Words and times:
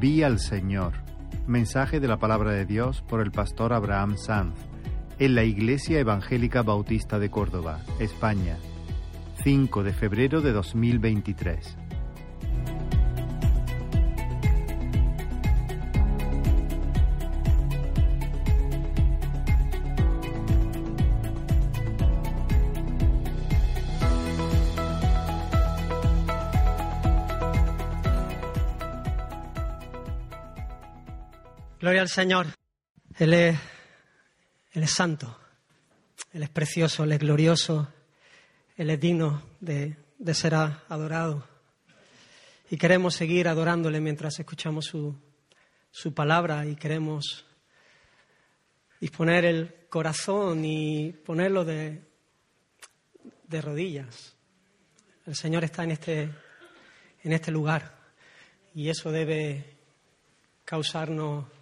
Vi 0.00 0.22
al 0.22 0.38
Señor. 0.38 0.92
Mensaje 1.48 1.98
de 1.98 2.06
la 2.06 2.18
palabra 2.18 2.52
de 2.52 2.64
Dios 2.64 3.02
por 3.02 3.20
el 3.20 3.32
pastor 3.32 3.72
Abraham 3.72 4.16
Sanz 4.16 4.54
en 5.18 5.34
la 5.34 5.42
Iglesia 5.42 5.98
Evangélica 5.98 6.62
Bautista 6.62 7.18
de 7.18 7.30
Córdoba, 7.32 7.80
España, 7.98 8.58
5 9.42 9.82
de 9.82 9.92
febrero 9.92 10.40
de 10.40 10.52
2023. 10.52 11.87
Gloria 31.98 32.12
al 32.12 32.14
Señor. 32.14 32.46
Él 33.18 33.34
es, 33.34 33.58
Él 34.70 34.84
es 34.84 34.90
santo, 34.92 35.36
Él 36.32 36.44
es 36.44 36.48
precioso, 36.48 37.02
Él 37.02 37.10
es 37.10 37.18
glorioso, 37.18 37.92
Él 38.76 38.90
es 38.90 39.00
digno 39.00 39.42
de, 39.58 39.96
de 40.16 40.34
ser 40.34 40.54
adorado. 40.54 41.44
Y 42.70 42.76
queremos 42.76 43.16
seguir 43.16 43.48
adorándole 43.48 44.00
mientras 44.00 44.38
escuchamos 44.38 44.84
su, 44.84 45.12
su 45.90 46.14
palabra 46.14 46.64
y 46.66 46.76
queremos 46.76 47.44
disponer 49.00 49.44
el 49.44 49.74
corazón 49.88 50.64
y 50.64 51.10
ponerlo 51.10 51.64
de, 51.64 52.00
de 53.48 53.60
rodillas. 53.60 54.36
El 55.26 55.34
Señor 55.34 55.64
está 55.64 55.82
en 55.82 55.90
este, 55.90 56.30
en 57.24 57.32
este 57.32 57.50
lugar 57.50 57.92
y 58.72 58.88
eso 58.88 59.10
debe 59.10 59.78
causarnos 60.64 61.57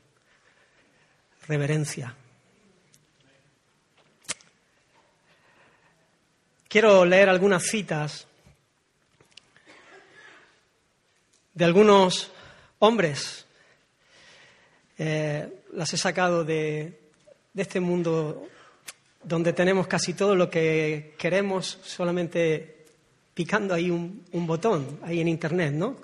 reverencia. 1.49 2.15
Quiero 6.69 7.05
leer 7.05 7.29
algunas 7.29 7.63
citas 7.63 8.27
de 11.55 11.65
algunos 11.65 12.31
hombres. 12.81 13.47
Eh, 14.99 15.49
las 15.73 15.93
he 15.93 15.97
sacado 15.97 16.45
de, 16.45 17.01
de 17.53 17.63
este 17.63 17.81
mundo 17.81 18.49
donde 19.23 19.53
tenemos 19.53 19.87
casi 19.87 20.15
todo 20.15 20.35
lo 20.35 20.49
que 20.49 21.15
queremos 21.19 21.79
solamente 21.83 22.87
picando 23.35 23.75
ahí 23.75 23.91
un, 23.91 24.25
un 24.33 24.47
botón, 24.47 25.01
ahí 25.03 25.21
en 25.21 25.29
Internet, 25.29 25.73
¿no? 25.73 25.97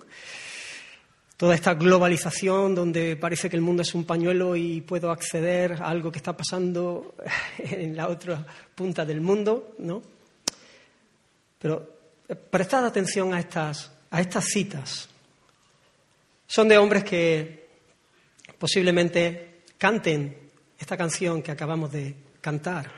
Toda 1.42 1.56
esta 1.56 1.74
globalización 1.74 2.72
donde 2.72 3.16
parece 3.16 3.50
que 3.50 3.56
el 3.56 3.62
mundo 3.62 3.82
es 3.82 3.96
un 3.96 4.04
pañuelo 4.04 4.54
y 4.54 4.80
puedo 4.80 5.10
acceder 5.10 5.72
a 5.72 5.88
algo 5.88 6.12
que 6.12 6.18
está 6.18 6.36
pasando 6.36 7.16
en 7.58 7.96
la 7.96 8.06
otra 8.06 8.46
punta 8.76 9.04
del 9.04 9.20
mundo, 9.20 9.74
¿no? 9.78 10.00
Pero 11.58 11.94
eh, 12.28 12.36
prestad 12.36 12.86
atención 12.86 13.34
a 13.34 13.40
estas, 13.40 13.90
a 14.08 14.20
estas 14.20 14.44
citas. 14.44 15.08
Son 16.46 16.68
de 16.68 16.78
hombres 16.78 17.02
que 17.02 17.66
posiblemente 18.56 19.64
canten 19.78 20.48
esta 20.78 20.96
canción 20.96 21.42
que 21.42 21.50
acabamos 21.50 21.90
de 21.90 22.14
cantar 22.40 22.88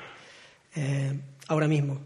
eh, 0.77 1.19
ahora 1.49 1.67
mismo. 1.67 1.99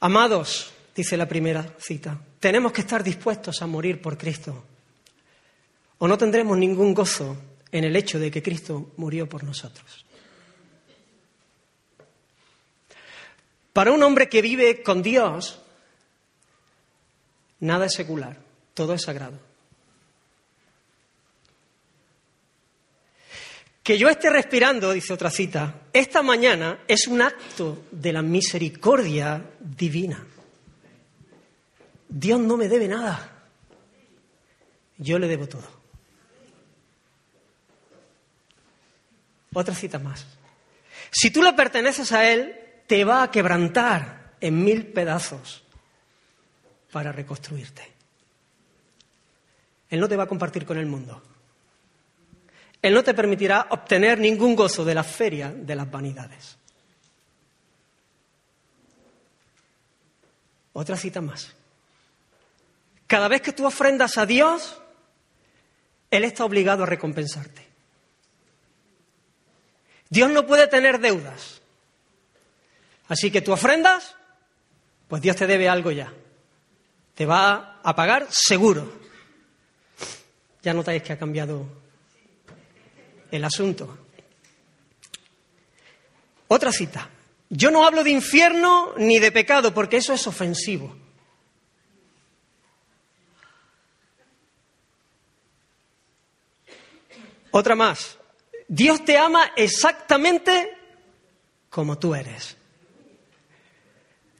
Amados, 0.00 0.72
dice 0.96 1.18
la 1.18 1.28
primera 1.28 1.66
cita, 1.78 2.18
tenemos 2.44 2.72
que 2.72 2.82
estar 2.82 3.02
dispuestos 3.02 3.62
a 3.62 3.66
morir 3.66 4.02
por 4.02 4.18
Cristo. 4.18 4.62
O 5.96 6.06
no 6.06 6.18
tendremos 6.18 6.58
ningún 6.58 6.92
gozo 6.92 7.38
en 7.72 7.84
el 7.84 7.96
hecho 7.96 8.18
de 8.18 8.30
que 8.30 8.42
Cristo 8.42 8.92
murió 8.98 9.26
por 9.26 9.42
nosotros. 9.44 10.04
Para 13.72 13.92
un 13.92 14.02
hombre 14.02 14.28
que 14.28 14.42
vive 14.42 14.82
con 14.82 15.02
Dios, 15.02 15.58
nada 17.60 17.86
es 17.86 17.94
secular, 17.94 18.36
todo 18.74 18.92
es 18.92 19.00
sagrado. 19.00 19.40
Que 23.82 23.96
yo 23.96 24.10
esté 24.10 24.28
respirando, 24.28 24.92
dice 24.92 25.14
otra 25.14 25.30
cita, 25.30 25.80
esta 25.94 26.22
mañana 26.22 26.80
es 26.88 27.06
un 27.06 27.22
acto 27.22 27.84
de 27.90 28.12
la 28.12 28.20
misericordia 28.20 29.42
divina. 29.60 30.26
Dios 32.08 32.40
no 32.40 32.56
me 32.56 32.68
debe 32.68 32.88
nada. 32.88 33.30
Yo 34.98 35.18
le 35.18 35.28
debo 35.28 35.48
todo. 35.48 35.68
Otra 39.52 39.74
cita 39.74 39.98
más. 39.98 40.26
Si 41.10 41.30
tú 41.30 41.42
le 41.42 41.52
perteneces 41.52 42.10
a 42.12 42.30
Él, 42.30 42.56
te 42.86 43.04
va 43.04 43.22
a 43.22 43.30
quebrantar 43.30 44.34
en 44.40 44.62
mil 44.64 44.86
pedazos 44.86 45.62
para 46.90 47.12
reconstruirte. 47.12 47.92
Él 49.90 50.00
no 50.00 50.08
te 50.08 50.16
va 50.16 50.24
a 50.24 50.28
compartir 50.28 50.66
con 50.66 50.76
el 50.76 50.86
mundo. 50.86 51.22
Él 52.82 52.92
no 52.92 53.02
te 53.02 53.14
permitirá 53.14 53.68
obtener 53.70 54.18
ningún 54.18 54.54
gozo 54.54 54.84
de 54.84 54.94
la 54.94 55.04
feria 55.04 55.50
de 55.50 55.74
las 55.74 55.90
vanidades. 55.90 56.58
Otra 60.72 60.96
cita 60.96 61.20
más. 61.20 61.54
Cada 63.14 63.28
vez 63.28 63.42
que 63.42 63.52
tú 63.52 63.64
ofrendas 63.64 64.18
a 64.18 64.26
Dios, 64.26 64.76
Él 66.10 66.24
está 66.24 66.44
obligado 66.44 66.82
a 66.82 66.86
recompensarte. 66.86 67.64
Dios 70.10 70.32
no 70.32 70.44
puede 70.48 70.66
tener 70.66 70.98
deudas. 70.98 71.62
Así 73.06 73.30
que 73.30 73.40
tú 73.40 73.52
ofrendas, 73.52 74.16
pues 75.06 75.22
Dios 75.22 75.36
te 75.36 75.46
debe 75.46 75.68
algo 75.68 75.92
ya. 75.92 76.12
Te 77.14 77.24
va 77.24 77.78
a 77.84 77.94
pagar 77.94 78.26
seguro. 78.30 78.92
Ya 80.64 80.74
notáis 80.74 81.00
que 81.04 81.12
ha 81.12 81.16
cambiado 81.16 81.68
el 83.30 83.44
asunto. 83.44 83.96
Otra 86.48 86.72
cita. 86.72 87.08
Yo 87.48 87.70
no 87.70 87.86
hablo 87.86 88.02
de 88.02 88.10
infierno 88.10 88.92
ni 88.96 89.20
de 89.20 89.30
pecado 89.30 89.72
porque 89.72 89.98
eso 89.98 90.12
es 90.12 90.26
ofensivo. 90.26 91.03
Otra 97.56 97.76
más. 97.76 98.18
Dios 98.66 99.04
te 99.04 99.16
ama 99.16 99.52
exactamente 99.54 100.76
como 101.70 101.96
tú 101.98 102.12
eres. 102.12 102.56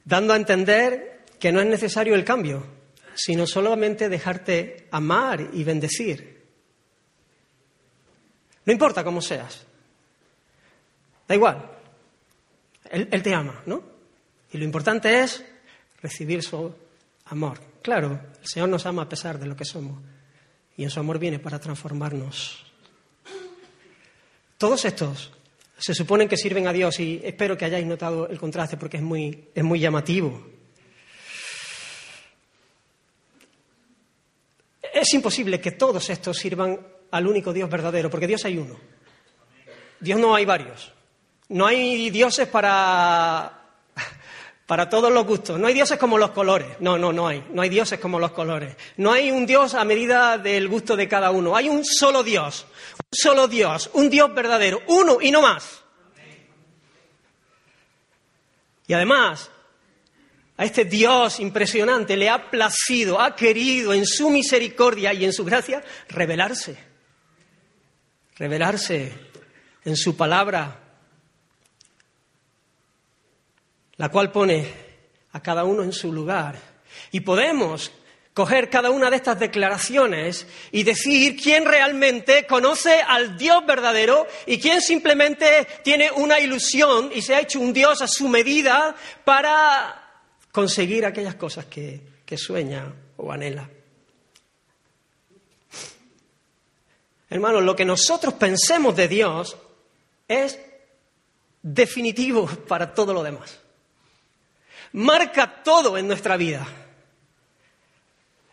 Dando 0.03 0.33
a 0.33 0.35
entender 0.35 1.23
que 1.39 1.53
no 1.53 1.61
es 1.61 1.65
necesario 1.65 2.13
el 2.13 2.25
cambio, 2.25 2.67
sino 3.13 3.47
solamente 3.47 4.09
dejarte 4.09 4.89
amar 4.91 5.49
y 5.53 5.63
bendecir. 5.63 6.43
No 8.65 8.73
importa 8.73 9.05
cómo 9.05 9.21
seas. 9.21 9.65
Da 11.25 11.35
igual. 11.35 11.71
Él, 12.89 13.23
te 13.23 13.33
ama, 13.33 13.61
¿no? 13.65 13.81
Y 14.51 14.57
lo 14.57 14.65
importante 14.65 15.21
es 15.21 15.41
recibir 16.01 16.43
su 16.43 16.75
amor. 17.27 17.61
Claro, 17.81 18.19
el 18.41 18.47
Señor 18.47 18.67
nos 18.67 18.85
ama 18.85 19.03
a 19.03 19.09
pesar 19.09 19.39
de 19.39 19.45
lo 19.45 19.55
que 19.55 19.63
somos. 19.63 20.03
Y 20.75 20.83
en 20.83 20.89
su 20.89 20.99
amor 20.99 21.17
viene 21.17 21.39
para 21.39 21.59
transformarnos. 21.59 22.64
Todos 24.57 24.85
estos 24.85 25.31
se 25.77 25.93
suponen 25.93 26.27
que 26.27 26.37
sirven 26.37 26.67
a 26.67 26.73
Dios 26.73 26.99
y 26.99 27.21
espero 27.23 27.57
que 27.57 27.65
hayáis 27.65 27.85
notado 27.85 28.27
el 28.27 28.39
contraste 28.39 28.77
porque 28.77 28.97
es 28.97 29.03
muy, 29.03 29.49
es 29.53 29.63
muy 29.63 29.79
llamativo. 29.79 30.45
Es 34.93 35.13
imposible 35.13 35.59
que 35.59 35.71
todos 35.71 36.09
estos 36.09 36.37
sirvan 36.37 36.79
al 37.11 37.27
único 37.27 37.51
Dios 37.51 37.69
verdadero, 37.69 38.09
porque 38.09 38.27
Dios 38.27 38.45
hay 38.45 38.57
uno. 38.57 38.79
Dios 39.99 40.19
no 40.19 40.33
hay 40.33 40.45
varios. 40.45 40.93
No 41.49 41.65
hay 41.65 42.09
dioses 42.09 42.47
para, 42.47 43.64
para 44.65 44.89
todos 44.89 45.11
los 45.11 45.25
gustos. 45.25 45.59
No 45.59 45.67
hay 45.67 45.73
dioses 45.73 45.99
como 45.99 46.17
los 46.17 46.31
colores. 46.31 46.69
No, 46.79 46.97
no, 46.97 47.13
no 47.13 47.27
hay. 47.27 47.45
No 47.51 47.61
hay 47.61 47.69
dioses 47.69 47.99
como 47.99 48.19
los 48.19 48.31
colores. 48.31 48.75
No 48.97 49.11
hay 49.11 49.31
un 49.31 49.45
Dios 49.45 49.73
a 49.73 49.83
medida 49.83 50.37
del 50.37 50.67
gusto 50.67 50.95
de 50.95 51.07
cada 51.07 51.31
uno. 51.31 51.55
Hay 51.55 51.69
un 51.69 51.85
solo 51.85 52.23
Dios 52.23 52.65
solo 53.15 53.47
Dios, 53.47 53.89
un 53.93 54.09
Dios 54.09 54.33
verdadero, 54.33 54.81
uno 54.87 55.19
y 55.21 55.31
no 55.31 55.41
más. 55.41 55.81
Y 58.87 58.93
además, 58.93 59.49
a 60.57 60.65
este 60.65 60.85
Dios 60.85 61.39
impresionante 61.39 62.15
le 62.15 62.29
ha 62.29 62.51
placido, 62.51 63.19
ha 63.19 63.35
querido 63.35 63.93
en 63.93 64.05
su 64.05 64.29
misericordia 64.29 65.13
y 65.13 65.25
en 65.25 65.33
su 65.33 65.43
gracia 65.43 65.83
revelarse, 66.09 66.77
revelarse 68.37 69.13
en 69.83 69.95
su 69.95 70.15
palabra, 70.15 70.84
la 73.97 74.09
cual 74.09 74.31
pone 74.31 74.67
a 75.31 75.41
cada 75.41 75.63
uno 75.63 75.83
en 75.83 75.91
su 75.91 76.11
lugar. 76.11 76.57
Y 77.11 77.21
podemos 77.21 77.91
coger 78.33 78.69
cada 78.69 78.89
una 78.89 79.09
de 79.09 79.15
estas 79.15 79.39
declaraciones 79.39 80.45
y 80.71 80.83
decir 80.83 81.41
quién 81.41 81.63
realmente 81.63 82.45
conoce 82.45 83.01
al 83.01 83.37
Dios 83.37 83.65
verdadero 83.65 84.27
y 84.45 84.59
quién 84.59 84.81
simplemente 84.81 85.65
tiene 85.83 86.11
una 86.11 86.39
ilusión 86.39 87.11
y 87.13 87.21
se 87.21 87.33
ha 87.33 87.39
hecho 87.39 87.61
un 87.61 87.71
Dios 87.71 88.01
a 88.01 88.07
su 88.07 88.27
medida 88.27 88.93
para 89.23 90.23
conseguir 90.51 91.05
aquellas 91.05 91.35
cosas 91.35 91.65
que, 91.65 92.01
que 92.25 92.37
sueña 92.37 92.93
o 93.15 93.31
anhela. 93.31 93.69
Hermanos, 97.29 97.63
lo 97.63 97.75
que 97.75 97.85
nosotros 97.85 98.33
pensemos 98.33 98.95
de 98.97 99.07
Dios 99.07 99.57
es 100.27 100.59
definitivo 101.61 102.47
para 102.67 102.93
todo 102.93 103.13
lo 103.13 103.23
demás. 103.23 103.59
Marca 104.95 105.61
todo 105.61 105.97
en 105.97 106.07
nuestra 106.07 106.37
vida. 106.37 106.65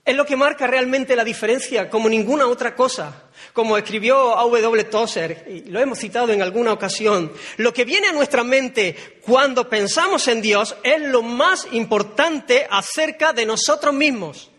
Es 0.05 0.17
lo 0.17 0.27
que 0.27 0.35
marca 0.35 0.67
realmente 0.67 1.15
la 1.15 1.23
diferencia, 1.23 1.89
como 1.89 2.09
ninguna 2.09 2.49
otra 2.49 2.75
cosa. 2.75 3.31
Como 3.53 3.79
escribió 3.79 4.37
A.W. 4.37 4.85
Tozer, 4.85 5.47
y 5.49 5.71
lo 5.71 5.79
hemos 5.79 6.01
citado 6.01 6.33
en 6.33 6.43
alguna 6.43 6.73
ocasión, 6.73 7.33
lo 7.59 7.73
que 7.73 7.85
viene 7.85 8.09
a 8.09 8.13
nuestra 8.13 8.43
mente 8.43 9.21
cuando 9.25 9.69
pensamos 9.69 10.27
en 10.27 10.43
Dios 10.43 10.75
es 10.83 11.01
lo 11.03 11.23
más 11.23 11.69
importante 11.71 12.67
acerca 12.69 13.33
de 13.33 13.47
nosotros 13.47 13.95
mismos. 13.95 14.51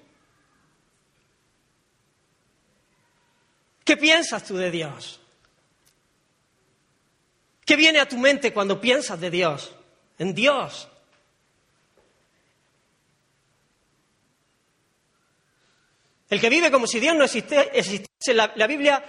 ¿Qué 3.83 3.97
piensas 3.97 4.45
tú 4.45 4.55
de 4.55 4.71
Dios? 4.71 5.19
¿Qué 7.65 7.75
viene 7.75 7.99
a 7.99 8.07
tu 8.07 8.17
mente 8.17 8.53
cuando 8.53 8.79
piensas 8.79 9.19
de 9.19 9.29
Dios? 9.29 9.75
En 10.17 10.33
Dios. 10.33 10.87
El 16.33 16.41
que 16.41 16.49
vive 16.49 16.71
como 16.71 16.87
si 16.87 16.99
Dios 16.99 17.15
no 17.15 17.25
existiese, 17.25 18.33
la, 18.33 18.51
la 18.55 18.65
Biblia 18.65 19.05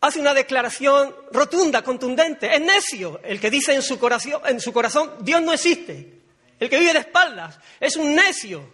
hace 0.00 0.20
una 0.20 0.32
declaración 0.32 1.12
rotunda, 1.32 1.82
contundente. 1.82 2.54
Es 2.54 2.60
necio 2.60 3.20
el 3.24 3.40
que 3.40 3.50
dice 3.50 3.74
en 3.74 3.82
su 3.82 3.98
corazón, 3.98 5.10
Dios 5.22 5.42
no 5.42 5.52
existe. 5.52 6.20
El 6.60 6.70
que 6.70 6.78
vive 6.78 6.92
de 6.92 7.00
espaldas 7.00 7.58
es 7.80 7.96
un 7.96 8.14
necio, 8.14 8.72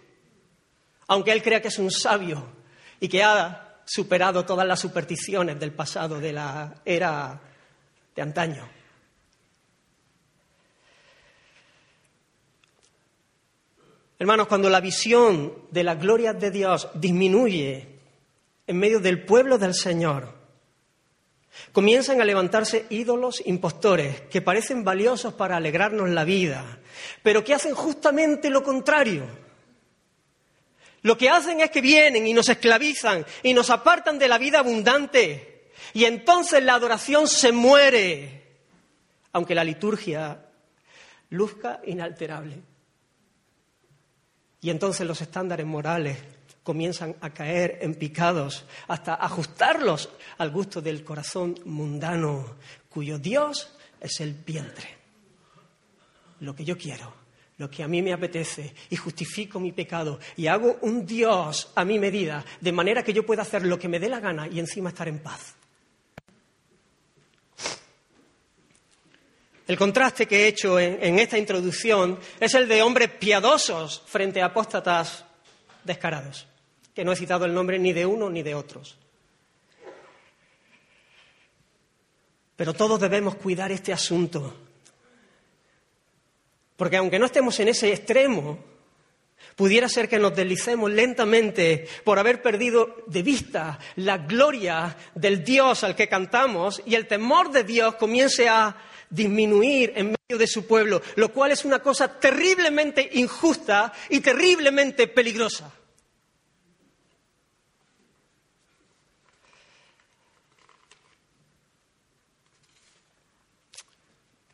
aunque 1.07 1.31
él 1.31 1.41
crea 1.41 1.59
que 1.59 1.69
es 1.69 1.79
un 1.79 1.89
sabio 1.89 2.47
y 2.99 3.07
que 3.07 3.23
ha 3.23 3.79
superado 3.85 4.45
todas 4.45 4.67
las 4.67 4.79
supersticiones 4.79 5.59
del 5.59 5.71
pasado, 5.71 6.19
de 6.19 6.33
la 6.33 6.75
era 6.85 7.41
de 8.15 8.21
antaño. 8.21 8.69
Hermanos, 14.19 14.47
cuando 14.47 14.69
la 14.69 14.81
visión 14.81 15.53
de 15.69 15.83
la 15.83 15.93
gloria 15.93 16.33
de 16.33 16.49
Dios 16.49 16.89
disminuye 16.95 17.87
en 18.65 18.77
medio 18.77 18.99
del 18.99 19.23
pueblo 19.23 19.59
del 19.59 19.75
Señor, 19.75 20.33
comienzan 21.71 22.19
a 22.19 22.25
levantarse 22.25 22.87
ídolos 22.89 23.43
impostores 23.45 24.21
que 24.21 24.41
parecen 24.41 24.83
valiosos 24.83 25.35
para 25.35 25.57
alegrarnos 25.57 26.09
la 26.09 26.23
vida, 26.23 26.79
pero 27.21 27.43
que 27.43 27.53
hacen 27.53 27.75
justamente 27.75 28.49
lo 28.49 28.63
contrario. 28.63 29.25
Lo 31.03 31.15
que 31.15 31.29
hacen 31.29 31.61
es 31.61 31.69
que 31.69 31.81
vienen 31.81 32.25
y 32.25 32.33
nos 32.33 32.49
esclavizan 32.49 33.23
y 33.43 33.53
nos 33.53 33.69
apartan 33.69 34.17
de 34.17 34.27
la 34.27 34.39
vida 34.39 34.59
abundante. 34.59 35.69
Y 35.93 36.05
entonces 36.05 36.63
la 36.63 36.73
adoración 36.73 37.27
se 37.27 37.51
muere, 37.51 38.57
aunque 39.31 39.53
la 39.53 39.63
liturgia 39.63 40.43
luzca 41.29 41.81
inalterable. 41.85 42.63
Y 44.61 44.69
entonces 44.69 45.05
los 45.05 45.21
estándares 45.21 45.65
morales 45.65 46.17
comienzan 46.63 47.15
a 47.21 47.29
caer 47.29 47.79
en 47.81 47.95
picados 47.95 48.65
hasta 48.87 49.15
ajustarlos 49.15 50.09
al 50.37 50.51
gusto 50.51 50.81
del 50.81 51.03
corazón 51.03 51.55
mundano, 51.65 52.57
cuyo 52.89 53.17
Dios 53.19 53.73
es 54.01 54.19
el 54.19 54.33
vientre. 54.33 54.97
Lo 56.41 56.55
que 56.55 56.65
yo 56.65 56.77
quiero, 56.77 57.13
lo 57.57 57.69
que 57.69 57.83
a 57.83 57.87
mí 57.87 58.01
me 58.01 58.13
apetece, 58.13 58.73
y 58.89 58.95
justifico 58.95 59.59
mi 59.59 59.71
pecado, 59.71 60.19
y 60.35 60.47
hago 60.47 60.77
un 60.81 61.05
Dios 61.05 61.71
a 61.75 61.85
mi 61.85 61.99
medida, 61.99 62.43
de 62.59 62.71
manera 62.71 63.03
que 63.03 63.13
yo 63.13 63.25
pueda 63.25 63.41
hacer 63.43 63.65
lo 63.65 63.79
que 63.79 63.87
me 63.87 63.99
dé 63.99 64.09
la 64.09 64.19
gana 64.19 64.47
y 64.47 64.59
encima 64.59 64.89
estar 64.89 65.07
en 65.07 65.19
paz. 65.19 65.56
El 69.67 69.77
contraste 69.77 70.25
que 70.25 70.43
he 70.43 70.47
hecho 70.47 70.79
en, 70.79 71.19
esta 71.19 71.37
introducción 71.37 72.17
es 72.39 72.53
el 72.53 72.69
de 72.69 72.81
hombres 72.81 73.09
piadosos 73.09 74.01
frente 74.05 74.41
a 74.41 74.45
apóstatas 74.45 75.25
descarados, 75.83 76.47
que 76.95 77.03
no 77.03 77.11
he 77.11 77.17
citado 77.17 77.43
el 77.43 77.53
nombre 77.53 77.77
ni 77.77 77.91
de 77.91 78.05
uno 78.05 78.29
ni 78.29 78.43
de 78.43 78.55
otros. 78.55 78.97
Pero 82.55 82.73
todos 82.73 82.99
debemos 82.99 83.35
cuidar 83.35 83.71
este 83.73 83.91
asunto, 83.91 84.55
porque 86.77 86.95
aunque 86.95 87.19
no 87.19 87.25
estemos 87.25 87.59
en 87.59 87.67
ese 87.67 87.91
extremo, 87.91 88.57
pudiera 89.57 89.89
ser 89.89 90.07
que 90.07 90.17
nos 90.17 90.33
deslicemos 90.33 90.89
lentamente 90.89 91.87
por 92.05 92.19
haber 92.19 92.41
perdido 92.41 93.03
de 93.07 93.21
vista 93.21 93.79
la 93.97 94.19
gloria 94.19 94.95
del 95.13 95.43
Dios 95.43 95.83
al 95.83 95.95
que 95.95 96.07
cantamos 96.07 96.81
y 96.85 96.95
el 96.95 97.05
temor 97.05 97.51
de 97.51 97.63
Dios 97.65 97.95
comience 97.95 98.47
a 98.47 98.77
disminuir 99.09 99.93
en 99.95 100.07
medio 100.07 100.37
de 100.37 100.47
su 100.47 100.65
pueblo, 100.67 101.01
lo 101.15 101.31
cual 101.31 101.51
es 101.51 101.65
una 101.65 101.79
cosa 101.79 102.19
terriblemente 102.19 103.09
injusta 103.13 103.93
y 104.09 104.19
terriblemente 104.19 105.07
peligrosa. 105.07 105.71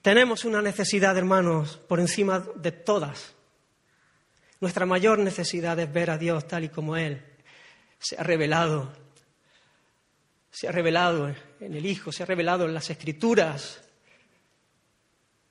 Tenemos 0.03 0.43
una 0.43 0.61
necesidad, 0.61 1.17
hermanos, 1.17 1.79
por 1.87 2.01
encima 2.01 2.45
de 2.55 2.73
todas. 2.73 3.35
Nuestra 4.59 4.85
mayor 4.85 5.17
necesidad 5.19 5.79
es 5.79 5.91
ver 5.91 6.11
a 6.11 6.17
Dios 6.17 6.45
tal 6.45 6.65
y 6.65 6.69
como 6.69 6.97
Él 6.97 7.21
se 7.99 8.17
ha 8.17 8.23
revelado. 8.23 8.91
Se 10.51 10.67
ha 10.67 10.71
revelado 10.73 11.33
en 11.61 11.73
el 11.73 11.85
Hijo, 11.85 12.11
se 12.11 12.23
ha 12.23 12.25
revelado 12.25 12.65
en 12.65 12.73
las 12.73 12.89
Escrituras. 12.89 13.82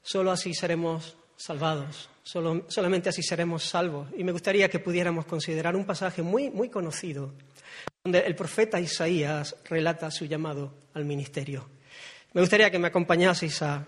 Solo 0.02 0.32
así 0.32 0.52
seremos 0.52 1.16
salvados, 1.36 2.10
solamente 2.24 3.08
así 3.08 3.22
seremos 3.22 3.64
salvos. 3.64 4.08
Y 4.16 4.24
me 4.24 4.32
gustaría 4.32 4.68
que 4.68 4.78
pudiéramos 4.78 5.26
considerar 5.26 5.76
un 5.76 5.84
pasaje 5.84 6.22
muy, 6.22 6.50
muy 6.50 6.68
conocido, 6.68 7.32
donde 8.04 8.20
el 8.20 8.34
profeta 8.34 8.80
Isaías 8.80 9.56
relata 9.68 10.10
su 10.10 10.26
llamado 10.26 10.74
al 10.94 11.04
ministerio. 11.04 11.68
Me 12.32 12.40
gustaría 12.40 12.70
que 12.70 12.78
me 12.78 12.88
acompañaseis 12.88 13.62
al 13.62 13.86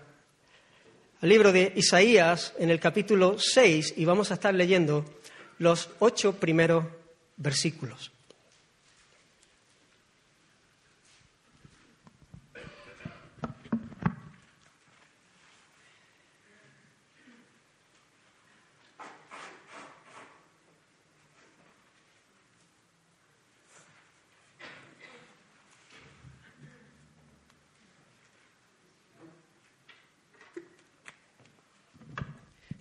libro 1.21 1.51
de 1.51 1.73
Isaías 1.75 2.53
en 2.59 2.69
el 2.69 2.79
capítulo 2.79 3.37
6 3.39 3.95
y 3.97 4.05
vamos 4.05 4.31
a 4.31 4.35
estar 4.35 4.53
leyendo 4.53 5.03
los 5.57 5.89
ocho 5.99 6.39
primeros 6.39 6.85
versículos. 7.37 8.14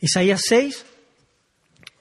Isaías 0.04 0.42
6, 0.50 0.84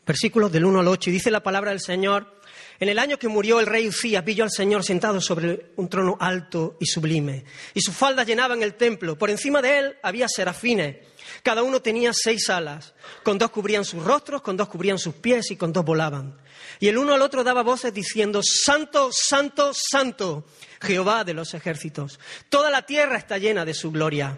versículos 0.06 0.52
del 0.52 0.66
1 0.66 0.82
al 0.82 0.88
8, 0.90 1.10
y 1.10 1.14
dice 1.14 1.32
la 1.32 1.42
palabra 1.42 1.72
del 1.72 1.80
Señor, 1.80 2.38
en 2.82 2.90
el 2.90 3.00
año 3.00 3.18
que 3.18 3.30
murió 3.30 3.62
el 3.62 3.66
rey 3.66 3.88
Ucías, 3.88 4.26
vi 4.26 4.36
yo 4.36 4.44
al 4.44 4.52
Señor 4.52 4.84
sentado 4.84 5.22
sobre 5.22 5.68
un 5.78 5.88
trono 5.88 6.18
alto 6.20 6.76
y 6.82 6.86
sublime, 6.86 7.46
y 7.74 7.80
sus 7.80 7.96
faldas 7.96 8.28
llenaban 8.28 8.62
el 8.62 8.74
templo. 8.74 9.18
Por 9.18 9.30
encima 9.30 9.62
de 9.62 9.80
él 9.80 9.96
había 10.04 10.28
serafines, 10.28 10.98
cada 11.44 11.64
uno 11.64 11.82
tenía 11.82 12.12
seis 12.14 12.50
alas, 12.50 12.94
con 13.24 13.38
dos 13.38 13.52
cubrían 13.52 13.86
sus 13.86 14.04
rostros, 14.04 14.42
con 14.42 14.58
dos 14.58 14.68
cubrían 14.68 15.00
sus 15.00 15.16
pies 15.16 15.50
y 15.52 15.56
con 15.56 15.72
dos 15.72 15.86
volaban. 15.86 16.38
Y 16.82 16.90
el 16.90 16.98
uno 16.98 17.14
al 17.14 17.22
otro 17.22 17.46
daba 17.46 17.64
voces 17.64 17.94
diciendo, 17.94 18.42
Santo, 18.44 19.12
Santo, 19.14 19.72
Santo, 19.74 20.44
Jehová 20.82 21.24
de 21.24 21.36
los 21.36 21.54
ejércitos. 21.54 22.20
Toda 22.50 22.70
la 22.70 22.82
tierra 22.82 23.16
está 23.16 23.38
llena 23.38 23.64
de 23.64 23.74
su 23.74 23.92
gloria. 23.92 24.38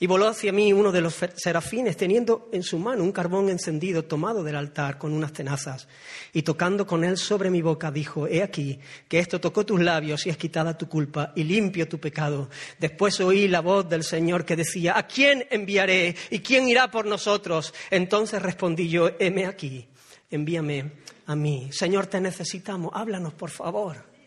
Y 0.00 0.06
voló 0.06 0.28
hacia 0.28 0.52
mí 0.52 0.72
uno 0.72 0.92
de 0.92 1.00
los 1.00 1.16
serafines, 1.34 1.96
teniendo 1.96 2.48
en 2.52 2.62
su 2.62 2.78
mano 2.78 3.02
un 3.02 3.10
carbón 3.10 3.48
encendido 3.48 4.04
tomado 4.04 4.44
del 4.44 4.54
altar 4.54 4.96
con 4.96 5.12
unas 5.12 5.32
tenazas. 5.32 5.88
Y 6.32 6.42
tocando 6.42 6.86
con 6.86 7.02
él 7.02 7.16
sobre 7.16 7.50
mi 7.50 7.62
boca, 7.62 7.90
dijo, 7.90 8.28
He 8.28 8.42
aquí, 8.42 8.78
que 9.08 9.18
esto 9.18 9.40
tocó 9.40 9.66
tus 9.66 9.80
labios 9.80 10.24
y 10.24 10.30
es 10.30 10.36
quitada 10.36 10.78
tu 10.78 10.88
culpa 10.88 11.32
y 11.34 11.42
limpio 11.42 11.88
tu 11.88 11.98
pecado. 11.98 12.48
Después 12.78 13.18
oí 13.20 13.48
la 13.48 13.60
voz 13.60 13.88
del 13.88 14.04
Señor 14.04 14.44
que 14.44 14.54
decía, 14.54 14.96
¿a 14.96 15.06
quién 15.06 15.46
enviaré 15.50 16.14
y 16.30 16.38
quién 16.40 16.68
irá 16.68 16.90
por 16.90 17.04
nosotros? 17.04 17.74
Entonces 17.90 18.40
respondí 18.40 18.88
yo, 18.88 19.10
heme 19.18 19.46
aquí, 19.46 19.88
envíame 20.30 20.92
a 21.26 21.34
mí. 21.34 21.70
Señor, 21.72 22.06
te 22.06 22.20
necesitamos, 22.20 22.92
háblanos 22.94 23.34
por 23.34 23.50
favor. 23.50 24.17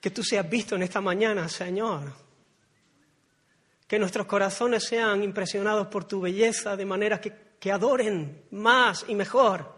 Que 0.00 0.10
tú 0.10 0.22
seas 0.22 0.48
visto 0.48 0.76
en 0.76 0.82
esta 0.82 1.00
mañana, 1.00 1.48
Señor. 1.48 2.12
Que 3.86 3.98
nuestros 3.98 4.26
corazones 4.26 4.84
sean 4.84 5.22
impresionados 5.22 5.88
por 5.88 6.04
tu 6.04 6.20
belleza 6.20 6.76
de 6.76 6.84
manera 6.84 7.20
que, 7.20 7.32
que 7.58 7.72
adoren 7.72 8.44
más 8.52 9.04
y 9.08 9.14
mejor. 9.14 9.76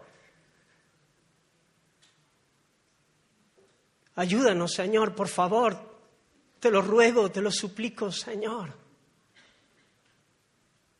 Ayúdanos, 4.15 4.73
Señor, 4.73 5.15
por 5.15 5.27
favor. 5.27 5.91
Te 6.59 6.69
lo 6.69 6.81
ruego, 6.81 7.31
te 7.31 7.41
lo 7.41 7.49
suplico, 7.49 8.11
Señor. 8.11 8.81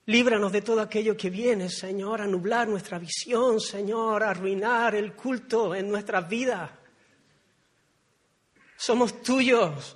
Líbranos 0.07 0.51
de 0.51 0.63
todo 0.63 0.81
aquello 0.81 1.15
que 1.15 1.29
viene, 1.29 1.69
Señor, 1.69 2.21
a 2.21 2.27
nublar 2.27 2.67
nuestra 2.67 2.97
visión, 2.97 3.59
Señor, 3.59 4.23
a 4.23 4.31
arruinar 4.31 4.95
el 4.95 5.13
culto 5.13 5.75
en 5.75 5.89
nuestras 5.89 6.27
vidas 6.27 6.80
somos 8.81 9.21
tuyos. 9.21 9.95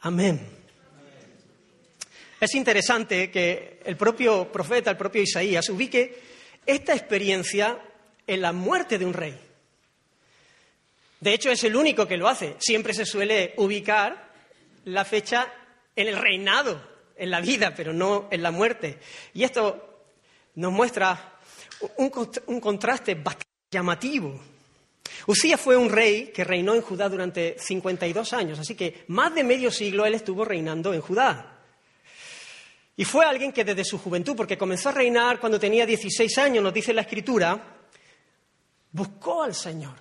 Amén. 0.00 0.40
Es 2.40 2.54
interesante 2.54 3.30
que 3.30 3.80
el 3.84 3.96
propio 3.96 4.50
profeta, 4.50 4.90
el 4.90 4.96
propio 4.96 5.22
Isaías, 5.22 5.68
ubique 5.68 6.22
esta 6.64 6.94
experiencia 6.94 7.78
en 8.26 8.40
la 8.40 8.52
muerte 8.52 8.98
de 8.98 9.04
un 9.04 9.12
rey. 9.12 9.38
De 11.20 11.34
hecho, 11.34 11.50
es 11.50 11.62
el 11.64 11.76
único 11.76 12.06
que 12.06 12.16
lo 12.16 12.28
hace. 12.28 12.56
Siempre 12.58 12.94
se 12.94 13.04
suele 13.04 13.52
ubicar 13.58 14.30
la 14.84 15.04
fecha 15.04 15.52
en 15.94 16.08
el 16.08 16.16
reinado, 16.16 16.80
en 17.16 17.30
la 17.30 17.40
vida, 17.42 17.74
pero 17.74 17.92
no 17.92 18.28
en 18.30 18.42
la 18.42 18.52
muerte. 18.52 18.98
Y 19.34 19.42
esto 19.42 20.06
nos 20.54 20.72
muestra 20.72 21.38
un, 21.96 22.60
contraste 22.60 23.16
bastante 23.16 23.46
llamativo 23.70 24.57
Usías 25.26 25.60
fue 25.60 25.76
un 25.76 25.90
rey 25.90 26.28
que 26.34 26.44
reinó 26.44 26.74
en 26.74 26.82
Judá 26.82 27.08
durante 27.08 27.56
52 27.58 28.32
años, 28.32 28.58
así 28.58 28.74
que 28.74 29.04
más 29.08 29.34
de 29.34 29.44
medio 29.44 29.70
siglo 29.70 30.06
él 30.06 30.14
estuvo 30.14 30.44
reinando 30.44 30.94
en 30.94 31.00
Judá. 31.00 31.58
Y 32.96 33.04
fue 33.04 33.24
alguien 33.24 33.52
que 33.52 33.64
desde 33.64 33.84
su 33.84 33.98
juventud, 33.98 34.34
porque 34.34 34.58
comenzó 34.58 34.88
a 34.88 34.92
reinar 34.92 35.38
cuando 35.38 35.60
tenía 35.60 35.86
16 35.86 36.38
años, 36.38 36.64
nos 36.64 36.74
dice 36.74 36.92
la 36.92 37.02
Escritura, 37.02 37.76
buscó 38.90 39.42
al 39.42 39.54
Señor. 39.54 39.94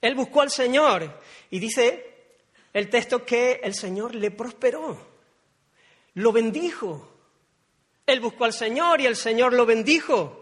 Él 0.00 0.14
buscó 0.14 0.40
al 0.40 0.50
Señor 0.50 1.20
y 1.50 1.58
dice 1.58 2.06
el 2.72 2.88
texto 2.88 3.24
que 3.24 3.60
el 3.62 3.74
Señor 3.74 4.14
le 4.14 4.30
prosperó, 4.30 4.98
lo 6.14 6.32
bendijo. 6.32 7.08
Él 8.06 8.20
buscó 8.20 8.44
al 8.44 8.54
Señor 8.54 9.00
y 9.00 9.06
el 9.06 9.16
Señor 9.16 9.52
lo 9.52 9.66
bendijo 9.66 10.39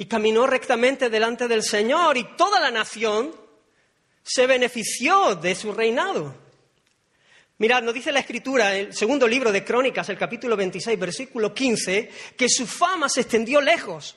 y 0.00 0.06
caminó 0.06 0.46
rectamente 0.46 1.10
delante 1.10 1.46
del 1.46 1.62
Señor 1.62 2.16
y 2.16 2.24
toda 2.34 2.58
la 2.58 2.70
nación 2.70 3.36
se 4.22 4.46
benefició 4.46 5.34
de 5.34 5.54
su 5.54 5.72
reinado. 5.72 6.34
Mirad, 7.58 7.82
nos 7.82 7.92
dice 7.92 8.10
la 8.10 8.20
escritura, 8.20 8.74
el 8.74 8.94
segundo 8.94 9.28
libro 9.28 9.52
de 9.52 9.62
Crónicas, 9.62 10.08
el 10.08 10.16
capítulo 10.16 10.56
26, 10.56 10.98
versículo 10.98 11.52
15, 11.52 12.10
que 12.34 12.48
su 12.48 12.66
fama 12.66 13.10
se 13.10 13.20
extendió 13.20 13.60
lejos. 13.60 14.16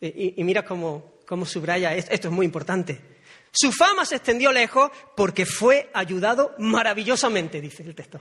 Y, 0.00 0.42
mira 0.42 0.64
cómo, 0.64 1.12
cómo 1.26 1.44
subraya 1.44 1.94
esto, 1.94 2.14
esto 2.14 2.28
es 2.28 2.34
muy 2.34 2.46
importante. 2.46 2.98
Su 3.52 3.70
fama 3.70 4.06
se 4.06 4.16
extendió 4.16 4.50
lejos 4.50 4.90
porque 5.14 5.44
fue 5.44 5.90
ayudado 5.92 6.54
maravillosamente, 6.56 7.60
dice 7.60 7.82
el 7.82 7.94
texto. 7.94 8.18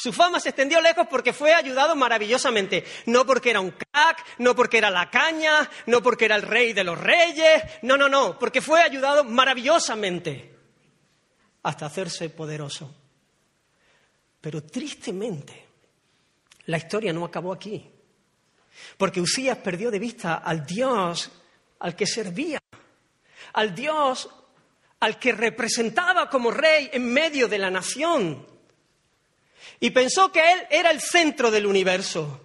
Su 0.00 0.14
fama 0.14 0.40
se 0.40 0.48
extendió 0.48 0.80
lejos 0.80 1.06
porque 1.10 1.34
fue 1.34 1.52
ayudado 1.52 1.94
maravillosamente. 1.94 2.86
No 3.04 3.26
porque 3.26 3.50
era 3.50 3.60
un 3.60 3.72
crack, 3.72 4.24
no 4.38 4.56
porque 4.56 4.78
era 4.78 4.88
la 4.88 5.10
caña, 5.10 5.68
no 5.84 6.02
porque 6.02 6.24
era 6.24 6.36
el 6.36 6.42
rey 6.42 6.72
de 6.72 6.84
los 6.84 6.98
reyes. 6.98 7.62
No, 7.82 7.98
no, 7.98 8.08
no. 8.08 8.38
Porque 8.38 8.62
fue 8.62 8.80
ayudado 8.80 9.24
maravillosamente 9.24 10.56
hasta 11.62 11.84
hacerse 11.84 12.30
poderoso. 12.30 12.94
Pero 14.40 14.62
tristemente, 14.62 15.66
la 16.64 16.78
historia 16.78 17.12
no 17.12 17.26
acabó 17.26 17.52
aquí. 17.52 17.86
Porque 18.96 19.20
Usías 19.20 19.58
perdió 19.58 19.90
de 19.90 19.98
vista 19.98 20.36
al 20.36 20.64
Dios 20.64 21.30
al 21.80 21.94
que 21.94 22.06
servía, 22.06 22.58
al 23.52 23.74
Dios 23.74 24.30
al 25.00 25.18
que 25.18 25.32
representaba 25.32 26.30
como 26.30 26.50
rey 26.50 26.88
en 26.90 27.12
medio 27.12 27.48
de 27.48 27.58
la 27.58 27.70
nación 27.70 28.46
y 29.80 29.90
pensó 29.90 30.30
que 30.30 30.40
él 30.52 30.60
era 30.70 30.90
el 30.90 31.00
centro 31.00 31.50
del 31.50 31.66
universo. 31.66 32.40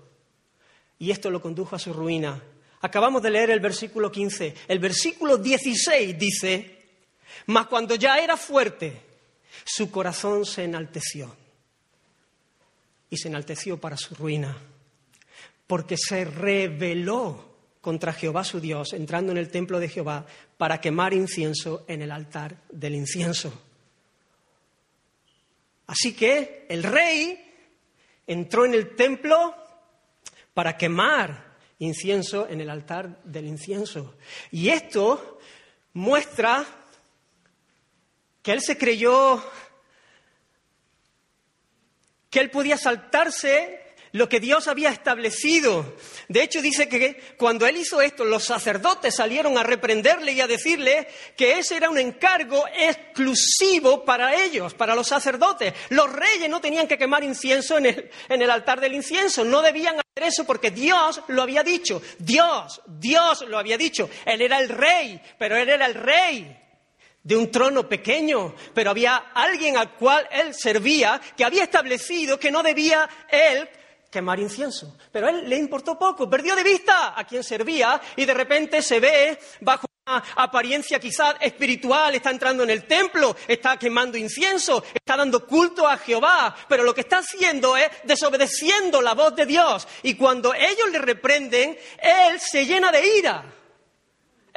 Y 0.97 1.11
esto 1.11 1.29
lo 1.29 1.41
condujo 1.41 1.75
a 1.75 1.79
su 1.79 1.91
ruina. 1.91 2.41
Acabamos 2.81 3.21
de 3.21 3.31
leer 3.31 3.49
el 3.51 3.59
versículo 3.59 4.09
15. 4.09 4.55
El 4.69 4.79
versículo 4.79 5.37
16 5.37 6.17
dice, 6.17 6.75
mas 7.47 7.67
cuando 7.67 7.95
ya 7.95 8.17
era 8.19 8.37
fuerte, 8.37 9.01
su 9.65 9.91
corazón 9.91 10.45
se 10.45 10.63
enalteció. 10.63 11.35
Y 13.09 13.17
se 13.17 13.27
enalteció 13.27 13.79
para 13.79 13.97
su 13.97 14.15
ruina, 14.15 14.57
porque 15.67 15.95
se 15.97 16.25
rebeló 16.25 17.55
contra 17.81 18.13
Jehová 18.13 18.43
su 18.43 18.59
Dios, 18.59 18.93
entrando 18.93 19.31
en 19.31 19.37
el 19.37 19.51
templo 19.51 19.79
de 19.79 19.89
Jehová 19.89 20.25
para 20.57 20.81
quemar 20.81 21.13
incienso 21.13 21.85
en 21.87 22.01
el 22.01 22.11
altar 22.11 22.57
del 22.71 22.95
incienso. 22.95 23.64
Así 25.87 26.13
que 26.13 26.65
el 26.69 26.83
rey 26.83 27.53
entró 28.25 28.65
en 28.65 28.73
el 28.73 28.95
templo 28.95 29.55
para 30.53 30.77
quemar 30.77 31.55
incienso 31.79 32.47
en 32.47 32.61
el 32.61 32.69
altar 32.69 33.21
del 33.23 33.45
incienso. 33.45 34.15
Y 34.51 34.69
esto 34.69 35.39
muestra 35.93 36.65
que 38.41 38.51
él 38.51 38.61
se 38.61 38.77
creyó 38.77 39.43
que 42.29 42.39
él 42.39 42.51
podía 42.51 42.77
saltarse 42.77 43.84
lo 44.15 44.29
que 44.29 44.39
Dios 44.39 44.69
había 44.69 44.91
establecido. 44.91 45.93
De 46.29 46.41
hecho, 46.41 46.61
dice 46.61 46.87
que 46.87 47.35
cuando 47.37 47.67
él 47.67 47.75
hizo 47.75 48.01
esto, 48.01 48.23
los 48.23 48.45
sacerdotes 48.45 49.13
salieron 49.13 49.57
a 49.57 49.63
reprenderle 49.63 50.31
y 50.31 50.39
a 50.39 50.47
decirle 50.47 51.09
que 51.35 51.59
ese 51.59 51.75
era 51.75 51.89
un 51.89 51.97
encargo 51.97 52.63
exclusivo 52.73 54.05
para 54.05 54.41
ellos, 54.41 54.73
para 54.73 54.95
los 54.95 55.09
sacerdotes. 55.09 55.73
Los 55.89 56.09
reyes 56.13 56.49
no 56.49 56.61
tenían 56.61 56.87
que 56.87 56.97
quemar 56.97 57.25
incienso 57.25 57.77
en 57.77 57.87
el, 58.29 58.49
altar 58.49 58.79
del 58.79 58.93
incienso, 58.93 59.43
no 59.43 59.61
debían 59.61 59.95
hacer 59.95 60.29
eso 60.29 60.45
porque 60.45 60.71
Dios 60.71 61.21
lo 61.27 61.41
había 61.41 61.61
dicho. 61.61 62.01
Dios, 62.17 62.81
Dios 62.87 63.41
lo 63.49 63.57
había 63.57 63.77
dicho. 63.77 64.09
Él 64.25 64.41
era 64.41 64.59
el 64.59 64.69
rey, 64.69 65.21
pero 65.37 65.57
él 65.57 65.67
era 65.67 65.85
el 65.87 65.93
rey 65.93 66.57
de 67.21 67.35
un 67.35 67.51
trono 67.51 67.89
pequeño, 67.89 68.55
pero 68.73 68.91
había 68.91 69.17
alguien 69.33 69.75
al 69.75 69.91
cual 69.95 70.25
él 70.31 70.53
servía 70.53 71.19
que 71.35 71.43
había 71.43 71.63
establecido 71.63 72.39
que 72.39 72.51
no 72.51 72.63
debía 72.63 73.09
él 73.29 73.67
quemar 74.15 74.39
incienso. 74.39 74.95
Pero 75.11 75.27
a 75.27 75.29
él 75.29 75.49
le 75.49 75.57
importó 75.57 75.99
poco, 75.99 76.29
perdió 76.29 76.55
de 76.55 76.63
vista 76.63 77.19
a 77.19 77.25
quien 77.25 77.43
servía 77.43 77.99
y 78.15 78.23
de 78.23 78.33
repente 78.33 78.81
se 78.81 79.01
ve 79.01 79.37
bajo 79.59 79.87
una 80.07 80.23
apariencia 80.37 81.01
quizás 81.01 81.35
espiritual, 81.41 82.15
está 82.15 82.29
entrando 82.31 82.63
en 82.63 82.69
el 82.69 82.85
templo, 82.85 83.35
está 83.45 83.75
quemando 83.75 84.17
incienso, 84.17 84.85
está 84.93 85.17
dando 85.17 85.45
culto 85.45 85.85
a 85.85 85.97
Jehová, 85.97 86.55
pero 86.69 86.83
lo 86.83 86.95
que 86.95 87.01
está 87.01 87.17
haciendo 87.17 87.75
es 87.75 87.89
desobedeciendo 88.05 89.01
la 89.01 89.15
voz 89.15 89.35
de 89.35 89.45
Dios. 89.45 89.85
Y 90.03 90.15
cuando 90.15 90.53
ellos 90.53 90.89
le 90.93 90.99
reprenden, 90.99 91.77
él 92.01 92.39
se 92.39 92.65
llena 92.65 92.93
de 92.93 93.17
ira. 93.17 93.43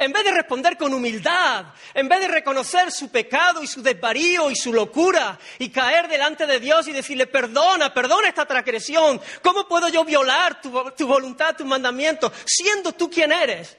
En 0.01 0.13
vez 0.13 0.23
de 0.23 0.31
responder 0.31 0.77
con 0.77 0.93
humildad, 0.93 1.65
en 1.93 2.07
vez 2.07 2.21
de 2.21 2.29
reconocer 2.29 2.89
su 2.89 3.09
pecado 3.09 3.61
y 3.61 3.67
su 3.67 3.81
desvarío 3.81 4.49
y 4.49 4.55
su 4.55 4.71
locura 4.71 5.37
y 5.57 5.69
caer 5.69 6.07
delante 6.07 6.47
de 6.47 6.57
Dios 6.61 6.87
y 6.87 6.93
decirle, 6.93 7.27
perdona, 7.27 7.93
perdona 7.93 8.29
esta 8.29 8.45
transgresión, 8.45 9.19
¿cómo 9.43 9.67
puedo 9.67 9.89
yo 9.89 10.05
violar 10.05 10.61
tu, 10.61 11.05
voluntad, 11.05 11.53
tu 11.57 11.65
mandamiento, 11.65 12.31
siendo 12.45 12.93
tú 12.93 13.09
quien 13.09 13.33
eres? 13.33 13.75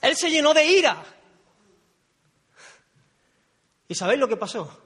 Él 0.00 0.14
se 0.14 0.30
llenó 0.30 0.54
de 0.54 0.64
ira. 0.64 1.04
¿Y 3.88 3.96
sabéis 3.96 4.20
lo 4.20 4.28
que 4.28 4.36
pasó? 4.36 4.80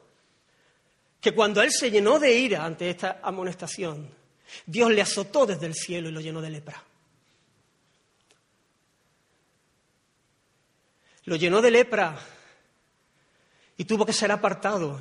Que 1.20 1.32
cuando 1.35 1.61
él 1.61 1.70
se 1.70 1.90
llenó 1.90 2.18
de 2.18 2.32
ira 2.32 2.64
ante 2.64 2.88
esta 2.88 3.20
amonestación, 3.23 4.11
Dios 4.64 4.90
le 4.90 5.02
azotó 5.02 5.44
desde 5.44 5.66
el 5.66 5.75
cielo 5.75 6.09
y 6.09 6.12
lo 6.12 6.23
llenó 6.23 6.40
de 6.40 6.49
lepra. 6.49 6.82
Lo 11.25 11.37
llenó 11.37 11.61
de 11.61 11.71
lepra 11.71 12.19
y 13.77 13.85
tuvo 13.85 14.05
que 14.07 14.12
ser 14.12 14.31
apartado. 14.33 15.00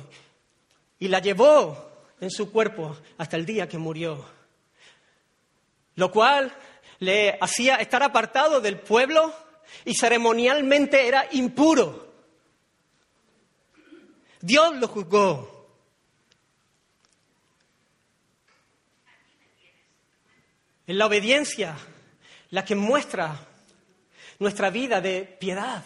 Y 0.98 1.08
la 1.08 1.20
llevó 1.20 1.90
en 2.20 2.30
su 2.30 2.50
cuerpo 2.50 2.96
hasta 3.18 3.36
el 3.36 3.46
día 3.46 3.68
que 3.68 3.78
murió. 3.78 4.24
Lo 5.96 6.10
cual 6.10 6.54
le 6.98 7.38
hacía 7.40 7.76
estar 7.76 8.02
apartado 8.02 8.60
del 8.60 8.78
pueblo 8.78 9.34
y 9.84 9.94
ceremonialmente 9.94 11.06
era 11.06 11.26
impuro. 11.32 12.12
Dios 14.40 14.76
lo 14.76 14.88
juzgó. 14.88 15.60
En 20.86 20.98
la 20.98 21.06
obediencia, 21.06 21.76
la 22.50 22.64
que 22.64 22.74
muestra 22.74 23.46
nuestra 24.38 24.70
vida 24.70 25.00
de 25.00 25.22
piedad. 25.38 25.84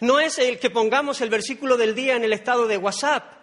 No 0.00 0.18
es 0.18 0.38
el 0.38 0.58
que 0.58 0.70
pongamos 0.70 1.20
el 1.20 1.28
versículo 1.28 1.76
del 1.76 1.94
día 1.94 2.16
en 2.16 2.24
el 2.24 2.32
estado 2.32 2.66
de 2.66 2.78
WhatsApp, 2.78 3.40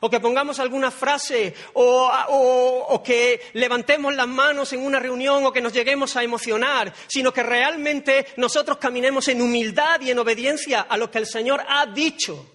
o 0.00 0.10
que 0.10 0.18
pongamos 0.18 0.58
alguna 0.58 0.90
frase, 0.90 1.54
o, 1.74 3.02
que 3.04 3.40
levantemos 3.52 4.12
las 4.14 4.26
manos 4.26 4.72
en 4.72 4.84
una 4.84 4.98
reunión, 4.98 5.46
o 5.46 5.52
que 5.52 5.60
nos 5.60 5.72
lleguemos 5.72 6.16
a 6.16 6.24
emocionar, 6.24 6.92
sino 7.06 7.32
que 7.32 7.44
realmente 7.44 8.26
nosotros 8.36 8.78
caminemos 8.78 9.28
en 9.28 9.40
humildad 9.40 10.00
y 10.00 10.10
en 10.10 10.18
obediencia 10.18 10.80
a 10.80 10.96
lo 10.96 11.08
que 11.08 11.18
el 11.18 11.26
Señor 11.26 11.62
ha 11.68 11.86
dicho. 11.86 12.48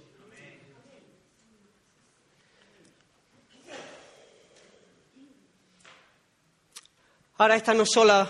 Ahora 7.38 7.56
esta 7.56 7.74
no 7.74 7.86
sola 7.86 8.30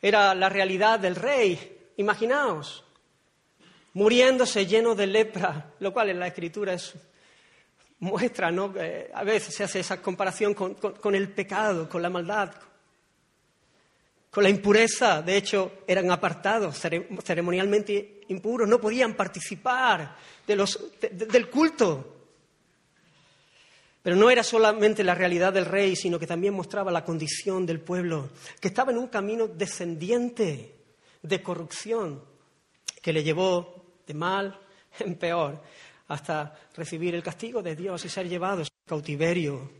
era 0.00 0.34
la 0.34 0.48
realidad 0.48 0.98
del 1.00 1.16
rey, 1.16 1.90
imaginaos, 1.98 2.84
muriéndose 3.98 4.64
lleno 4.64 4.94
de 4.94 5.08
lepra, 5.08 5.72
lo 5.80 5.92
cual 5.92 6.10
en 6.10 6.20
la 6.20 6.28
escritura 6.28 6.72
es 6.72 6.94
muestra, 7.98 8.52
¿no? 8.52 8.72
Eh, 8.76 9.10
a 9.12 9.24
veces 9.24 9.52
se 9.52 9.64
hace 9.64 9.80
esa 9.80 10.00
comparación 10.00 10.54
con, 10.54 11.14
el 11.16 11.28
pecado, 11.30 11.88
con 11.88 12.00
la 12.00 12.08
maldad, 12.08 12.52
con 14.30 14.44
la 14.44 14.50
impureza. 14.50 15.20
De 15.20 15.36
hecho, 15.36 15.82
eran 15.84 16.12
apartados, 16.12 16.78
ceremonialmente 16.78 18.20
impuros, 18.28 18.68
no 18.68 18.80
podían 18.80 19.14
participar 19.14 20.14
del 20.46 21.50
culto. 21.50 22.14
Pero 24.00 24.14
no 24.14 24.30
era 24.30 24.44
solamente 24.44 25.02
la 25.02 25.16
realidad 25.16 25.52
del 25.52 25.66
rey, 25.66 25.96
sino 25.96 26.20
que 26.20 26.26
también 26.28 26.54
mostraba 26.54 26.92
la 26.92 27.04
condición 27.04 27.66
del 27.66 27.80
pueblo, 27.80 28.30
que 28.60 28.68
estaba 28.68 28.92
en 28.92 28.98
un 28.98 29.08
camino 29.08 29.48
descendiente 29.48 30.76
de 31.20 31.42
corrupción, 31.42 32.22
que 33.02 33.12
le 33.12 33.24
llevó 33.24 33.77
de 34.08 34.14
mal 34.14 34.58
en 34.98 35.14
peor 35.14 35.62
hasta 36.08 36.58
recibir 36.74 37.14
el 37.14 37.22
castigo 37.22 37.62
de 37.62 37.76
Dios 37.76 38.04
y 38.04 38.08
ser 38.08 38.28
llevados 38.28 38.68
a 38.68 38.88
cautiverio. 38.88 39.70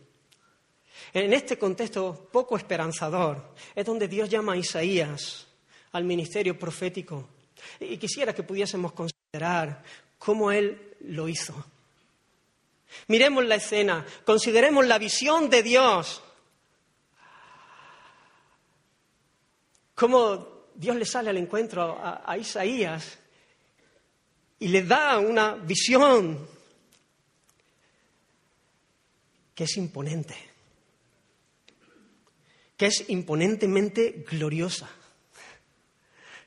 En 1.12 1.32
este 1.32 1.58
contexto 1.58 2.28
poco 2.30 2.56
esperanzador 2.56 3.54
es 3.75 3.85
donde 3.85 4.06
Dios 4.06 4.28
llama 4.28 4.52
a 4.52 4.56
Isaías 4.56 5.47
al 5.92 6.04
ministerio 6.04 6.58
profético. 6.58 7.28
Y 7.80 7.97
quisiera 7.97 8.35
que 8.35 8.42
pudiésemos 8.42 8.92
considerar 8.92 9.82
cómo 10.18 10.52
Él 10.52 10.97
lo 11.00 11.28
hizo. 11.28 11.54
Miremos 13.06 13.44
la 13.47 13.56
escena, 13.56 14.04
consideremos 14.25 14.87
la 14.87 14.99
visión 14.99 15.49
de 15.49 15.62
Dios. 15.62 16.23
Cómo 19.94 20.58
Dios 20.75 20.97
le 20.97 21.04
sale 21.04 21.30
al 21.30 21.37
encuentro 21.37 21.99
a, 22.00 22.37
Isaías 22.38 23.18
y 24.60 24.68
le 24.68 24.82
da 24.82 25.18
una 25.18 25.54
visión 25.54 26.47
que 29.54 29.64
es 29.64 29.76
imponente, 29.76 30.36
que 32.76 32.86
es 32.86 33.04
imponentemente 33.08 34.25
gloriosa, 34.28 34.88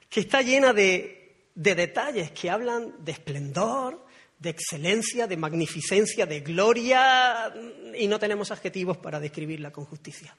que 0.10 0.22
está 0.22 0.42
llena 0.42 0.74
de, 0.74 1.50
de 1.56 1.76
detalles 1.76 2.32
que 2.32 2.50
hablan 2.50 3.04
de 3.04 3.12
esplendor, 3.14 4.06
de 4.40 4.50
excelencia, 4.50 5.28
de 5.28 5.38
magnificencia, 5.38 6.26
de 6.26 6.40
gloria, 6.40 7.54
y 7.96 8.08
no 8.08 8.18
tenemos 8.18 8.52
adjetivos 8.52 8.98
para 8.98 9.20
describirla 9.20 9.72
con 9.72 9.86
justicia. 9.86 10.36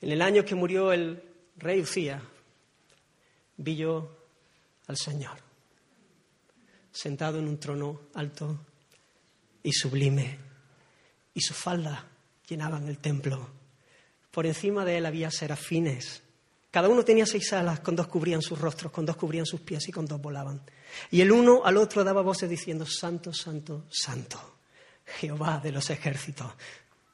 En 0.00 0.10
el 0.12 0.20
año 0.20 0.44
que 0.44 0.54
murió 0.54 0.92
el 0.92 1.22
rey 1.56 1.80
Ucía, 1.80 2.20
vi 3.56 3.76
yo 3.76 4.16
al 4.86 4.96
Señor, 4.96 5.38
sentado 6.92 7.38
en 7.38 7.48
un 7.48 7.58
trono 7.58 8.02
alto 8.14 8.58
y 9.62 9.72
sublime, 9.72 10.38
y 11.34 11.40
su 11.40 11.54
falda 11.54 12.06
llenaban 12.48 12.88
el 12.88 12.98
templo. 12.98 13.48
Por 14.30 14.46
encima 14.46 14.84
de 14.84 14.98
él 14.98 15.06
había 15.06 15.30
serafines. 15.30 16.22
Cada 16.70 16.88
uno 16.88 17.04
tenía 17.04 17.24
seis 17.24 17.52
alas, 17.52 17.80
con 17.80 17.94
dos 17.94 18.08
cubrían 18.08 18.42
sus 18.42 18.58
rostros, 18.58 18.92
con 18.92 19.06
dos 19.06 19.16
cubrían 19.16 19.46
sus 19.46 19.60
pies 19.60 19.88
y 19.88 19.92
con 19.92 20.06
dos 20.06 20.20
volaban. 20.20 20.60
Y 21.10 21.20
el 21.20 21.30
uno 21.30 21.62
al 21.64 21.76
otro 21.76 22.02
daba 22.02 22.22
voces 22.22 22.50
diciendo, 22.50 22.84
Santo, 22.84 23.32
Santo, 23.32 23.86
Santo, 23.90 24.58
Jehová 25.04 25.60
de 25.62 25.72
los 25.72 25.88
ejércitos. 25.90 26.52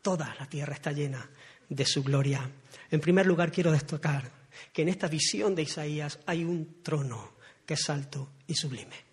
Toda 0.00 0.34
la 0.38 0.46
tierra 0.46 0.74
está 0.74 0.92
llena 0.92 1.28
de 1.68 1.84
su 1.84 2.02
gloria. 2.02 2.50
En 2.90 3.00
primer 3.00 3.26
lugar, 3.26 3.52
quiero 3.52 3.70
destacar 3.70 4.39
que 4.72 4.82
en 4.82 4.88
esta 4.88 5.08
visión 5.08 5.54
de 5.54 5.62
Isaías 5.62 6.18
hay 6.26 6.44
un 6.44 6.82
trono 6.82 7.32
que 7.64 7.74
es 7.74 7.90
alto 7.90 8.28
y 8.46 8.54
sublime. 8.54 9.10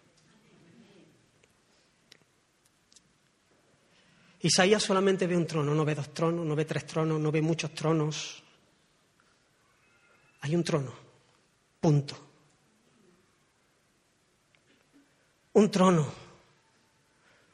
Isaías 4.41 4.83
solamente 4.83 5.25
ve 5.25 5.36
un 5.36 5.47
trono, 5.47 5.73
no 5.73 5.83
ve 5.83 5.95
dos 5.95 6.13
tronos, 6.13 6.45
no 6.45 6.55
ve 6.55 6.65
tres 6.65 6.86
tronos, 6.86 7.19
no 7.19 7.31
ve 7.31 7.41
muchos 7.41 7.73
tronos. 7.73 8.43
Hay 10.41 10.55
un 10.55 10.63
trono, 10.63 10.93
punto. 11.79 12.15
Un 15.53 15.71
trono, 15.71 16.07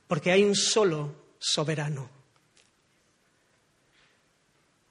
porque 0.07 0.31
hay 0.31 0.43
un 0.43 0.55
solo 0.55 1.35
soberano. 1.39 2.09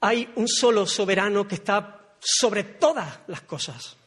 Hay 0.01 0.29
un 0.35 0.47
solo 0.47 0.85
soberano 0.85 1.47
que 1.47 1.55
está 1.55 2.02
sobre 2.23 2.63
todas 2.63 3.19
las 3.27 3.41
cosas. 3.41 3.97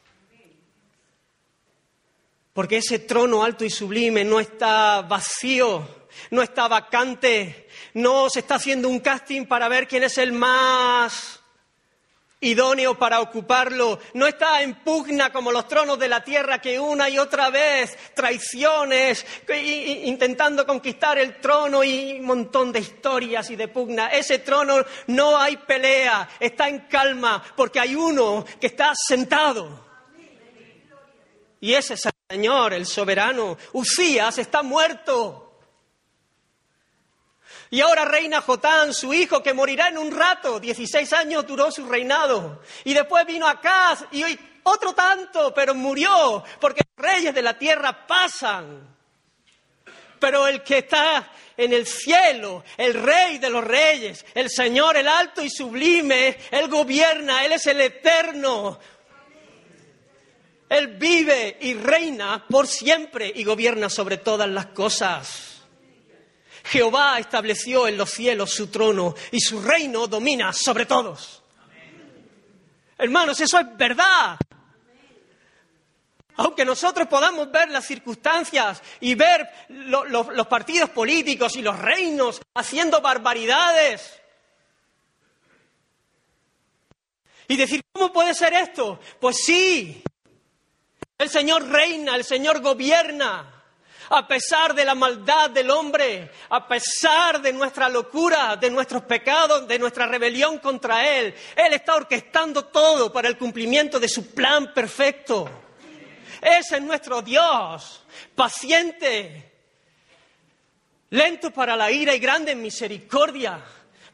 Porque 2.53 2.79
ese 2.79 3.01
trono 3.01 3.45
alto 3.45 3.65
y 3.65 3.71
sublime 3.71 4.25
no 4.25 4.41
está 4.41 5.03
vacío, 5.03 6.09
no 6.31 6.43
está 6.43 6.69
vacante, 6.69 7.69
no 7.95 8.31
se 8.31 8.41
está 8.41 8.55
haciendo 8.55 8.89
un 8.89 9.01
casting 9.01 9.45
para 9.45 9.69
ver 9.69 9.87
quién 9.87 10.05
es 10.05 10.17
el 10.17 10.33
más 10.33 11.41
idóneo 12.41 12.99
para 12.99 13.21
ocuparlo, 13.21 13.99
no 14.15 14.27
está 14.27 14.63
en 14.63 14.75
pugna 14.83 15.33
como 15.33 15.51
los 15.51 15.67
tronos 15.67 15.99
de 15.99 16.09
la 16.09 16.23
tierra 16.23 16.61
que 16.61 16.79
una 16.79 17.09
y 17.09 17.19
otra 17.19 17.51
vez 17.51 17.97
traiciones, 18.15 19.25
intentando 20.05 20.67
conquistar 20.67 21.19
el 21.19 21.41
trono 21.41 21.83
y 21.83 22.19
un 22.21 22.27
montón 22.27 22.73
de 22.73 22.81
historias 22.81 23.51
y 23.51 23.57
de 23.57 23.69
pugna. 23.69 24.09
Ese 24.09 24.41
trono 24.41 24.85
no 25.09 25.39
hay 25.39 25.57
pelea, 25.57 26.29
está 26.39 26.69
en 26.69 26.81
calma 26.81 27.43
porque 27.57 27.81
hay 27.81 27.95
uno 27.95 28.45
que 28.61 28.67
está 28.67 28.93
sentado. 28.95 29.87
Y 31.61 31.73
ese 31.73 31.95
es 31.95 32.07
el 32.07 32.13
Señor, 32.29 32.75
el 32.75 32.87
soberano. 32.87 33.57
Usías 33.73 34.39
está 34.39 34.63
muerto. 34.63 35.46
Y 37.71 37.81
ahora 37.81 38.05
reina 38.05 38.41
Jotán, 38.41 38.95
su 38.95 39.13
hijo, 39.13 39.43
que 39.43 39.53
morirá 39.53 39.89
en 39.89 39.99
un 39.99 40.15
rato. 40.17 40.61
Dieciséis 40.61 41.13
años 41.13 41.47
duró 41.47 41.71
su 41.73 41.87
reinado. 41.87 42.63
Y 42.85 42.95
después 42.95 43.27
vino 43.27 43.47
Acaz 43.47 44.05
y 44.13 44.25
otro 44.63 44.95
tanto, 44.95 45.53
pero 45.55 45.75
murió, 45.75 46.43
porque 46.61 46.83
los 46.97 47.07
reyes 47.07 47.35
de 47.35 47.43
la 47.43 47.59
tierra 47.59 48.07
pasan. 48.07 48.97
Pero 50.19 50.47
el 50.49 50.63
que 50.63 50.79
está 50.79 51.31
en 51.57 51.73
el 51.73 51.87
cielo, 51.87 52.65
el 52.77 52.95
rey 52.95 53.39
de 53.39 53.51
los 53.51 53.65
reyes, 53.65 54.25
el 54.35 54.51
Señor, 54.51 54.97
el 54.97 55.09
alto 55.09 55.43
y 55.43 55.51
sublime, 55.51 56.39
Él 56.51 56.69
gobierna, 56.69 57.45
Él 57.45 57.53
es 57.53 57.67
el 57.67 57.81
eterno. 57.81 58.79
Él 60.69 60.89
vive 60.97 61.59
y 61.61 61.75
reina 61.75 62.45
por 62.49 62.67
siempre 62.67 63.31
y 63.35 63.45
gobierna 63.45 63.89
sobre 63.89 64.17
todas 64.17 64.49
las 64.49 64.67
cosas. 64.67 65.56
Jehová 66.67 67.19
estableció 67.19 67.87
en 67.87 67.97
los 67.97 68.11
cielos 68.11 68.51
su 68.51 68.69
trono 68.69 69.15
y 69.31 69.41
su 69.41 69.63
reino 69.63 70.07
domina 70.07 70.53
sobre 70.53 70.87
todos. 70.87 71.43
Hermanos, 72.99 73.41
eso 73.41 73.59
es 73.59 73.77
verdad. 73.77 74.37
Aunque 76.37 76.65
nosotros 76.65 77.09
podamos 77.09 77.51
ver 77.51 77.71
las 77.71 77.87
circunstancias 77.87 78.83
y 79.01 79.15
ver 79.15 79.49
los 79.69 80.47
partidos 80.49 80.91
políticos 80.91 81.57
y 81.57 81.63
los 81.63 81.79
reinos 81.79 82.41
haciendo 82.55 83.01
barbaridades. 83.01 84.21
Y 87.49 87.57
decir, 87.57 87.81
¿cómo 87.93 88.13
puede 88.13 88.35
ser 88.35 88.53
esto? 88.55 88.99
Pues 89.21 89.37
sí, 89.45 90.03
El 91.19 91.31
Señor 91.31 91.67
reina, 91.69 92.15
el 92.17 92.25
Señor 92.25 92.61
gobierna. 92.61 93.56
A 94.11 94.27
pesar 94.27 94.75
de 94.75 94.85
la 94.85 94.95
maldad 94.95 95.51
del 95.51 95.71
hombre, 95.71 96.31
a 96.51 96.67
pesar 96.67 97.41
de 97.41 97.53
nuestra 97.53 97.89
locura, 97.89 98.57
de 98.57 98.71
nuestros 98.71 99.03
pecados, 99.03 99.67
de 99.67 99.79
nuestra 99.79 100.07
rebelión 100.07 100.59
contra 100.59 101.19
Él, 101.19 101.35
Él 101.57 101.73
está 101.73 101.97
orquestando 101.97 102.67
todo 102.67 103.13
para 103.13 103.29
el 103.29 103.37
cumplimiento 103.37 103.99
de 103.99 104.09
su 104.09 104.33
plan 104.33 104.73
perfecto. 104.73 105.49
Ese 106.41 106.77
es 106.77 106.83
nuestro 106.83 107.23
Dios, 107.23 108.05
paciente, 108.35 109.53
lento 111.11 111.51
para 111.51 111.75
la 111.75 111.91
ira 111.91 112.15
y 112.15 112.19
grande 112.19 112.53
en 112.53 112.63
misericordia, 112.63 113.61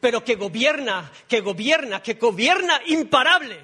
pero 0.01 0.25
que 0.25 0.37
gobierna, 0.37 1.13
que 1.29 1.41
gobierna, 1.41 2.03
que 2.03 2.15
gobierna 2.15 2.81
imparable. 2.87 3.59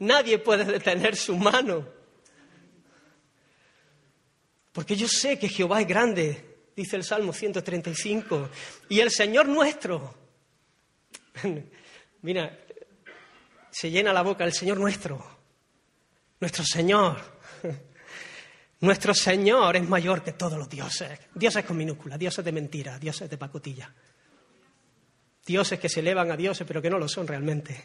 Nadie 0.00 0.38
puede 0.38 0.64
detener 0.64 1.16
su 1.16 1.36
mano. 1.36 1.97
Porque 4.78 4.94
yo 4.94 5.08
sé 5.08 5.40
que 5.40 5.48
Jehová 5.48 5.80
es 5.80 5.88
grande, 5.88 6.70
dice 6.76 6.94
el 6.94 7.02
Salmo 7.02 7.32
135, 7.32 8.48
y 8.88 9.00
el 9.00 9.10
Señor 9.10 9.48
nuestro, 9.48 10.14
mira, 12.22 12.56
se 13.72 13.90
llena 13.90 14.12
la 14.12 14.22
boca 14.22 14.44
el 14.44 14.52
Señor 14.52 14.78
nuestro, 14.78 15.20
nuestro 16.38 16.64
Señor, 16.64 17.16
nuestro 18.80 19.14
Señor 19.14 19.74
es 19.74 19.88
mayor 19.88 20.22
que 20.22 20.34
todos 20.34 20.56
los 20.56 20.68
dioses. 20.68 21.18
Dioses 21.34 21.64
con 21.64 21.76
minúscula, 21.76 22.16
dioses 22.16 22.44
de 22.44 22.52
mentira, 22.52 23.00
dioses 23.00 23.28
de 23.28 23.36
pacotilla. 23.36 23.92
Dioses 25.44 25.80
que 25.80 25.88
se 25.88 25.98
elevan 25.98 26.30
a 26.30 26.36
dioses 26.36 26.64
pero 26.64 26.80
que 26.80 26.88
no 26.88 27.00
lo 27.00 27.08
son 27.08 27.26
realmente. 27.26 27.84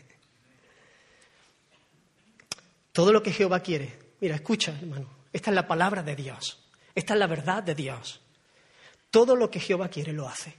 Todo 2.92 3.12
lo 3.12 3.24
que 3.24 3.32
Jehová 3.32 3.62
quiere, 3.62 3.98
mira, 4.22 4.36
escucha 4.36 4.78
hermano, 4.80 5.10
esta 5.34 5.50
es 5.50 5.56
la 5.56 5.68
palabra 5.68 6.04
de 6.04 6.16
Dios. 6.16 6.63
Esta 6.96 7.14
es 7.14 7.20
la 7.20 7.28
verdad 7.28 7.64
de 7.64 7.76
Dios. 7.76 8.22
Todo 9.10 9.36
lo 9.36 9.50
que 9.50 9.60
Jehová 9.60 9.90
quiere 9.90 10.14
lo 10.14 10.28
hace. 10.28 10.56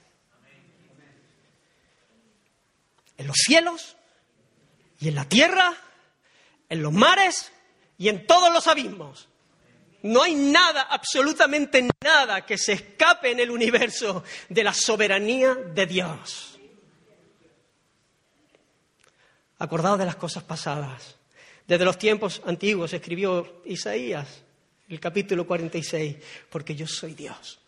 En 3.17 3.27
los 3.27 3.37
cielos 3.37 3.97
y 5.01 5.09
en 5.09 5.15
la 5.15 5.29
tierra, 5.29 5.73
en 6.69 6.83
los 6.83 6.93
mares 6.93 7.53
y 7.99 8.09
en 8.09 8.27
todos 8.27 8.53
los 8.53 8.67
abismos. 8.67 9.29
No 10.03 10.23
hay 10.23 10.35
nada, 10.35 10.83
absolutamente 10.83 11.89
nada 12.03 12.45
que 12.45 12.59
se 12.59 12.75
escape 12.75 13.31
en 13.31 13.41
el 13.41 13.51
universo 13.51 14.23
de 14.49 14.65
la 14.65 14.75
soberanía 14.75 15.55
de 15.55 15.87
Dios. 15.87 16.59
Acordaos 19.59 19.99
de 19.99 20.05
las 20.05 20.17
cosas 20.17 20.43
pasadas. 20.43 21.17
Desde 21.67 21.87
los 21.87 21.97
tiempos 21.97 22.43
antiguos 22.45 22.93
escribió 22.93 23.63
Isaías 23.65 24.44
el 24.89 25.01
capítulo 25.01 25.47
46, 25.47 26.17
porque 26.51 26.75
yo 26.75 26.87
soy 26.87 27.15
Dios. 27.15 27.59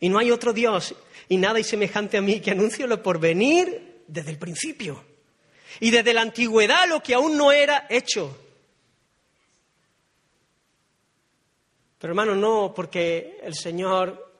Y 0.00 0.08
no 0.08 0.18
hay 0.18 0.30
otro 0.30 0.52
Dios 0.52 0.94
y 1.28 1.36
nada 1.36 1.56
hay 1.56 1.64
semejante 1.64 2.16
a 2.16 2.22
mí 2.22 2.40
que 2.40 2.50
anuncio 2.50 2.86
lo 2.86 3.02
por 3.02 3.18
venir 3.18 4.02
desde 4.06 4.30
el 4.30 4.38
principio. 4.38 5.02
Y 5.80 5.90
desde 5.90 6.14
la 6.14 6.22
antigüedad 6.22 6.88
lo 6.88 7.02
que 7.02 7.14
aún 7.14 7.36
no 7.36 7.50
era 7.50 7.86
hecho. 7.88 8.38
Pero 11.98 12.12
hermano, 12.12 12.34
no 12.34 12.72
porque 12.74 13.38
el 13.42 13.54
Señor 13.54 14.32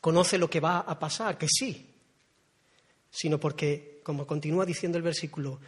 conoce 0.00 0.38
lo 0.38 0.48
que 0.48 0.60
va 0.60 0.80
a 0.80 0.98
pasar, 0.98 1.36
que 1.36 1.46
sí, 1.48 1.86
sino 3.10 3.38
porque, 3.38 4.00
como 4.02 4.26
continúa 4.26 4.64
diciendo 4.64 4.96
el 4.96 5.04
versículo, 5.04 5.60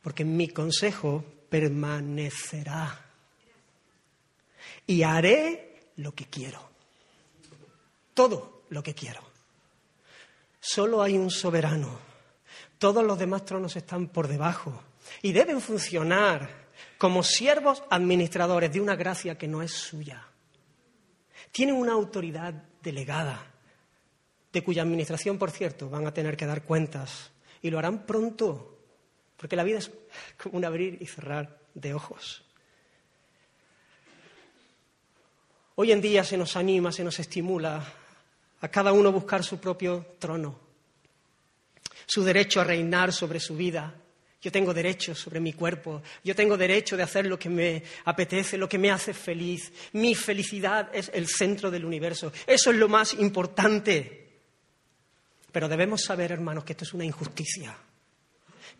porque 0.00 0.24
mi 0.24 0.48
consejo 0.48 1.24
permanecerá 1.50 3.05
y 4.86 5.02
haré 5.02 5.90
lo 5.96 6.14
que 6.14 6.26
quiero. 6.26 6.60
Todo 8.14 8.64
lo 8.70 8.82
que 8.82 8.94
quiero. 8.94 9.20
Solo 10.60 11.02
hay 11.02 11.16
un 11.16 11.30
soberano. 11.30 11.98
Todos 12.78 13.04
los 13.04 13.18
demás 13.18 13.44
tronos 13.44 13.76
están 13.76 14.08
por 14.08 14.28
debajo 14.28 14.82
y 15.22 15.32
deben 15.32 15.60
funcionar 15.60 16.66
como 16.98 17.22
siervos 17.22 17.82
administradores 17.90 18.72
de 18.72 18.80
una 18.80 18.96
gracia 18.96 19.38
que 19.38 19.48
no 19.48 19.62
es 19.62 19.72
suya. 19.72 20.26
Tienen 21.52 21.76
una 21.76 21.92
autoridad 21.92 22.52
delegada, 22.82 23.52
de 24.52 24.62
cuya 24.62 24.82
administración, 24.82 25.38
por 25.38 25.50
cierto, 25.50 25.88
van 25.88 26.06
a 26.06 26.14
tener 26.14 26.36
que 26.36 26.46
dar 26.46 26.62
cuentas 26.62 27.30
y 27.62 27.70
lo 27.70 27.78
harán 27.78 28.06
pronto, 28.06 28.78
porque 29.36 29.56
la 29.56 29.64
vida 29.64 29.78
es 29.78 29.90
como 30.42 30.56
un 30.58 30.64
abrir 30.64 30.98
y 31.00 31.06
cerrar 31.06 31.58
de 31.74 31.94
ojos. 31.94 32.45
Hoy 35.78 35.92
en 35.92 36.00
día 36.00 36.24
se 36.24 36.38
nos 36.38 36.56
anima, 36.56 36.90
se 36.90 37.04
nos 37.04 37.18
estimula 37.18 37.86
a 38.62 38.68
cada 38.68 38.92
uno 38.92 39.12
buscar 39.12 39.44
su 39.44 39.58
propio 39.58 40.14
trono, 40.18 40.58
su 42.06 42.24
derecho 42.24 42.62
a 42.62 42.64
reinar 42.64 43.12
sobre 43.12 43.38
su 43.38 43.54
vida. 43.56 43.94
Yo 44.40 44.50
tengo 44.50 44.72
derecho 44.72 45.14
sobre 45.14 45.38
mi 45.38 45.52
cuerpo, 45.52 46.02
yo 46.24 46.34
tengo 46.34 46.56
derecho 46.56 46.96
de 46.96 47.02
hacer 47.02 47.26
lo 47.26 47.38
que 47.38 47.50
me 47.50 47.82
apetece, 48.06 48.56
lo 48.56 48.68
que 48.68 48.78
me 48.78 48.90
hace 48.90 49.12
feliz. 49.12 49.70
Mi 49.92 50.14
felicidad 50.14 50.88
es 50.94 51.10
el 51.12 51.26
centro 51.26 51.70
del 51.70 51.84
universo. 51.84 52.32
Eso 52.46 52.70
es 52.70 52.76
lo 52.76 52.88
más 52.88 53.12
importante. 53.12 54.30
Pero 55.52 55.68
debemos 55.68 56.02
saber, 56.02 56.32
hermanos, 56.32 56.64
que 56.64 56.72
esto 56.72 56.84
es 56.84 56.94
una 56.94 57.04
injusticia, 57.04 57.76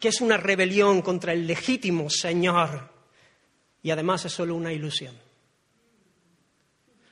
que 0.00 0.08
es 0.08 0.22
una 0.22 0.38
rebelión 0.38 1.02
contra 1.02 1.34
el 1.34 1.46
legítimo 1.46 2.08
Señor 2.08 2.88
y 3.82 3.90
además 3.90 4.24
es 4.24 4.32
solo 4.32 4.54
una 4.54 4.72
ilusión. 4.72 5.25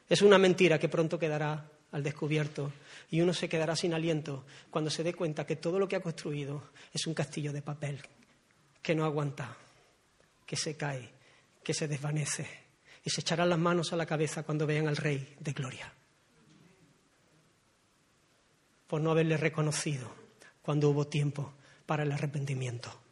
Es 0.08 0.22
una 0.22 0.38
mentira 0.38 0.78
que 0.78 0.88
pronto 0.88 1.18
quedará 1.18 1.70
al 1.92 2.02
descubierto 2.02 2.72
y 3.10 3.20
uno 3.20 3.32
se 3.32 3.48
quedará 3.48 3.76
sin 3.76 3.94
aliento 3.94 4.44
cuando 4.70 4.90
se 4.90 5.02
dé 5.02 5.14
cuenta 5.14 5.46
que 5.46 5.56
todo 5.56 5.78
lo 5.78 5.88
que 5.88 5.96
ha 5.96 6.02
construido 6.02 6.70
es 6.92 7.06
un 7.06 7.14
castillo 7.14 7.52
de 7.52 7.62
papel 7.62 8.00
que 8.82 8.94
no 8.94 9.04
aguanta, 9.04 9.56
que 10.44 10.56
se 10.56 10.76
cae, 10.76 11.10
que 11.62 11.72
se 11.72 11.88
desvanece 11.88 12.46
y 13.04 13.10
se 13.10 13.20
echarán 13.20 13.50
las 13.50 13.58
manos 13.58 13.92
a 13.92 13.96
la 13.96 14.06
cabeza 14.06 14.42
cuando 14.42 14.66
vean 14.66 14.88
al 14.88 14.96
Rey 14.96 15.36
de 15.38 15.52
Gloria 15.52 15.92
por 18.86 19.00
no 19.00 19.10
haberle 19.10 19.36
reconocido 19.36 20.08
cuando 20.62 20.90
hubo 20.90 21.06
tiempo 21.06 21.52
para 21.86 22.04
el 22.04 22.12
arrepentimiento. 22.12 23.03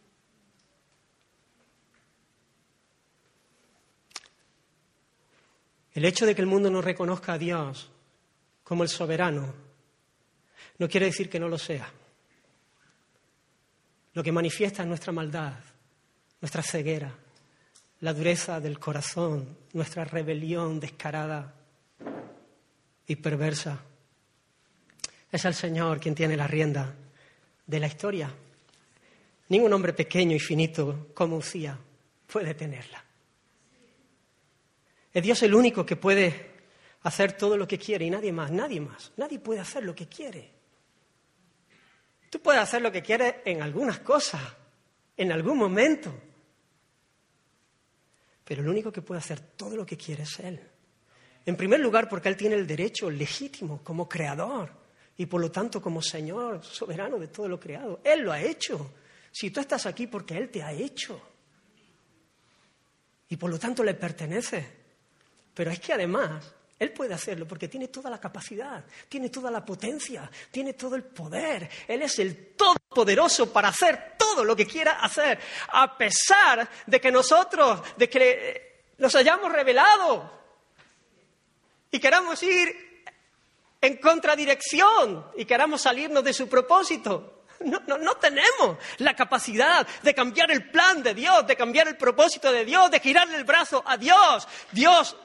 El 5.95 6.05
hecho 6.05 6.27
de 6.27 6.35
que 6.35 6.41
el 6.41 6.47
mundo 6.47 6.71
no 6.71 6.81
reconozca 6.81 7.35
a 7.35 7.39
Dios 7.39 7.91
como 8.65 8.83
el 8.83 8.89
soberano 8.89 9.55
no 10.79 10.89
quiere 10.89 11.07
decir 11.07 11.29
que 11.29 11.39
no 11.39 11.49
lo 11.49 11.59
sea. 11.59 11.89
Lo 14.15 14.23
que 14.23 14.33
manifiesta 14.33 14.83
es 14.83 14.89
nuestra 14.89 15.13
maldad, 15.13 15.55
nuestra 16.41 16.63
ceguera, 16.63 17.13
la 18.01 18.13
dureza 18.13 18.61
del 18.61 18.79
corazón, 18.79 19.57
nuestra 19.73 20.05
rebelión 20.05 20.81
descarada 20.81 21.55
y 23.07 23.17
perversa. 23.17 23.79
Es 25.31 25.45
el 25.45 25.55
Señor 25.55 26.01
quien 26.01 26.15
tiene 26.15 26.37
la 26.37 26.47
rienda 26.47 26.95
de 27.67 27.81
la 27.81 27.87
historia. 27.87 28.31
Ningún 29.49 29.73
hombre 29.73 29.93
pequeño 29.93 30.35
y 30.35 30.41
finito 30.41 31.09
como 31.15 31.37
Ucía 31.37 31.79
puede 32.27 32.55
tenerla. 32.55 33.02
Es 35.13 35.23
Dios 35.23 35.43
el 35.43 35.55
único 35.55 35.85
que 35.85 35.97
puede 35.97 36.53
hacer 37.03 37.33
todo 37.33 37.57
lo 37.57 37.67
que 37.67 37.79
quiere 37.79 38.07
y 38.07 38.11
nadie 38.11 38.33
más, 38.33 38.51
nadie 38.51 38.81
más. 38.81 39.13
Nadie 39.17 39.39
puede 39.39 39.61
hacer 39.61 39.85
lo 39.85 39.95
que 39.95 40.09
quiere. 40.09 40.51
Tú 42.31 42.41
puedes 42.41 42.63
hacer 42.63 42.81
lo 42.81 42.91
que 42.91 43.03
quieres 43.03 43.37
en 43.45 43.63
algunas 43.63 43.99
cosas, 43.99 44.41
en 45.17 45.33
algún 45.33 45.59
momento. 45.59 46.15
Pero 48.45 48.63
el 48.63 48.69
único 48.69 48.91
que 48.91 49.03
puede 49.03 49.19
hacer 49.19 49.41
todo 49.41 49.77
lo 49.77 49.85
que 49.85 49.97
quiere 49.97 50.23
es 50.23 50.39
Él. 50.41 50.61
En 51.45 51.57
primer 51.57 51.81
lugar, 51.81 52.09
porque 52.09 52.29
Él 52.29 52.37
tiene 52.37 52.55
el 52.55 52.67
derecho 52.67 53.11
legítimo 53.11 53.83
como 53.85 54.09
creador 54.09 54.71
y 55.17 55.27
por 55.27 55.41
lo 55.41 55.51
tanto 55.51 55.83
como 55.83 56.01
Señor 56.01 56.65
soberano 56.65 57.19
de 57.19 57.29
todo 57.29 57.49
lo 57.49 57.61
creado. 57.61 58.01
Él 58.03 58.21
lo 58.21 58.33
ha 58.33 58.41
hecho. 58.41 58.95
Si 59.31 59.51
tú 59.51 59.61
estás 59.61 59.85
aquí 59.87 60.07
porque 60.07 60.37
Él 60.37 60.51
te 60.51 60.63
ha 60.63 60.73
hecho. 60.73 61.21
Y 63.29 63.37
por 63.37 63.51
lo 63.51 63.59
tanto 63.59 63.85
le 63.85 63.95
pertenece. 63.95 64.82
Pero 65.55 65.71
es 65.71 65.81
que 65.81 65.93
además 65.93 66.45
él 66.79 66.93
puede 66.93 67.15
hacerlo 67.15 67.47
porque 67.47 67.69
tiene 67.69 67.89
toda 67.89 68.11
la 68.11 68.19
capacidad, 68.19 68.85
tiene 69.09 69.29
toda 69.29 69.51
la 69.51 69.65
potencia, 69.65 70.29
tiene 70.51 70.73
todo 70.73 70.97
el 70.97 71.05
poder. 71.05 71.71
Él 71.87 72.03
es 72.03 72.19
el 72.19 72.55
todopoderoso 72.57 73.53
para 73.53 73.69
hacer 73.69 74.15
todo 74.19 74.45
lo 74.45 74.57
que 74.57 74.67
quiera 74.67 74.93
hacer, 75.01 75.39
a 75.69 75.97
pesar 75.97 76.69
de 76.87 77.01
que 77.01 77.13
nosotros, 77.13 77.83
de 77.97 78.09
que 78.09 78.85
nos 78.99 79.15
hayamos 79.15 79.53
revelado 79.53 80.43
y 81.91 82.01
queramos 82.01 82.43
ir 82.43 83.05
en 83.81 83.97
contradirección 83.99 85.27
y 85.37 85.45
queramos 85.45 85.83
salirnos 85.83 86.25
de 86.25 86.33
su 86.33 86.49
propósito. 86.49 87.45
No, 87.61 87.81
no, 87.97 88.17
tenemos 88.17 88.77
la 88.99 89.15
capacidad 89.15 89.87
de 90.03 90.15
cambiar 90.15 90.51
el 90.51 90.69
plan 90.69 91.01
de 91.01 91.15
Dios, 91.15 91.47
de 91.47 91.55
cambiar 91.55 91.87
el 91.87 91.97
propósito 91.97 92.51
de 92.51 92.65
Dios, 92.65 92.91
de 92.91 92.99
girarle 92.99 93.37
el 93.37 93.45
brazo 93.45 93.85
a 93.87 93.97
Dios. 93.97 94.49
Dios 94.73 95.17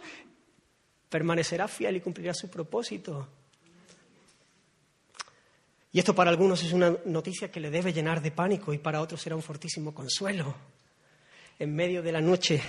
permanecerá 1.09 1.67
fiel 1.67 1.97
y 1.97 2.01
cumplirá 2.01 2.33
su 2.33 2.49
propósito. 2.49 3.27
Y 5.91 5.99
esto 5.99 6.13
para 6.13 6.29
algunos 6.29 6.63
es 6.63 6.73
una 6.73 6.95
noticia 7.05 7.49
que 7.49 7.59
le 7.59 7.71
debe 7.71 7.93
llenar 7.93 8.21
de 8.21 8.31
pánico 8.31 8.73
y 8.73 8.77
para 8.77 9.01
otros 9.01 9.21
será 9.21 9.35
un 9.35 9.41
fortísimo 9.41 9.93
consuelo. 9.93 10.55
En 11.59 11.73
medio 11.73 12.03
de 12.03 12.11
la 12.11 12.21
noche 12.21 12.61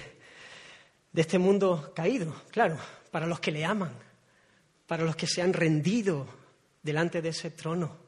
de 1.13 1.21
este 1.21 1.39
mundo 1.39 1.93
caído, 1.95 2.45
claro, 2.51 2.79
para 3.11 3.27
los 3.27 3.41
que 3.41 3.51
le 3.51 3.65
aman, 3.65 3.93
para 4.87 5.05
los 5.05 5.17
que 5.17 5.27
se 5.27 5.43
han 5.43 5.53
rendido 5.53 6.27
delante 6.83 7.21
de 7.21 7.31
ese 7.31 7.51
trono, 7.51 7.99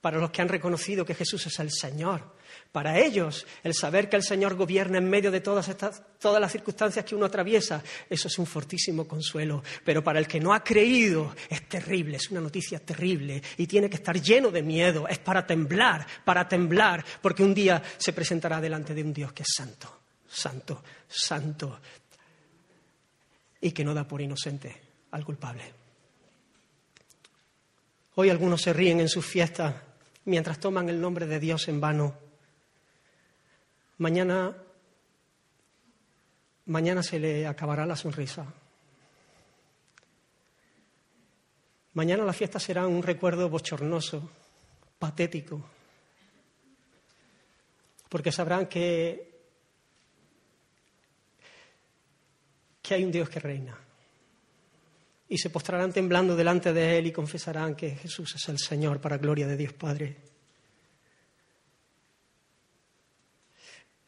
para 0.00 0.18
los 0.18 0.30
que 0.30 0.42
han 0.42 0.48
reconocido 0.48 1.04
que 1.04 1.14
Jesús 1.14 1.46
es 1.46 1.58
el 1.60 1.70
Señor. 1.70 2.34
Para 2.72 2.98
ellos, 2.98 3.46
el 3.62 3.74
saber 3.74 4.08
que 4.08 4.16
el 4.16 4.22
Señor 4.22 4.54
gobierna 4.54 4.96
en 4.96 5.08
medio 5.08 5.30
de 5.30 5.42
todas, 5.42 5.68
estas, 5.68 6.02
todas 6.18 6.40
las 6.40 6.50
circunstancias 6.50 7.04
que 7.04 7.14
uno 7.14 7.26
atraviesa, 7.26 7.82
eso 8.08 8.28
es 8.28 8.38
un 8.38 8.46
fortísimo 8.46 9.06
consuelo. 9.06 9.62
Pero 9.84 10.02
para 10.02 10.18
el 10.18 10.26
que 10.26 10.40
no 10.40 10.54
ha 10.54 10.64
creído, 10.64 11.34
es 11.50 11.68
terrible, 11.68 12.16
es 12.16 12.30
una 12.30 12.40
noticia 12.40 12.78
terrible 12.78 13.42
y 13.58 13.66
tiene 13.66 13.90
que 13.90 13.96
estar 13.96 14.18
lleno 14.18 14.50
de 14.50 14.62
miedo. 14.62 15.06
Es 15.06 15.18
para 15.18 15.46
temblar, 15.46 16.06
para 16.24 16.48
temblar, 16.48 17.04
porque 17.20 17.42
un 17.42 17.52
día 17.52 17.82
se 17.98 18.14
presentará 18.14 18.58
delante 18.58 18.94
de 18.94 19.02
un 19.02 19.12
Dios 19.12 19.34
que 19.34 19.42
es 19.42 19.52
santo, 19.54 20.00
santo, 20.26 20.82
santo 21.06 21.78
y 23.60 23.70
que 23.72 23.84
no 23.84 23.92
da 23.92 24.08
por 24.08 24.22
inocente 24.22 24.80
al 25.10 25.26
culpable. 25.26 25.62
Hoy 28.14 28.30
algunos 28.30 28.62
se 28.62 28.72
ríen 28.72 29.00
en 29.00 29.10
sus 29.10 29.26
fiestas 29.26 29.74
mientras 30.24 30.58
toman 30.58 30.88
el 30.88 30.98
nombre 30.98 31.26
de 31.26 31.38
Dios 31.38 31.68
en 31.68 31.82
vano. 31.82 32.21
Mañana, 34.02 34.52
mañana 36.66 37.04
se 37.04 37.20
le 37.20 37.46
acabará 37.46 37.86
la 37.86 37.94
sonrisa. 37.94 38.44
Mañana 41.92 42.24
la 42.24 42.32
fiesta 42.32 42.58
será 42.58 42.88
un 42.88 43.00
recuerdo 43.00 43.48
bochornoso, 43.48 44.28
patético, 44.98 45.64
porque 48.08 48.32
sabrán 48.32 48.66
que, 48.66 49.38
que 52.82 52.94
hay 52.94 53.04
un 53.04 53.12
Dios 53.12 53.28
que 53.28 53.38
reina. 53.38 53.78
Y 55.28 55.38
se 55.38 55.50
postrarán 55.50 55.92
temblando 55.92 56.34
delante 56.34 56.72
de 56.72 56.98
Él 56.98 57.06
y 57.06 57.12
confesarán 57.12 57.76
que 57.76 57.94
Jesús 57.94 58.34
es 58.34 58.48
el 58.48 58.58
Señor 58.58 59.00
para 59.00 59.18
gloria 59.18 59.46
de 59.46 59.56
Dios 59.56 59.74
Padre. 59.74 60.31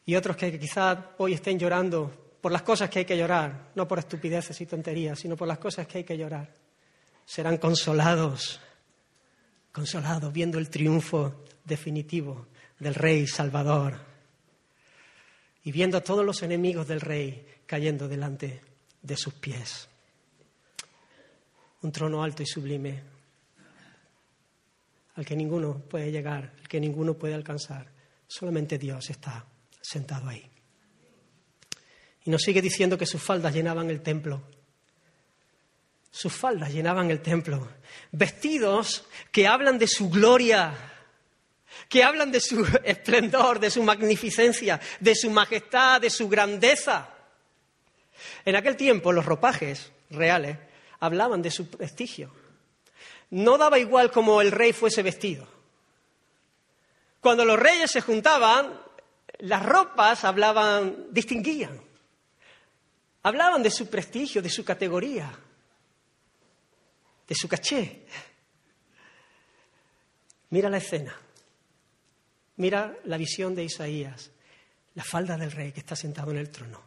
Y 0.05 0.15
otros 0.15 0.37
que 0.37 0.59
quizás 0.59 0.97
hoy 1.17 1.33
estén 1.33 1.57
llorando 1.57 2.37
por 2.41 2.51
las 2.51 2.61
cosas 2.61 2.89
que 2.89 2.99
hay 2.99 3.05
que 3.05 3.17
llorar, 3.17 3.71
no 3.73 3.87
por 3.87 3.97
estupideces 3.97 4.59
y 4.61 4.67
tonterías, 4.67 5.19
sino 5.19 5.35
por 5.35 5.47
las 5.47 5.57
cosas 5.57 5.87
que 5.87 5.99
hay 5.99 6.03
que 6.03 6.15
llorar, 6.15 6.53
serán 7.25 7.57
consolados, 7.57 8.61
consolados 9.71 10.31
viendo 10.31 10.59
el 10.59 10.69
triunfo 10.69 11.43
definitivo 11.63 12.45
del 12.77 12.93
Rey 12.93 13.25
Salvador 13.25 13.99
y 15.63 15.71
viendo 15.71 15.97
a 15.97 16.01
todos 16.01 16.23
los 16.23 16.43
enemigos 16.43 16.87
del 16.87 17.01
Rey 17.01 17.47
cayendo 17.65 18.07
delante 18.07 18.61
de 19.01 19.17
sus 19.17 19.33
pies. 19.33 19.89
Un 21.81 21.91
trono 21.91 22.23
alto 22.23 22.43
y 22.43 22.45
sublime 22.45 23.01
al 25.15 25.25
que 25.25 25.35
ninguno 25.35 25.79
puede 25.79 26.11
llegar, 26.11 26.53
al 26.59 26.67
que 26.67 26.79
ninguno 26.79 27.15
puede 27.15 27.33
alcanzar. 27.33 27.87
Solamente 28.27 28.77
Dios 28.77 29.09
está 29.09 29.45
sentado 29.85 30.29
ahí. 30.29 30.49
Y 32.25 32.31
nos 32.31 32.41
sigue 32.41 32.61
diciendo 32.61 32.97
que 32.97 33.05
sus 33.05 33.21
faldas 33.21 33.53
llenaban 33.53 33.89
el 33.89 34.01
templo. 34.01 34.41
Sus 36.09 36.33
faldas 36.33 36.73
llenaban 36.73 37.11
el 37.11 37.21
templo. 37.21 37.67
Vestidos 38.11 39.05
que 39.31 39.47
hablan 39.47 39.77
de 39.77 39.87
su 39.87 40.09
gloria, 40.09 40.73
que 41.87 42.03
hablan 42.03 42.31
de 42.31 42.39
su 42.39 42.65
esplendor, 42.83 43.59
de 43.59 43.69
su 43.69 43.83
magnificencia, 43.83 44.79
de 44.99 45.13
su 45.13 45.29
majestad, 45.29 46.01
de 46.01 46.09
su 46.09 46.27
grandeza. 46.27 47.09
En 48.43 48.55
aquel 48.55 48.75
tiempo 48.75 49.11
los 49.11 49.25
ropajes 49.25 49.91
reales 50.09 50.57
hablaban 50.99 51.41
de 51.41 51.51
su 51.51 51.69
prestigio. 51.69 52.33
No 53.29 53.57
daba 53.57 53.77
igual 53.77 54.11
como 54.11 54.41
el 54.41 54.51
rey 54.51 54.73
fuese 54.73 55.03
vestido. 55.03 55.47
Cuando 57.19 57.43
los 57.43 57.59
reyes 57.59 57.91
se 57.91 58.01
juntaban, 58.01 58.84
las 59.39 59.65
ropas 59.65 60.23
hablaban, 60.23 61.07
distinguían, 61.11 61.81
hablaban 63.23 63.63
de 63.63 63.71
su 63.71 63.89
prestigio, 63.89 64.41
de 64.41 64.49
su 64.49 64.63
categoría, 64.63 65.31
de 67.27 67.35
su 67.35 67.47
caché. 67.47 68.05
Mira 70.49 70.69
la 70.69 70.77
escena, 70.77 71.15
mira 72.57 72.95
la 73.05 73.17
visión 73.17 73.55
de 73.55 73.63
Isaías, 73.63 74.31
la 74.93 75.03
falda 75.03 75.37
del 75.37 75.51
rey 75.51 75.71
que 75.71 75.81
está 75.81 75.95
sentado 75.95 76.31
en 76.31 76.37
el 76.37 76.49
trono. 76.49 76.81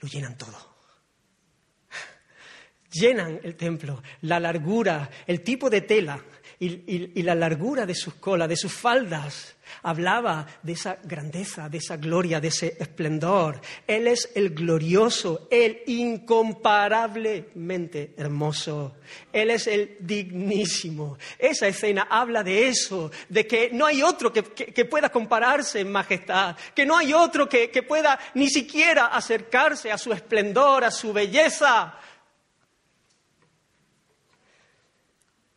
Lo 0.00 0.08
llenan 0.08 0.36
todo. 0.36 0.76
Llenan 2.92 3.40
el 3.42 3.56
templo, 3.56 4.02
la 4.22 4.38
largura, 4.38 5.10
el 5.26 5.42
tipo 5.42 5.68
de 5.68 5.80
tela, 5.80 6.22
y, 6.58 7.22
la 7.22 7.34
largura 7.34 7.84
de 7.84 7.94
sus 7.94 8.14
colas, 8.14 8.48
de 8.48 8.56
sus 8.56 8.72
faldas, 8.72 9.56
hablaba 9.82 10.46
de 10.62 10.72
esa 10.72 10.96
grandeza, 11.02 11.68
de 11.68 11.76
esa 11.78 11.96
gloria, 11.96 12.38
de 12.40 12.46
ese 12.48 12.76
esplendor. 12.78 13.60
Él 13.86 14.06
es 14.06 14.30
el 14.34 14.54
glorioso, 14.54 15.48
el 15.50 15.82
incomparablemente 15.86 18.14
hermoso. 18.16 18.94
Él 19.32 19.50
es 19.50 19.66
el 19.66 19.96
dignísimo. 20.00 21.18
Esa 21.38 21.68
escena 21.68 22.06
habla 22.08 22.42
de 22.42 22.68
eso, 22.68 23.10
de 23.28 23.46
que 23.46 23.68
no 23.72 23.84
hay 23.84 24.02
otro 24.02 24.32
que, 24.32 24.42
pueda 24.86 25.10
compararse 25.10 25.80
en 25.80 25.92
majestad, 25.92 26.56
que 26.74 26.86
no 26.86 26.96
hay 26.96 27.12
otro 27.12 27.46
que 27.48 27.84
pueda 27.86 28.18
ni 28.34 28.48
siquiera 28.48 29.06
acercarse 29.06 29.92
a 29.92 29.98
su 29.98 30.12
esplendor, 30.12 30.84
a 30.84 30.90
su 30.90 31.12
belleza. 31.12 31.98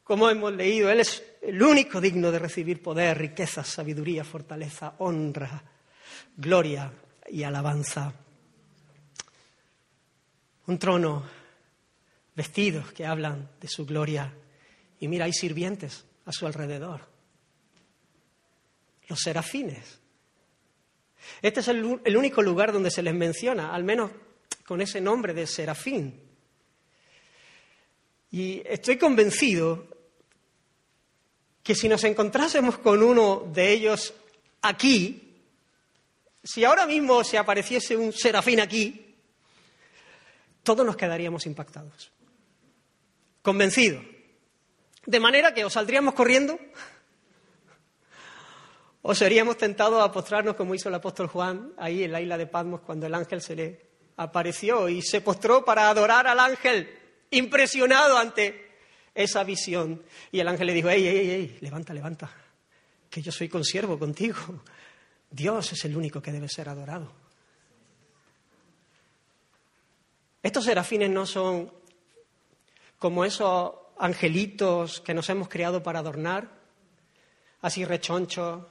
Como 0.09 0.27
hemos 0.27 0.51
leído, 0.53 0.89
Él 0.89 1.01
es 1.01 1.21
el 1.39 1.61
único 1.61 2.01
digno 2.01 2.31
de 2.31 2.39
recibir 2.39 2.81
poder, 2.81 3.15
riqueza, 3.15 3.63
sabiduría, 3.63 4.23
fortaleza, 4.23 4.95
honra, 4.97 5.63
gloria 6.35 6.91
y 7.29 7.43
alabanza. 7.43 8.11
Un 10.65 10.79
trono, 10.79 11.23
vestidos 12.35 12.91
que 12.91 13.05
hablan 13.05 13.51
de 13.61 13.67
su 13.67 13.85
gloria. 13.85 14.33
Y 14.99 15.07
mira, 15.07 15.25
hay 15.25 15.31
sirvientes 15.31 16.03
a 16.25 16.31
su 16.31 16.47
alrededor. 16.47 17.01
Los 19.09 19.19
serafines. 19.19 19.99
Este 21.39 21.59
es 21.59 21.67
el, 21.67 22.01
el 22.03 22.17
único 22.17 22.41
lugar 22.41 22.73
donde 22.73 22.89
se 22.89 23.03
les 23.03 23.13
menciona, 23.13 23.75
al 23.75 23.83
menos 23.83 24.09
con 24.65 24.81
ese 24.81 25.01
nombre 25.01 25.35
de 25.35 25.45
serafín. 25.45 26.19
Y 28.31 28.63
estoy 28.65 28.97
convencido 28.97 29.98
que 31.69 31.75
si 31.75 31.87
nos 31.87 32.03
encontrásemos 32.03 32.79
con 32.79 33.03
uno 33.03 33.47
de 33.53 33.71
ellos 33.71 34.15
aquí, 34.63 35.37
si 36.43 36.65
ahora 36.65 36.87
mismo 36.87 37.23
se 37.23 37.37
apareciese 37.37 37.95
un 37.95 38.11
serafín 38.11 38.59
aquí, 38.59 39.13
todos 40.63 40.83
nos 40.83 40.97
quedaríamos 40.97 41.45
impactados, 41.45 42.11
convencidos. 43.43 44.03
De 45.05 45.19
manera 45.19 45.53
que 45.53 45.63
o 45.63 45.69
saldríamos 45.69 46.15
corriendo 46.15 46.57
o 49.03 49.13
seríamos 49.13 49.55
tentados 49.55 50.03
a 50.03 50.11
postrarnos 50.11 50.55
como 50.55 50.73
hizo 50.73 50.89
el 50.89 50.95
apóstol 50.95 51.27
Juan 51.27 51.73
ahí 51.77 52.03
en 52.03 52.11
la 52.11 52.19
isla 52.19 52.39
de 52.39 52.47
Patmos 52.47 52.81
cuando 52.81 53.05
el 53.05 53.13
ángel 53.13 53.43
se 53.43 53.55
le 53.55 53.85
apareció 54.17 54.89
y 54.89 55.03
se 55.03 55.21
postró 55.21 55.63
para 55.63 55.87
adorar 55.87 56.25
al 56.25 56.39
ángel, 56.39 56.97
impresionado 57.29 58.17
ante 58.17 58.68
esa 59.13 59.43
visión. 59.43 60.03
Y 60.31 60.39
el 60.39 60.47
ángel 60.47 60.67
le 60.67 60.73
dijo, 60.73 60.89
ey, 60.89 61.07
ey, 61.07 61.29
ey, 61.29 61.57
levanta, 61.61 61.93
levanta, 61.93 62.31
que 63.09 63.21
yo 63.21 63.31
soy 63.31 63.49
consiervo 63.49 63.97
contigo. 63.97 64.37
Dios 65.31 65.73
es 65.73 65.85
el 65.85 65.95
único 65.95 66.21
que 66.21 66.31
debe 66.31 66.49
ser 66.49 66.69
adorado. 66.69 67.11
Estos 70.41 70.65
serafines 70.65 71.09
no 71.09 71.25
son 71.25 71.71
como 72.97 73.25
esos 73.25 73.73
angelitos 73.97 75.01
que 75.01 75.13
nos 75.13 75.29
hemos 75.29 75.49
creado 75.49 75.83
para 75.83 75.99
adornar, 75.99 76.49
así 77.61 77.83
rechonchos, 77.83 78.65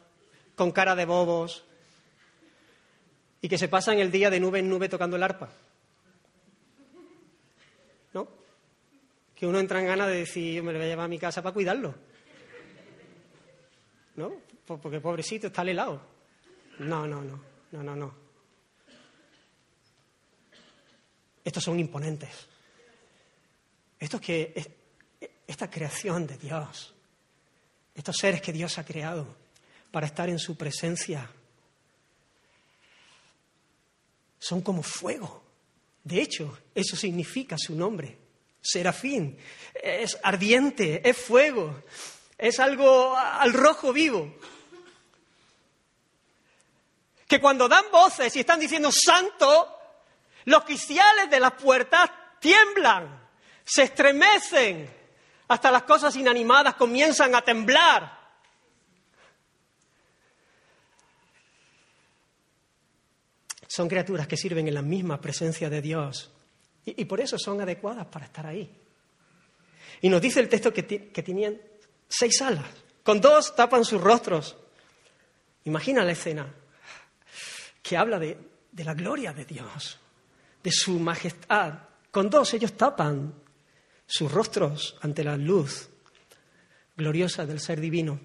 con 0.55 0.72
cara 0.72 0.96
de 0.96 1.05
bobos, 1.05 1.64
y 3.40 3.48
que 3.48 3.59
se 3.59 3.68
pasan 3.68 3.98
el 3.98 4.11
día 4.11 4.31
de 4.31 4.40
nube 4.40 4.59
en 4.59 4.68
nube 4.68 4.88
tocando 4.88 5.16
el 5.16 5.22
arpa. 5.22 5.51
Que 9.38 9.46
uno 9.46 9.61
entra 9.61 9.79
en 9.79 9.87
ganas 9.87 10.09
de 10.09 10.16
decir, 10.16 10.55
yo 10.55 10.64
me 10.64 10.72
lo 10.72 10.79
voy 10.79 10.87
a 10.87 10.90
llevar 10.90 11.05
a 11.05 11.09
mi 11.09 11.18
casa 11.18 11.42
para 11.42 11.55
cuidarlo. 11.55 11.94
¿no? 14.16 14.33
Porque 14.66 15.01
pobrecito 15.01 15.46
está 15.46 15.62
al 15.62 15.68
helado. 15.68 16.03
No, 16.81 17.07
no, 17.07 17.22
no, 17.22 17.40
no, 17.70 17.83
no, 17.85 17.94
no. 17.94 18.14
Estos 21.44 21.62
son 21.62 21.79
imponentes. 21.79 22.48
Estos 24.01 24.20
que, 24.20 24.77
esta 25.46 25.70
creación 25.70 26.27
de 26.27 26.37
Dios, 26.37 26.92
estos 27.94 28.16
seres 28.16 28.42
que 28.42 28.53
Dios 28.53 28.77
ha 28.79 28.85
creado 28.85 29.37
para 29.92 30.07
estar 30.07 30.29
en 30.29 30.40
su 30.40 30.57
presencia, 30.57 31.31
son 34.40 34.62
como 34.62 34.83
fuego. 34.83 35.44
De 36.03 36.20
hecho, 36.20 36.59
eso 36.74 36.96
significa 36.96 37.57
su 37.57 37.77
nombre. 37.77 38.27
Serafín. 38.68 39.38
Es 39.74 40.18
ardiente, 40.22 41.00
es 41.09 41.16
fuego, 41.16 41.83
es 42.37 42.61
algo 42.61 43.16
al 43.16 43.52
rojo 43.54 43.92
vivo. 43.92 44.35
Que 47.26 47.40
cuando 47.40 47.68
dan 47.68 47.85
voces 47.90 48.35
y 48.37 48.40
están 48.40 48.61
diciendo 48.61 48.90
santo, 48.92 49.74
los 50.44 50.64
cristales 50.64 51.31
de 51.31 51.40
las 51.40 51.52
puertas 51.52 52.11
tiemblan, 52.40 53.28
se 53.64 53.85
estremecen, 53.85 54.90
hasta 55.48 55.70
las 55.70 55.85
cosas 55.85 56.14
inanimadas 56.16 56.74
comienzan 56.74 57.35
a 57.35 57.42
temblar. 57.42 58.18
Son 63.66 63.88
criaturas 63.88 64.26
que 64.26 64.37
sirven 64.37 64.68
en 64.68 64.74
la 64.74 64.83
misma 64.83 65.20
presencia 65.20 65.70
de 65.70 65.81
Dios 65.81 66.33
y, 66.96 67.05
por 67.05 67.20
eso 67.20 67.38
son 67.38 67.61
adecuadas 67.61 68.07
para 68.07 68.27
estar 68.27 68.46
ahí. 68.46 68.70
Y 70.01 70.09
nos 70.09 70.20
dice 70.20 70.40
el 70.40 70.48
texto 70.48 70.72
que, 70.72 70.83
tenían 70.83 71.61
seis 72.09 72.40
alas, 72.42 72.66
con 73.03 73.20
dos 73.20 73.55
tapan 73.55 73.85
sus 73.85 74.01
rostros. 74.01 74.57
Imagina 75.64 76.05
la 76.05 76.12
escena 76.12 76.55
que 77.83 77.96
habla 77.96 78.18
de, 78.18 78.37
de 78.70 78.85
la 78.85 78.94
gloria 78.94 79.33
de 79.33 79.44
Dios, 79.44 79.98
de 80.62 80.70
su 80.70 80.98
majestad. 80.98 81.74
Con 82.11 82.31
dos 82.31 82.55
ellos 82.55 82.74
tapan 82.74 83.35
sus 84.07 84.31
rostros 84.31 84.96
ante 85.03 85.24
la 85.24 85.37
luz 85.37 85.88
gloriosa 86.96 87.46
del 87.46 87.61
ser 87.61 87.81
divino. 87.81 88.18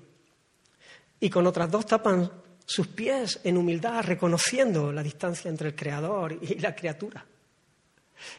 Y 1.19 1.29
con 1.29 1.47
otras 1.47 1.69
dos 1.69 1.85
tapan 1.85 2.29
sus 2.65 2.87
pies 2.87 3.39
en 3.43 3.57
humildad, 3.57 4.03
reconociendo 4.03 4.91
la 4.91 5.03
distancia 5.03 5.49
entre 5.49 5.69
el 5.69 5.75
Creador 5.75 6.33
y 6.41 6.59
la 6.59 6.75
criatura. 6.75 7.25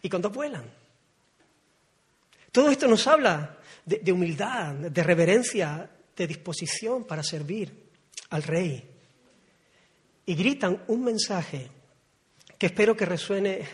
Y 0.02 0.08
con 0.08 0.22
dos 0.22 0.32
vuelan. 0.32 0.64
Todo 2.52 2.70
esto 2.70 2.86
nos 2.86 3.06
habla 3.06 3.58
de, 3.84 4.12
humildad, 4.12 4.74
de 4.74 5.02
reverencia, 5.02 5.90
de 6.16 6.26
disposición 6.26 7.04
para 7.04 7.22
servir 7.22 7.90
al 8.30 8.42
Rey. 8.42 8.90
Y 10.26 10.34
gritan 10.34 10.84
un 10.86 11.04
mensaje 11.04 11.68
que 12.56 12.66
espero 12.66 12.96
que 12.96 13.04
resuene, 13.04 13.66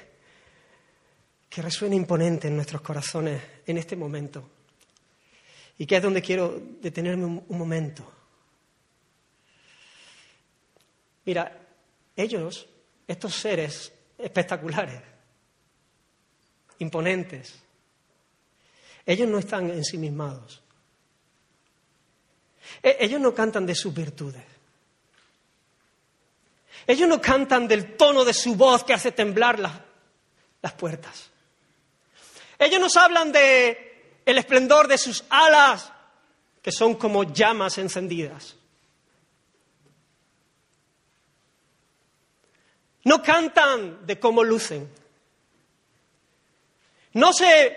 que 1.48 1.62
resuene 1.62 1.96
imponente 1.96 2.48
en 2.48 2.56
nuestros 2.56 2.80
corazones 2.80 3.42
en 3.66 3.76
este 3.76 3.96
momento. 3.96 4.48
Y 5.78 5.86
que 5.86 5.96
es 5.96 6.02
donde 6.02 6.22
quiero 6.22 6.60
detenerme 6.80 7.24
un 7.24 7.58
momento. 7.58 8.10
Mira, 11.26 11.60
ellos, 12.16 12.66
estos 13.06 13.34
seres 13.34 13.92
espectaculares, 14.18 15.09
imponentes, 16.80 17.54
ellos 19.06 19.28
no 19.28 19.38
están 19.38 19.70
ensimismados. 19.70 20.60
E-, 22.82 22.96
ellos 23.00 23.20
no 23.20 23.34
cantan 23.34 23.66
de 23.66 23.74
sus 23.74 23.94
virtudes. 23.94 24.42
Ellos 26.86 27.08
no 27.08 27.20
cantan 27.20 27.68
del 27.68 27.96
tono 27.96 28.24
de 28.24 28.34
su 28.34 28.54
voz 28.54 28.84
que 28.84 28.94
hace 28.94 29.12
temblar 29.12 29.58
las, 29.58 30.72
puertas. 30.72 31.30
Ellos 32.58 32.80
nos 32.80 32.96
hablan 32.96 33.32
de 33.32 34.20
el 34.24 34.38
esplendor 34.38 34.88
de 34.88 34.98
sus 34.98 35.24
alas, 35.28 35.92
que 36.62 36.72
son 36.72 36.94
como 36.94 37.32
llamas 37.32 37.78
encendidas. 37.78 38.56
No 43.04 43.22
cantan 43.22 44.06
de 44.06 44.18
cómo 44.18 44.44
lucen. 44.44 44.99
No 47.14 47.32
se 47.32 47.76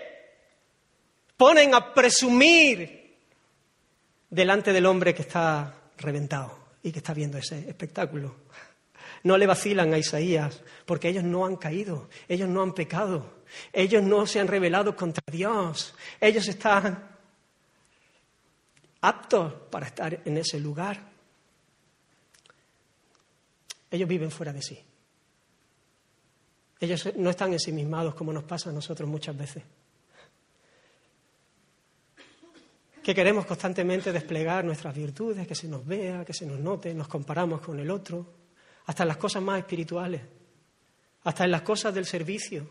ponen 1.36 1.74
a 1.74 1.92
presumir 1.92 3.16
delante 4.30 4.72
del 4.72 4.86
hombre 4.86 5.14
que 5.14 5.22
está 5.22 5.74
reventado 5.98 6.58
y 6.82 6.92
que 6.92 6.98
está 6.98 7.14
viendo 7.14 7.38
ese 7.38 7.68
espectáculo. 7.68 8.36
No 9.24 9.38
le 9.38 9.46
vacilan 9.46 9.92
a 9.94 9.98
Isaías 9.98 10.62
porque 10.84 11.08
ellos 11.08 11.24
no 11.24 11.46
han 11.46 11.56
caído, 11.56 12.08
ellos 12.28 12.48
no 12.48 12.62
han 12.62 12.74
pecado, 12.74 13.42
ellos 13.72 14.02
no 14.02 14.26
se 14.26 14.40
han 14.40 14.48
rebelado 14.48 14.94
contra 14.94 15.24
Dios, 15.30 15.94
ellos 16.20 16.46
están 16.46 17.14
aptos 19.00 19.52
para 19.70 19.86
estar 19.86 20.20
en 20.24 20.36
ese 20.36 20.60
lugar. 20.60 21.00
Ellos 23.90 24.08
viven 24.08 24.30
fuera 24.30 24.52
de 24.52 24.62
sí. 24.62 24.84
Ellos 26.84 27.16
no 27.16 27.30
están 27.30 27.50
ensimismados 27.50 28.14
como 28.14 28.30
nos 28.30 28.44
pasa 28.44 28.68
a 28.68 28.72
nosotros 28.72 29.08
muchas 29.08 29.34
veces. 29.34 29.62
Que 33.02 33.14
queremos 33.14 33.46
constantemente 33.46 34.12
desplegar 34.12 34.66
nuestras 34.66 34.94
virtudes, 34.94 35.46
que 35.46 35.54
se 35.54 35.66
nos 35.66 35.86
vea, 35.86 36.26
que 36.26 36.34
se 36.34 36.44
nos 36.44 36.60
note, 36.60 36.92
nos 36.92 37.08
comparamos 37.08 37.62
con 37.62 37.80
el 37.80 37.90
otro, 37.90 38.26
hasta 38.84 39.04
en 39.04 39.08
las 39.08 39.16
cosas 39.16 39.42
más 39.42 39.58
espirituales, 39.60 40.20
hasta 41.22 41.44
en 41.44 41.52
las 41.52 41.62
cosas 41.62 41.94
del 41.94 42.04
servicio. 42.04 42.68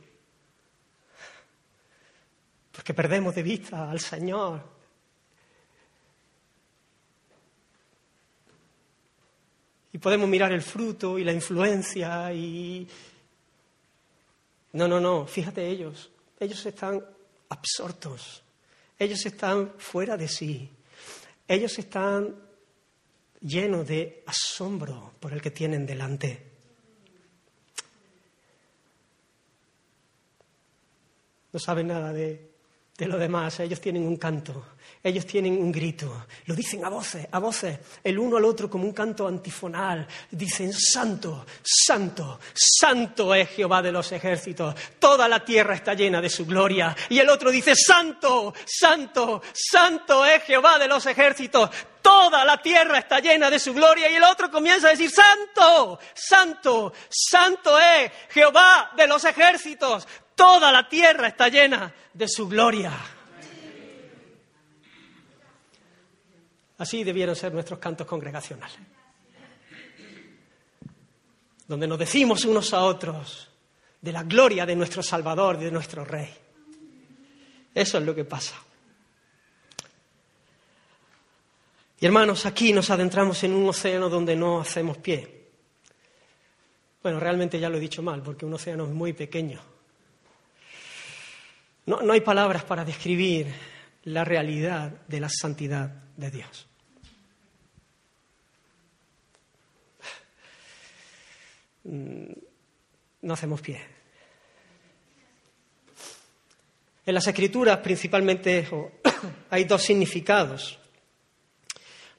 Porque 2.71 2.93
perdemos 2.93 3.33
de 3.33 3.41
vista 3.41 3.89
al 3.89 3.99
Señor. 3.99 4.61
Y 9.91 9.97
podemos 9.97 10.29
mirar 10.29 10.51
el 10.51 10.61
fruto 10.61 11.17
y 11.17 11.23
la 11.23 11.33
influencia 11.33 12.31
y, 12.31 12.87
no, 14.73 14.87
no, 14.87 14.99
no, 14.99 15.25
fíjate 15.25 15.67
ellos, 15.67 16.11
ellos 16.39 16.65
están 16.65 17.03
absortos, 17.49 18.43
ellos 18.99 19.25
están 19.25 19.73
fuera 19.77 20.17
de 20.17 20.27
sí, 20.27 20.69
ellos 21.47 21.77
están 21.79 22.35
llenos 23.39 23.87
de 23.87 24.23
asombro 24.25 25.13
por 25.19 25.33
el 25.33 25.41
que 25.41 25.51
tienen 25.51 25.85
delante. 25.85 26.51
No 31.51 31.59
saben 31.59 31.87
nada 31.87 32.11
de, 32.11 32.52
de 32.97 33.07
lo 33.07 33.17
demás, 33.17 33.59
ellos 33.59 33.81
tienen 33.81 34.05
un 34.05 34.17
canto, 34.17 34.65
ellos 35.01 35.25
tienen 35.25 35.57
un 35.57 35.71
grito, 35.71 36.27
lo 36.45 36.53
dicen 36.53 36.85
a 36.85 36.89
voces, 36.89 37.27
a 37.31 37.39
voces, 37.39 37.79
el 38.03 38.19
uno 38.19 38.37
al 38.37 38.45
otro 38.45 38.69
como 38.69 38.83
un 38.85 38.93
canto 38.93 39.27
antifonal. 39.27 40.07
Dicen, 40.29 40.71
Santo, 40.71 41.45
Santo, 41.63 42.39
Santo 42.53 43.33
es 43.33 43.49
Jehová 43.49 43.81
de 43.81 43.91
los 43.91 44.11
ejércitos, 44.11 44.75
toda 44.99 45.27
la 45.27 45.43
tierra 45.43 45.73
está 45.73 45.95
llena 45.95 46.21
de 46.21 46.29
su 46.29 46.45
gloria. 46.45 46.95
Y 47.09 47.17
el 47.17 47.29
otro 47.29 47.49
dice, 47.49 47.75
Santo, 47.75 48.53
Santo, 48.63 49.41
Santo 49.53 50.23
es 50.25 50.43
Jehová 50.43 50.77
de 50.77 50.87
los 50.87 51.05
ejércitos, 51.07 51.71
toda 51.99 52.45
la 52.45 52.61
tierra 52.61 52.99
está 52.99 53.19
llena 53.19 53.49
de 53.49 53.57
su 53.57 53.73
gloria. 53.73 54.07
Y 54.11 54.15
el 54.15 54.23
otro 54.23 54.51
comienza 54.51 54.87
a 54.87 54.91
decir, 54.91 55.09
Santo, 55.09 55.99
Santo, 56.13 56.93
Santo 57.09 57.79
es 57.79 58.11
Jehová 58.29 58.91
de 58.95 59.07
los 59.07 59.25
ejércitos, 59.25 60.07
toda 60.35 60.71
la 60.71 60.87
tierra 60.87 61.27
está 61.27 61.49
llena 61.49 61.93
de 62.13 62.27
su 62.27 62.47
gloria. 62.47 62.91
Así 66.77 67.03
debieron 67.03 67.35
ser 67.35 67.53
nuestros 67.53 67.79
cantos 67.79 68.07
congregacionales, 68.07 68.77
donde 71.67 71.87
nos 71.87 71.99
decimos 71.99 72.45
unos 72.45 72.73
a 72.73 72.83
otros 72.83 73.49
de 74.01 74.11
la 74.11 74.23
gloria 74.23 74.65
de 74.65 74.75
nuestro 74.75 75.01
Salvador, 75.01 75.57
de 75.57 75.71
nuestro 75.71 76.03
Rey. 76.03 76.29
Eso 77.73 77.97
es 77.97 78.03
lo 78.03 78.13
que 78.13 78.25
pasa. 78.25 78.55
Y 81.99 82.05
hermanos, 82.05 82.45
aquí 82.45 82.73
nos 82.73 82.89
adentramos 82.89 83.41
en 83.45 83.53
un 83.53 83.69
océano 83.69 84.09
donde 84.09 84.35
no 84.35 84.59
hacemos 84.59 84.97
pie. 84.97 85.43
Bueno, 87.01 87.19
realmente 87.19 87.57
ya 87.59 87.69
lo 87.69 87.77
he 87.77 87.79
dicho 87.79 88.01
mal, 88.01 88.21
porque 88.21 88.45
un 88.45 88.53
océano 88.53 88.83
es 88.83 88.89
muy 88.89 89.13
pequeño. 89.13 89.72
No, 91.85 92.01
no 92.01 92.13
hay 92.13 92.21
palabras 92.21 92.63
para 92.63 92.85
describir 92.85 93.47
la 94.03 94.23
realidad 94.23 94.91
de 95.07 95.19
la 95.19 95.29
santidad 95.29 95.89
de 96.15 96.31
Dios. 96.31 96.67
Mm, 101.83 102.31
no 103.23 103.33
hacemos 103.33 103.61
pie. 103.61 103.81
En 107.05 107.13
las 107.13 107.27
escrituras 107.27 107.79
principalmente 107.79 108.67
hay 109.49 109.65
dos 109.65 109.81
significados 109.83 110.79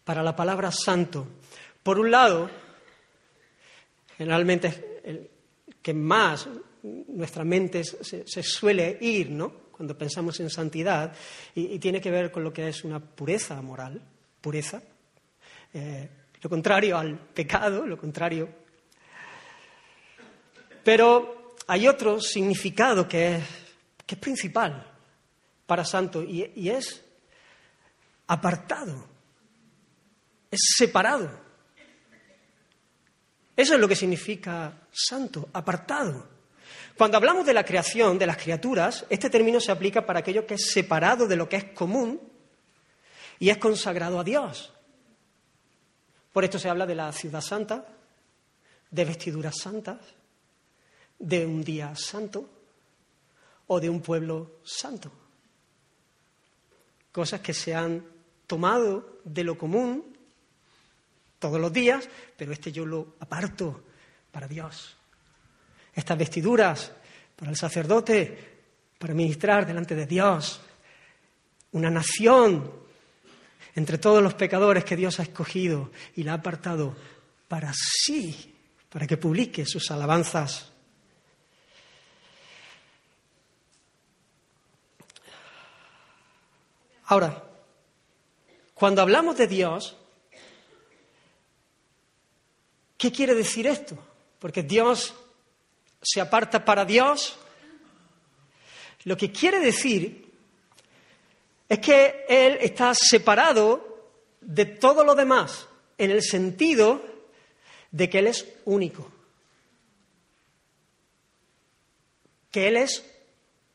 para 0.05 0.23
la 0.23 0.37
palabra 0.37 0.71
santo. 0.71 1.27
Por 1.83 1.99
un 1.99 2.11
lado, 2.11 2.51
generalmente 4.19 5.01
el 5.05 5.31
que 5.83 5.95
más 5.95 6.49
nuestra 6.85 7.45
mente 7.45 7.83
se, 7.83 8.43
suele 8.43 8.99
ir, 9.01 9.31
¿no? 9.31 9.65
Cuando 9.73 9.97
pensamos 9.97 10.39
en 10.41 10.51
santidad, 10.51 11.15
y, 11.55 11.79
tiene 11.79 12.01
que 12.01 12.11
ver 12.11 12.31
con 12.31 12.45
lo 12.45 12.53
que 12.53 12.69
es 12.69 12.85
una 12.85 13.01
pureza 13.01 13.61
moral, 13.63 14.01
pureza. 14.41 14.83
Eh, 15.73 16.09
lo 16.41 16.51
contrario 16.51 16.99
al 16.99 17.19
pecado, 17.19 17.87
lo 17.87 17.97
contrario. 17.97 18.49
Pero 20.85 21.57
hay 21.67 21.89
otro 21.89 22.21
significado 22.21 23.09
que 23.09 23.37
es, 23.37 23.45
que 24.07 24.15
es 24.15 24.21
principal 24.21 24.87
para 25.67 25.85
santo 25.85 26.23
y, 26.23 26.53
y 26.55 26.69
es 26.69 27.03
apartado, 28.27 29.07
es 30.51 30.61
separado. 30.77 31.43
Eso 33.57 33.75
es 33.75 33.81
lo 33.81 33.89
que 33.89 33.97
significa 33.97 34.87
santo, 34.93 35.49
apartado. 35.53 36.34
Cuando 36.97 37.17
hablamos 37.17 37.45
de 37.45 37.55
la 37.55 37.65
creación, 37.65 38.19
de 38.19 38.27
las 38.27 38.37
criaturas, 38.37 39.05
este 39.11 39.29
término 39.29 39.61
se 39.61 39.73
aplica 39.73 40.07
para 40.07 40.21
aquello 40.21 40.47
que 40.47 40.55
es 40.55 40.71
separado 40.71 41.27
de 41.27 41.37
lo 41.37 41.49
que 41.49 41.57
es 41.57 41.65
común 41.73 42.21
y 43.41 43.51
es 43.51 43.59
consagrado 43.59 44.21
a 44.21 44.25
Dios. 44.25 44.73
Por 46.33 46.45
esto 46.45 46.59
se 46.59 46.69
habla 46.69 46.87
de 46.87 46.95
la 46.95 47.13
ciudad 47.13 47.41
santa, 47.41 47.85
de 48.91 49.05
vestiduras 49.05 49.57
santas, 49.59 49.99
de 51.19 51.45
un 51.45 51.65
día 51.65 51.97
santo 51.97 52.49
o 53.67 53.81
de 53.81 53.91
un 53.91 54.01
pueblo 54.01 54.61
santo. 54.65 55.11
Cosas 57.11 57.41
que 57.41 57.55
se 57.55 57.75
han 57.75 58.05
tomado 58.47 59.19
de 59.25 59.43
lo 59.43 59.59
común 59.59 60.17
todos 61.41 61.61
los 61.61 61.73
días, 61.73 62.09
pero 62.37 62.53
este 62.53 62.71
yo 62.71 62.87
lo 62.87 63.15
aparto 63.19 63.83
para 64.31 64.47
Dios. 64.47 64.97
Estas 65.95 66.19
vestiduras 66.19 66.93
para 67.37 67.51
el 67.51 67.57
sacerdote, 67.57 68.55
para 68.99 69.15
ministrar 69.15 69.67
delante 69.67 69.95
de 69.95 70.07
Dios. 70.07 70.61
Una 71.73 71.91
nación 71.91 72.73
entre 73.75 73.99
todos 73.99 74.23
los 74.23 74.35
pecadores 74.35 74.85
que 74.85 74.97
Dios 74.97 75.19
ha 75.21 75.25
escogido 75.25 75.91
y 76.17 76.23
la 76.23 76.33
ha 76.33 76.37
apartado 76.37 76.97
para 77.49 77.73
sí, 77.75 78.55
para 78.89 79.07
que 79.07 79.17
publique 79.17 79.67
sus 79.67 79.91
alabanzas. 79.91 80.71
Ahora, 87.07 87.45
cuando 88.73 89.03
hablamos 89.03 89.37
de 89.37 89.47
Dios, 89.47 89.97
¿qué 92.97 93.13
quiere 93.13 93.35
decir 93.35 93.67
esto? 93.67 93.99
Porque 94.39 94.63
Dios 94.63 95.15
se 96.05 96.21
aparta 96.21 96.65
para 96.65 96.85
Dios. 96.85 97.37
Lo 99.05 99.17
que 99.17 99.33
quiere 99.33 99.61
decir 99.61 100.33
es 101.69 101.79
que 101.79 102.25
Él 102.29 102.59
está 102.61 102.95
separado 102.95 104.13
de 104.41 104.67
todo 104.67 105.05
lo 105.05 105.15
demás 105.15 105.67
en 105.99 106.11
el 106.11 106.23
sentido 106.23 107.03
de 107.91 108.11
que 108.11 108.19
Él 108.19 108.27
es 108.27 108.47
único, 108.65 109.11
que 112.51 112.69
Él 112.69 112.77
es 112.77 113.05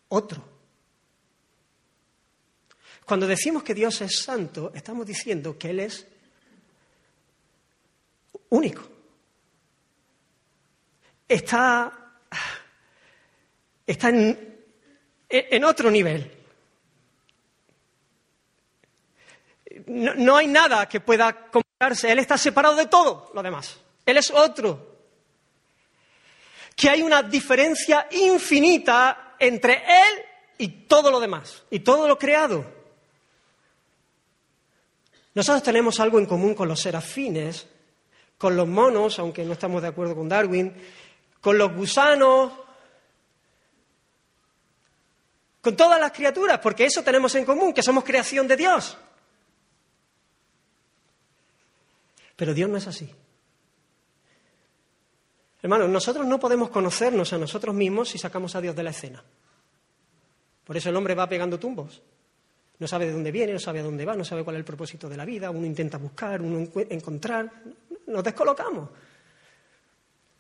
otro. 0.10 0.44
Cuando 3.06 3.26
decimos 3.26 3.64
que 3.64 3.74
Dios 3.74 4.02
es 4.02 4.22
santo, 4.22 4.72
estamos 4.76 5.06
diciendo 5.06 5.58
que 5.58 5.72
Él 5.72 5.80
es 5.80 6.06
único. 8.50 8.84
Está, 11.28 11.99
está 13.86 14.10
en, 14.10 15.64
otro 15.64 15.90
nivel. 15.92 16.32
no, 19.88 20.38
hay 20.38 20.48
nada 20.48 20.88
que 20.88 21.00
pueda 21.00 21.50
compararse. 21.50 22.12
Él 22.12 22.20
está 22.20 22.38
separado 22.38 22.76
de 22.76 22.88
todo 22.88 23.32
lo 23.34 23.42
demás. 23.42 23.78
Él 24.06 24.18
es 24.18 24.32
otro. 24.32 24.98
Que 26.76 26.90
hay 26.90 27.02
una 27.02 27.24
diferencia 27.24 28.08
infinita 28.12 29.36
entre 29.40 29.74
Él 29.74 30.26
y 30.58 30.68
todo 30.88 31.10
lo 31.10 31.20
demás, 31.20 31.64
y 31.70 31.80
todo 31.80 32.08
lo 32.08 32.18
creado. 32.18 32.66
Nosotros 35.34 35.64
tenemos 35.64 36.00
algo 36.00 36.20
en 36.20 36.26
común 36.26 36.54
con 36.54 36.68
los 36.68 36.82
serafines, 36.82 37.68
con 38.38 38.56
los 38.56 38.68
monos, 38.68 39.20
aunque 39.20 39.46
no 39.46 39.54
estamos 39.54 39.82
de 39.82 39.88
acuerdo 39.88 40.16
con 40.16 40.28
Darwin, 40.28 40.74
con 41.42 41.58
los 41.58 41.74
gusanos, 41.74 42.52
con 45.62 45.76
todas 45.76 46.00
las 46.00 46.12
criaturas, 46.12 46.60
porque 46.60 46.86
eso 46.86 47.04
tenemos 47.04 47.34
en 47.36 47.46
común, 47.46 47.74
que 47.74 47.84
somos 47.84 48.04
creación 48.04 48.48
de 48.48 48.58
Dios. 48.58 48.98
Pero 52.36 52.54
Dios 52.54 52.70
no 52.70 52.78
es 52.78 52.88
así. 52.88 53.14
Hermanos, 55.62 55.90
nosotros 55.90 56.26
no 56.26 56.40
podemos 56.40 56.70
conocernos 56.70 57.34
a 57.34 57.38
nosotros 57.38 57.76
mismos 57.76 58.10
si 58.10 58.18
sacamos 58.18 58.56
a 58.56 58.62
Dios 58.62 58.76
de 58.76 58.84
la 58.84 58.92
escena. 58.92 59.24
Por 60.64 60.78
eso 60.78 60.90
el 60.90 60.96
hombre 60.96 61.16
va 61.16 61.28
pegando 61.28 61.60
tumbos. 61.60 62.02
No 62.78 62.88
sabe 62.88 63.08
de 63.08 63.12
dónde 63.12 63.32
viene, 63.32 63.52
no 63.52 63.60
sabe 63.60 63.80
a 63.80 63.84
dónde 63.84 64.06
va, 64.06 64.16
no 64.16 64.24
sabe 64.24 64.46
cuál 64.46 64.56
es 64.56 64.60
el 64.60 64.66
propósito 64.66 65.10
de 65.10 65.18
la 65.18 65.26
vida. 65.26 65.52
Uno 65.52 65.66
intenta 65.66 65.98
buscar, 65.98 66.42
uno 66.42 66.70
encontrar. 66.90 67.52
Nos 68.08 68.24
descolocamos. 68.24 68.90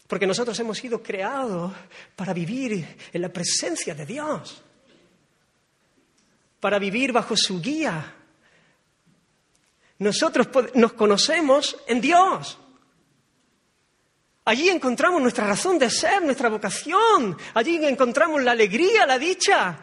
Porque 0.09 0.25
nosotros 0.25 0.59
hemos 0.59 0.79
sido 0.79 1.03
creados 1.03 1.71
para 2.15 2.33
vivir 2.33 2.97
en 3.13 3.21
la 3.21 3.29
presencia 3.29 3.93
de 3.93 4.07
Dios. 4.07 4.59
Para 6.59 6.79
vivir 6.79 7.11
bajo 7.11 7.37
su 7.37 7.61
guía, 7.61 8.15
nosotros 9.99 10.47
nos 10.73 10.93
conocemos 10.93 11.77
en 11.85 12.01
Dios. 12.01 12.57
Allí 14.45 14.69
encontramos 14.69 15.21
nuestra 15.21 15.45
razón 15.45 15.77
de 15.77 15.91
ser, 15.91 16.23
nuestra 16.23 16.49
vocación. 16.49 17.37
Allí 17.53 17.77
encontramos 17.85 18.41
la 18.41 18.53
alegría, 18.53 19.05
la 19.05 19.19
dicha. 19.19 19.77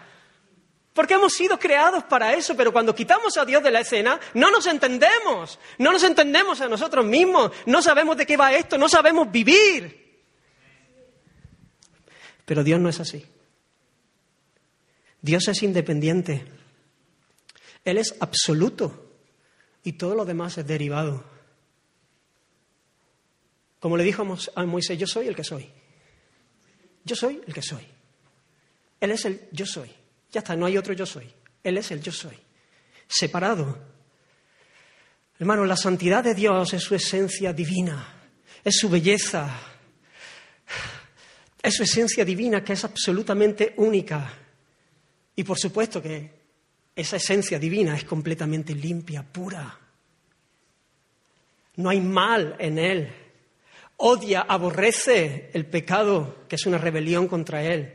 Porque 0.92 1.14
hemos 1.14 1.34
sido 1.34 1.56
creados 1.56 2.02
para 2.02 2.34
eso, 2.34 2.56
pero 2.56 2.72
cuando 2.72 2.96
quitamos 2.96 3.36
a 3.36 3.44
Dios 3.44 3.62
de 3.62 3.70
la 3.70 3.78
escena, 3.78 4.18
no 4.34 4.50
nos 4.50 4.66
entendemos. 4.66 5.60
No 5.78 5.92
nos 5.92 6.02
entendemos 6.02 6.60
a 6.60 6.68
nosotros 6.68 7.06
mismos. 7.06 7.52
No 7.66 7.80
sabemos 7.80 8.16
de 8.16 8.26
qué 8.26 8.36
va 8.36 8.52
esto, 8.54 8.76
no 8.76 8.88
sabemos 8.88 9.30
vivir. 9.30 10.05
Pero 12.46 12.64
Dios 12.64 12.80
no 12.80 12.88
es 12.88 13.00
así. 13.00 13.26
Dios 15.20 15.46
es 15.48 15.62
independiente. 15.62 16.46
Él 17.84 17.98
es 17.98 18.14
absoluto 18.20 19.12
y 19.82 19.92
todo 19.92 20.14
lo 20.14 20.24
demás 20.24 20.56
es 20.56 20.66
derivado. 20.66 21.24
Como 23.80 23.96
le 23.96 24.04
dijo 24.04 24.26
a 24.54 24.64
Moisés, 24.64 24.98
yo 24.98 25.06
soy 25.06 25.28
el 25.28 25.36
que 25.36 25.44
soy. 25.44 25.68
Yo 27.04 27.14
soy 27.14 27.42
el 27.46 27.52
que 27.52 27.62
soy. 27.62 27.86
Él 29.00 29.10
es 29.10 29.24
el 29.24 29.48
yo 29.52 29.66
soy. 29.66 29.90
Ya 30.32 30.40
está, 30.40 30.56
no 30.56 30.66
hay 30.66 30.78
otro 30.78 30.94
yo 30.94 31.06
soy. 31.06 31.30
Él 31.62 31.78
es 31.78 31.90
el 31.90 32.00
yo 32.00 32.12
soy. 32.12 32.36
Separado. 33.06 33.78
Hermano, 35.38 35.64
la 35.64 35.76
santidad 35.76 36.24
de 36.24 36.34
Dios 36.34 36.72
es 36.72 36.82
su 36.82 36.94
esencia 36.94 37.52
divina, 37.52 38.28
es 38.64 38.76
su 38.78 38.88
belleza, 38.88 39.75
es 41.66 41.74
su 41.74 41.82
esencia 41.82 42.24
divina 42.24 42.62
que 42.62 42.74
es 42.74 42.84
absolutamente 42.84 43.74
única. 43.78 44.32
Y 45.34 45.42
por 45.42 45.58
supuesto 45.58 46.00
que 46.00 46.30
esa 46.94 47.16
esencia 47.16 47.58
divina 47.58 47.96
es 47.96 48.04
completamente 48.04 48.72
limpia, 48.72 49.24
pura. 49.24 49.76
No 51.74 51.90
hay 51.90 52.00
mal 52.00 52.54
en 52.60 52.78
él. 52.78 53.12
Odia, 53.96 54.42
aborrece 54.42 55.50
el 55.54 55.66
pecado, 55.66 56.44
que 56.48 56.54
es 56.54 56.66
una 56.66 56.78
rebelión 56.78 57.26
contra 57.26 57.64
él. 57.64 57.92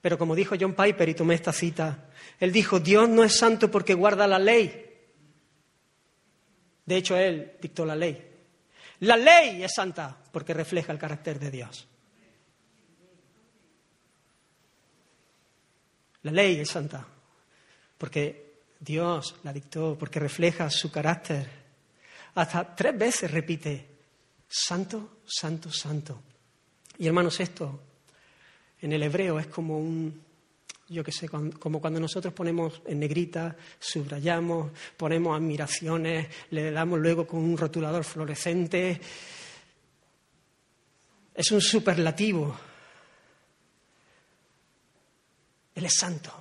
Pero 0.00 0.16
como 0.16 0.34
dijo 0.34 0.56
John 0.58 0.74
Piper, 0.74 1.08
y 1.08 1.14
tomé 1.14 1.34
esta 1.34 1.52
cita, 1.52 2.10
él 2.40 2.52
dijo, 2.52 2.80
Dios 2.80 3.06
no 3.08 3.22
es 3.22 3.36
santo 3.36 3.70
porque 3.70 3.92
guarda 3.92 4.26
la 4.26 4.38
ley. 4.38 4.82
De 6.86 6.96
hecho, 6.96 7.16
él 7.18 7.52
dictó 7.60 7.84
la 7.84 7.96
ley. 7.96 8.30
La 9.00 9.18
ley 9.18 9.62
es 9.62 9.74
santa 9.74 10.16
porque 10.32 10.54
refleja 10.54 10.90
el 10.90 10.98
carácter 10.98 11.38
de 11.38 11.50
Dios. 11.50 11.86
La 16.24 16.32
ley 16.32 16.60
es 16.60 16.68
santa 16.68 17.06
porque 17.98 18.54
Dios 18.80 19.36
la 19.44 19.52
dictó, 19.52 19.96
porque 19.98 20.20
refleja 20.20 20.68
su 20.68 20.90
carácter. 20.90 21.48
Hasta 22.34 22.74
tres 22.74 22.98
veces 22.98 23.30
repite, 23.30 23.88
santo, 24.46 25.20
santo, 25.24 25.70
santo. 25.70 26.20
Y 26.98 27.06
hermanos, 27.06 27.40
esto 27.40 27.80
en 28.82 28.92
el 28.92 29.02
hebreo 29.02 29.38
es 29.38 29.46
como 29.46 29.78
un, 29.78 30.22
yo 30.88 31.02
qué 31.02 31.12
sé, 31.12 31.28
como 31.28 31.80
cuando 31.80 31.98
nosotros 31.98 32.34
ponemos 32.34 32.82
en 32.86 33.00
negrita, 33.00 33.56
subrayamos, 33.78 34.72
ponemos 34.96 35.36
admiraciones, 35.36 36.28
le 36.50 36.70
damos 36.70 36.98
luego 36.98 37.26
con 37.26 37.40
un 37.40 37.56
rotulador 37.56 38.04
fluorescente. 38.04 39.00
Es 41.34 41.50
un 41.50 41.60
superlativo. 41.60 42.54
Él 45.84 45.88
es 45.88 45.98
santo, 45.98 46.32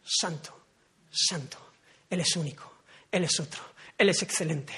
santo, 0.00 0.60
santo. 1.10 1.58
Él 2.08 2.20
es 2.20 2.36
único, 2.36 2.82
Él 3.10 3.24
es 3.24 3.40
otro. 3.40 3.60
Él 3.98 4.08
es 4.10 4.22
excelente. 4.22 4.72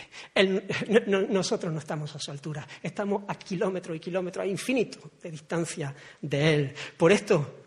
nosotros 1.28 1.70
no 1.70 1.78
estamos 1.78 2.16
a 2.16 2.18
su 2.18 2.30
altura. 2.30 2.66
Estamos 2.82 3.24
a 3.28 3.34
kilómetros 3.34 3.94
y 3.94 4.00
kilómetros, 4.00 4.42
a 4.42 4.46
infinito 4.46 5.10
de 5.22 5.30
distancia 5.30 5.94
de 6.22 6.54
Él. 6.54 6.74
Por 6.96 7.12
esto, 7.12 7.64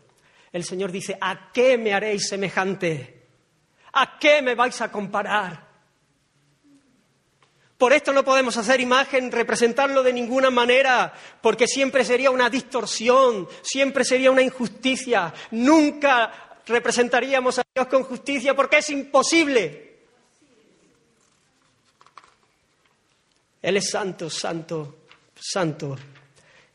el 0.52 0.64
Señor 0.64 0.92
dice, 0.92 1.16
¿a 1.22 1.52
qué 1.54 1.78
me 1.78 1.94
haréis 1.94 2.28
semejante? 2.28 3.28
¿A 3.94 4.18
qué 4.18 4.42
me 4.42 4.56
vais 4.56 4.82
a 4.82 4.92
comparar? 4.92 5.68
Por 7.78 7.94
esto 7.94 8.12
no 8.12 8.26
podemos 8.26 8.58
hacer 8.58 8.82
imagen, 8.82 9.32
representarlo 9.32 10.02
de 10.02 10.12
ninguna 10.12 10.50
manera, 10.50 11.14
porque 11.40 11.68
siempre 11.68 12.04
sería 12.04 12.32
una 12.32 12.50
distorsión, 12.50 13.48
siempre 13.62 14.04
sería 14.04 14.32
una 14.32 14.42
injusticia. 14.42 15.32
Nunca 15.52 16.47
representaríamos 16.68 17.60
a 17.60 17.64
Dios 17.74 17.88
con 17.88 18.04
justicia 18.04 18.56
porque 18.56 18.78
es 18.78 18.90
imposible. 18.90 19.88
Él 23.62 23.78
es 23.78 23.90
santo, 23.90 24.30
santo, 24.30 25.06
santo, 25.36 25.98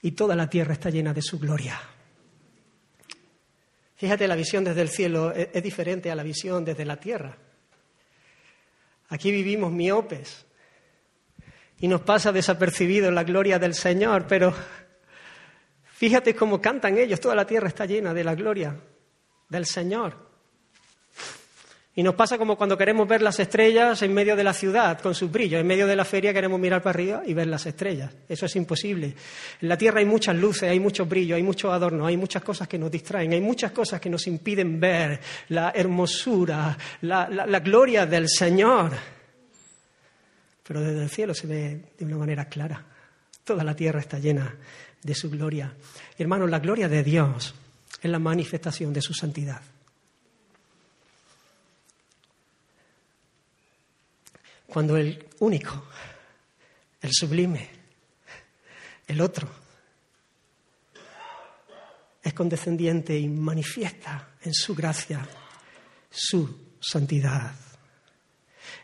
y 0.03 0.13
toda 0.13 0.35
la 0.35 0.49
tierra 0.49 0.73
está 0.73 0.91
llena 0.91 1.15
de 1.15 1.23
su 1.23 1.39
gloria. 1.39 1.81
Fíjate, 3.97 4.27
la 4.27 4.35
visión 4.35 4.65
desde 4.65 4.83
el 4.83 4.89
cielo 4.89 5.33
es, 5.33 5.63
diferente 5.63 6.11
a 6.11 6.17
la 6.17 6.25
visión 6.25 6.65
desde 6.65 6.85
la 6.85 6.97
tierra. 6.97 7.37
Aquí 9.11 9.31
vivimos 9.31 9.71
miopes 9.71 10.45
y 11.79 11.87
nos 11.87 12.01
pasa 12.01 12.33
desapercibido 12.33 13.11
la 13.11 13.25
gloria 13.25 13.59
del 13.59 13.75
Señor, 13.75 14.27
pero 14.27 14.53
fíjate 15.95 16.35
cómo 16.35 16.61
cantan 16.61 16.99
ellos, 16.99 17.21
toda 17.21 17.37
la 17.37 17.47
tierra 17.47 17.69
está 17.69 17.87
llena 17.87 18.13
de 18.13 18.25
la 18.25 18.35
gloria 18.35 18.77
del 19.53 19.67
Señor. 19.67 20.33
Y 21.95 22.03
nos 22.03 22.15
pasa 22.15 22.39
como 22.39 22.57
cuando 22.57 22.79
queremos 22.79 23.07
ver 23.07 23.21
las 23.21 23.39
estrellas 23.39 24.01
en 24.01 24.15
medio 24.15 24.35
de 24.35 24.43
la 24.43 24.55
ciudad, 24.55 24.99
con 24.99 25.15
sus 25.15 25.31
brillos. 25.31 25.61
En 25.61 25.67
medio 25.67 25.87
de 25.87 25.95
la 25.95 26.07
feria 26.07 26.33
queremos 26.33 26.59
mirar 26.59 26.83
para 26.83 26.95
arriba 26.95 27.23
y 27.27 27.35
ver 27.35 27.49
las 27.49 27.67
estrellas. 27.67 28.11
Eso 28.27 28.47
es 28.47 28.57
imposible. 28.57 29.15
En 29.61 29.69
la 29.69 29.77
Tierra 29.77 30.01
hay 30.01 30.07
muchas 30.07 30.35
luces, 30.35 30.71
hay 30.71 30.81
mucho 30.81 31.05
brillo, 31.05 31.37
hay 31.37 31.43
muchos 31.43 31.71
adornos, 31.71 32.09
hay 32.09 32.17
muchas 32.17 32.43
cosas 32.43 32.67
que 32.67 32.79
nos 32.79 32.91
distraen, 32.91 33.35
hay 33.35 33.43
muchas 33.43 33.73
cosas 33.73 34.01
que 34.01 34.09
nos 34.09 34.27
impiden 34.27 34.81
ver 34.81 35.21
la 35.51 35.73
hermosura, 35.75 36.79
la, 37.03 37.29
la 37.29 37.61
gloria 37.61 38.07
del 38.07 38.27
Señor. 38.27 38.93
Pero 40.63 40.81
desde 40.81 41.03
el 41.03 41.11
cielo 41.11 41.35
se 41.35 41.47
ve 41.47 41.81
de 41.99 42.05
una 42.07 42.17
manera 42.17 42.47
clara. 42.47 42.83
Toda 43.45 43.63
la 43.63 43.77
Tierra 43.77 44.01
está 44.01 44.19
llena 44.19 44.57
de 45.03 45.15
su 45.15 45.29
gloria. 45.29 45.75
Hermanos, 46.17 46.49
la 46.49 46.61
gloria 46.61 46.89
de 46.89 47.03
Dios 47.03 47.55
es 48.03 48.11
la 48.11 48.19
manifestación 48.19 48.93
de 48.93 49.01
su 49.01 49.15
santidad. 49.15 49.63
Cuando 54.67 54.97
el 54.97 55.29
único, 55.39 55.87
el 57.01 57.11
sublime, 57.13 57.71
el 59.07 59.21
otro, 59.21 59.49
es 62.23 62.35
condescendiente 62.35 63.17
y 63.17 63.29
manifiesta 63.29 64.31
en 64.43 64.53
su 64.53 64.75
gracia 64.75 65.29
su 66.11 66.77
santidad. 66.81 67.55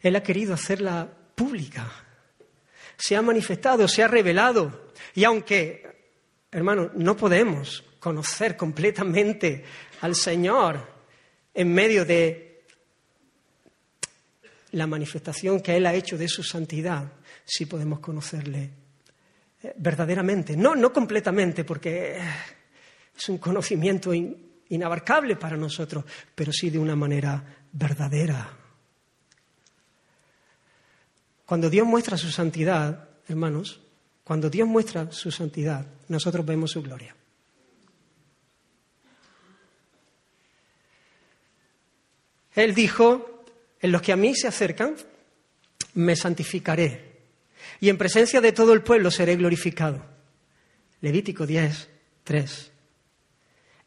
Él 0.00 0.14
ha 0.14 0.22
querido 0.22 0.54
hacerla 0.54 1.08
pública. 1.34 1.90
Se 2.96 3.16
ha 3.16 3.22
manifestado, 3.22 3.88
se 3.88 4.02
ha 4.02 4.08
revelado. 4.08 4.92
Y 5.14 5.24
aunque, 5.24 6.12
hermano, 6.52 6.90
no 6.94 7.16
podemos 7.16 7.84
conocer 7.98 8.56
completamente 8.56 9.64
al 10.00 10.14
Señor 10.14 10.98
en 11.54 11.72
medio 11.72 12.04
de 12.04 12.62
la 14.72 14.86
manifestación 14.86 15.60
que 15.60 15.76
Él 15.76 15.86
ha 15.86 15.94
hecho 15.94 16.18
de 16.18 16.28
su 16.28 16.42
santidad, 16.42 17.10
sí 17.44 17.66
podemos 17.66 18.00
conocerle 18.00 18.70
eh, 19.62 19.72
verdaderamente. 19.76 20.56
No, 20.56 20.74
no 20.74 20.92
completamente, 20.92 21.64
porque 21.64 22.16
eh, 22.16 22.20
es 23.16 23.28
un 23.28 23.38
conocimiento 23.38 24.12
inabarcable 24.14 25.36
para 25.36 25.56
nosotros, 25.56 26.04
pero 26.34 26.52
sí 26.52 26.70
de 26.70 26.78
una 26.78 26.94
manera 26.94 27.42
verdadera. 27.72 28.56
Cuando 31.46 31.70
Dios 31.70 31.86
muestra 31.86 32.18
su 32.18 32.30
santidad, 32.30 33.08
hermanos, 33.26 33.80
cuando 34.22 34.50
Dios 34.50 34.68
muestra 34.68 35.10
su 35.10 35.30
santidad, 35.30 35.86
nosotros 36.08 36.44
vemos 36.44 36.72
su 36.72 36.82
gloria. 36.82 37.17
Él 42.58 42.74
dijo, 42.74 43.44
en 43.78 43.92
los 43.92 44.02
que 44.02 44.10
a 44.10 44.16
mí 44.16 44.34
se 44.34 44.48
acercan, 44.48 44.96
me 45.94 46.16
santificaré. 46.16 47.20
Y 47.78 47.88
en 47.88 47.96
presencia 47.96 48.40
de 48.40 48.50
todo 48.50 48.72
el 48.72 48.82
pueblo 48.82 49.12
seré 49.12 49.36
glorificado. 49.36 50.04
Levítico 51.00 51.46
10, 51.46 51.88
3. 52.24 52.72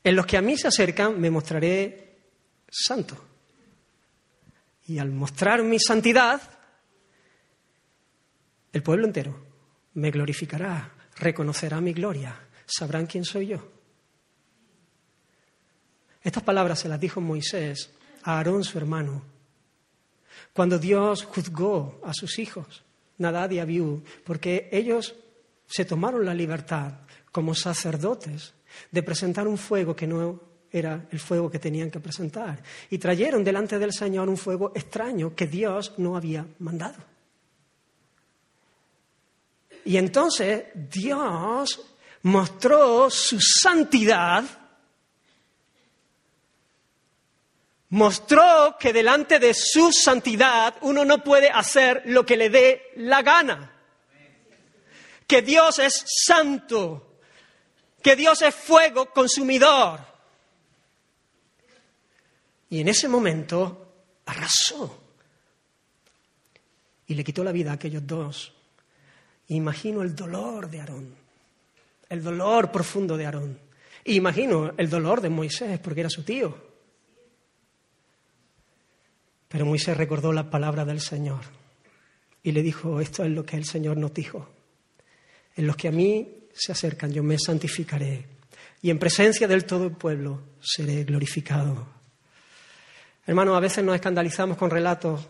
En 0.06 0.16
los 0.16 0.26
que 0.26 0.38
a 0.38 0.42
mí 0.42 0.58
se 0.58 0.70
acercan, 0.70 1.20
me 1.20 1.30
mostraré 1.30 2.16
santo. 2.70 3.22
Y 4.88 5.00
al 5.00 5.12
mostrar 5.12 5.64
mi 5.64 5.78
santidad, 5.78 6.42
el 8.72 8.84
pueblo 8.84 9.06
entero 9.06 9.38
me 9.96 10.12
glorificará, 10.12 10.94
reconocerá 11.18 11.82
mi 11.82 11.92
gloria, 11.92 12.40
sabrán 12.66 13.06
quién 13.06 13.26
soy 13.26 13.48
yo. 13.48 13.70
Estas 16.24 16.44
palabras 16.44 16.80
se 16.80 16.88
las 16.88 17.02
dijo 17.02 17.20
Moisés 17.20 17.92
a 18.24 18.38
Aarón, 18.38 18.64
su 18.64 18.78
hermano, 18.78 19.24
cuando 20.54 20.78
Dios 20.78 21.24
juzgó 21.24 22.02
a 22.04 22.14
sus 22.14 22.40
hijos, 22.40 22.84
Nadad 23.18 23.52
y 23.52 23.60
Abiú, 23.60 24.04
porque 24.24 24.70
ellos 24.72 25.16
se 25.66 25.86
tomaron 25.86 26.26
la 26.26 26.34
libertad 26.34 26.94
como 27.32 27.56
sacerdotes 27.56 28.54
de 28.92 29.04
presentar 29.04 29.48
un 29.48 29.58
fuego 29.58 29.96
que 29.96 30.08
no 30.08 30.42
era 30.72 31.08
el 31.12 31.20
fuego 31.20 31.50
que 31.52 31.60
tenían 31.60 31.92
que 31.92 32.00
presentar. 32.00 32.62
Y 32.90 32.98
trajeron 32.98 33.44
delante 33.44 33.78
del 33.78 33.94
Señor 33.94 34.30
un 34.30 34.38
fuego 34.38 34.72
extraño 34.74 35.36
que 35.36 35.48
Dios 35.48 35.94
no 35.98 36.16
había 36.16 36.46
mandado. 36.60 36.98
Y 39.86 39.98
entonces 39.98 40.66
Dios 40.76 41.82
mostró 42.24 43.10
su 43.10 43.40
santidad 43.40 44.44
mostró 47.92 48.78
que 48.80 48.94
delante 48.94 49.40
de 49.40 49.54
su 49.54 49.92
santidad 49.92 50.76
uno 50.82 51.06
no 51.06 51.24
puede 51.24 51.50
hacer 51.50 52.04
lo 52.06 52.26
que 52.26 52.38
le 52.38 52.50
dé 52.50 52.92
la 52.96 53.22
gana. 53.22 53.72
Que 55.28 55.42
Dios 55.42 55.80
es 55.80 56.04
santo, 56.06 57.20
que 58.02 58.16
Dios 58.16 58.42
es 58.42 58.56
fuego 58.56 59.08
consumidor. 59.08 60.00
Y 62.70 62.80
en 62.80 62.88
ese 62.88 63.08
momento 63.08 63.94
arrasó 64.26 64.98
y 67.08 67.14
le 67.14 67.24
quitó 67.24 67.44
la 67.44 67.52
vida 67.52 67.72
a 67.72 67.76
aquellos 67.76 68.08
dos. 68.08 68.54
Imagino 69.50 70.02
el 70.02 70.16
dolor 70.16 70.70
de 70.70 70.80
Aarón, 70.80 71.14
el 72.08 72.24
dolor 72.24 72.72
profundo 72.72 73.18
de 73.18 73.26
Aarón. 73.26 73.60
imagino 74.06 74.74
el 74.78 74.90
dolor 74.90 75.20
de 75.20 75.30
Moisés, 75.30 75.78
porque 75.80 76.00
era 76.00 76.10
su 76.10 76.24
tío. 76.24 76.71
Pero 79.52 79.66
Moisés 79.66 79.98
recordó 79.98 80.32
la 80.32 80.50
palabra 80.50 80.86
del 80.86 81.02
Señor 81.02 81.42
y 82.42 82.54
le 82.54 82.64
dijo, 82.64 83.02
esto 83.02 83.24
es 83.24 83.32
lo 83.32 83.46
que 83.46 83.58
el 83.58 83.66
Señor 83.66 83.98
nos 83.98 84.14
dijo. 84.14 84.50
En 85.56 85.68
los 85.68 85.76
que 85.76 85.90
a 85.90 85.92
mí 85.92 86.28
se 86.54 86.72
acercan 86.72 87.12
yo 87.12 87.22
me 87.22 87.38
santificaré 87.38 88.26
y 88.82 88.90
en 88.90 88.98
presencia 88.98 89.48
del 89.48 89.66
todo 89.66 89.86
el 89.86 89.92
pueblo 89.92 90.42
seré 90.62 91.04
glorificado. 91.04 91.86
Hermanos, 93.26 93.56
a 93.56 93.60
veces 93.60 93.84
nos 93.84 93.96
escandalizamos 93.96 94.58
con 94.58 94.70
relatos 94.70 95.22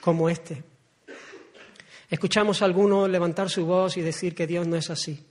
como 0.00 0.28
este. 0.28 0.62
Escuchamos 2.08 2.62
a 2.62 2.66
algunos 2.66 3.08
levantar 3.08 3.50
su 3.50 3.66
voz 3.66 3.96
y 3.96 4.02
decir 4.02 4.34
que 4.34 4.46
Dios 4.46 4.66
no 4.66 4.76
es 4.76 4.90
así. 4.90 5.26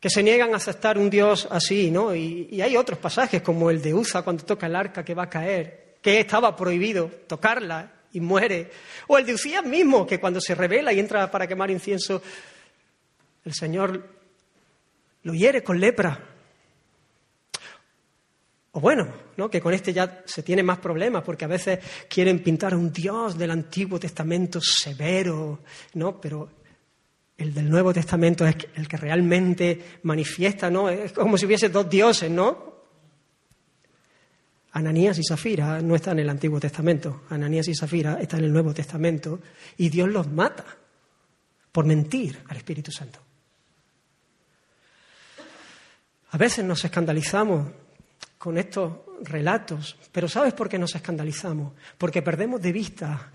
Que 0.00 0.08
se 0.08 0.22
niegan 0.22 0.54
a 0.54 0.56
aceptar 0.56 0.96
un 0.96 1.10
Dios 1.10 1.46
así, 1.50 1.90
¿no? 1.90 2.14
Y, 2.14 2.60
hay 2.62 2.76
otros 2.76 2.98
pasajes, 2.98 3.42
como 3.42 3.70
el 3.70 3.82
de 3.82 3.92
Uza 3.92 4.22
cuando 4.22 4.44
toca 4.44 4.66
el 4.66 4.74
arca 4.74 5.04
que 5.04 5.14
va 5.14 5.24
a 5.24 5.30
caer, 5.30 5.96
que 6.00 6.20
estaba 6.20 6.56
prohibido 6.56 7.10
tocarla 7.26 7.92
y 8.14 8.20
muere. 8.20 8.70
O 9.08 9.18
el 9.18 9.26
de 9.26 9.34
Usías 9.34 9.64
mismo, 9.64 10.06
que 10.06 10.18
cuando 10.18 10.40
se 10.40 10.54
revela 10.54 10.92
y 10.92 10.98
entra 10.98 11.30
para 11.30 11.46
quemar 11.46 11.70
incienso, 11.70 12.22
el 13.44 13.52
Señor 13.52 14.08
lo 15.22 15.34
hiere 15.34 15.62
con 15.62 15.78
lepra. 15.78 16.18
O 18.72 18.80
bueno, 18.80 19.12
¿no? 19.36 19.50
que 19.50 19.60
con 19.60 19.74
este 19.74 19.92
ya 19.92 20.22
se 20.24 20.42
tiene 20.42 20.62
más 20.62 20.78
problemas, 20.78 21.22
porque 21.24 21.44
a 21.44 21.48
veces 21.48 21.80
quieren 22.08 22.42
pintar 22.42 22.72
a 22.72 22.76
un 22.76 22.90
Dios 22.90 23.36
del 23.36 23.50
Antiguo 23.50 24.00
Testamento 24.00 24.60
severo, 24.62 25.60
¿no? 25.94 26.20
Pero 26.20 26.59
el 27.40 27.54
del 27.54 27.70
Nuevo 27.70 27.92
Testamento 27.92 28.46
es 28.46 28.54
el 28.74 28.86
que 28.86 28.98
realmente 28.98 29.98
manifiesta, 30.02 30.70
¿no? 30.70 30.90
Es 30.90 31.12
como 31.12 31.38
si 31.38 31.46
hubiese 31.46 31.70
dos 31.70 31.88
dioses, 31.88 32.30
¿no? 32.30 32.70
Ananías 34.72 35.18
y 35.18 35.22
Zafira 35.24 35.80
no 35.80 35.96
están 35.96 36.18
en 36.18 36.24
el 36.24 36.30
Antiguo 36.30 36.60
Testamento, 36.60 37.22
Ananías 37.30 37.66
y 37.68 37.74
Zafira 37.74 38.18
están 38.20 38.40
en 38.40 38.46
el 38.46 38.52
Nuevo 38.52 38.74
Testamento 38.74 39.40
y 39.78 39.88
Dios 39.88 40.08
los 40.08 40.30
mata 40.30 40.64
por 41.72 41.86
mentir 41.86 42.38
al 42.48 42.58
Espíritu 42.58 42.92
Santo. 42.92 43.18
A 46.32 46.36
veces 46.36 46.64
nos 46.64 46.84
escandalizamos 46.84 47.72
con 48.38 48.58
estos 48.58 48.92
relatos, 49.22 49.96
pero 50.12 50.28
¿sabes 50.28 50.52
por 50.52 50.68
qué 50.68 50.78
nos 50.78 50.94
escandalizamos? 50.94 51.72
Porque 51.98 52.22
perdemos 52.22 52.60
de 52.60 52.72
vista 52.72 53.32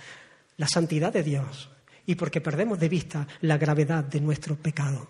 la 0.58 0.68
santidad 0.68 1.12
de 1.12 1.24
Dios 1.24 1.70
y 2.06 2.16
porque 2.16 2.42
perdemos 2.42 2.80
de 2.80 2.90
vista 2.90 3.28
la 3.42 3.58
gravedad 3.58 4.04
de 4.04 4.22
nuestro 4.22 4.56
pecado. 4.56 5.10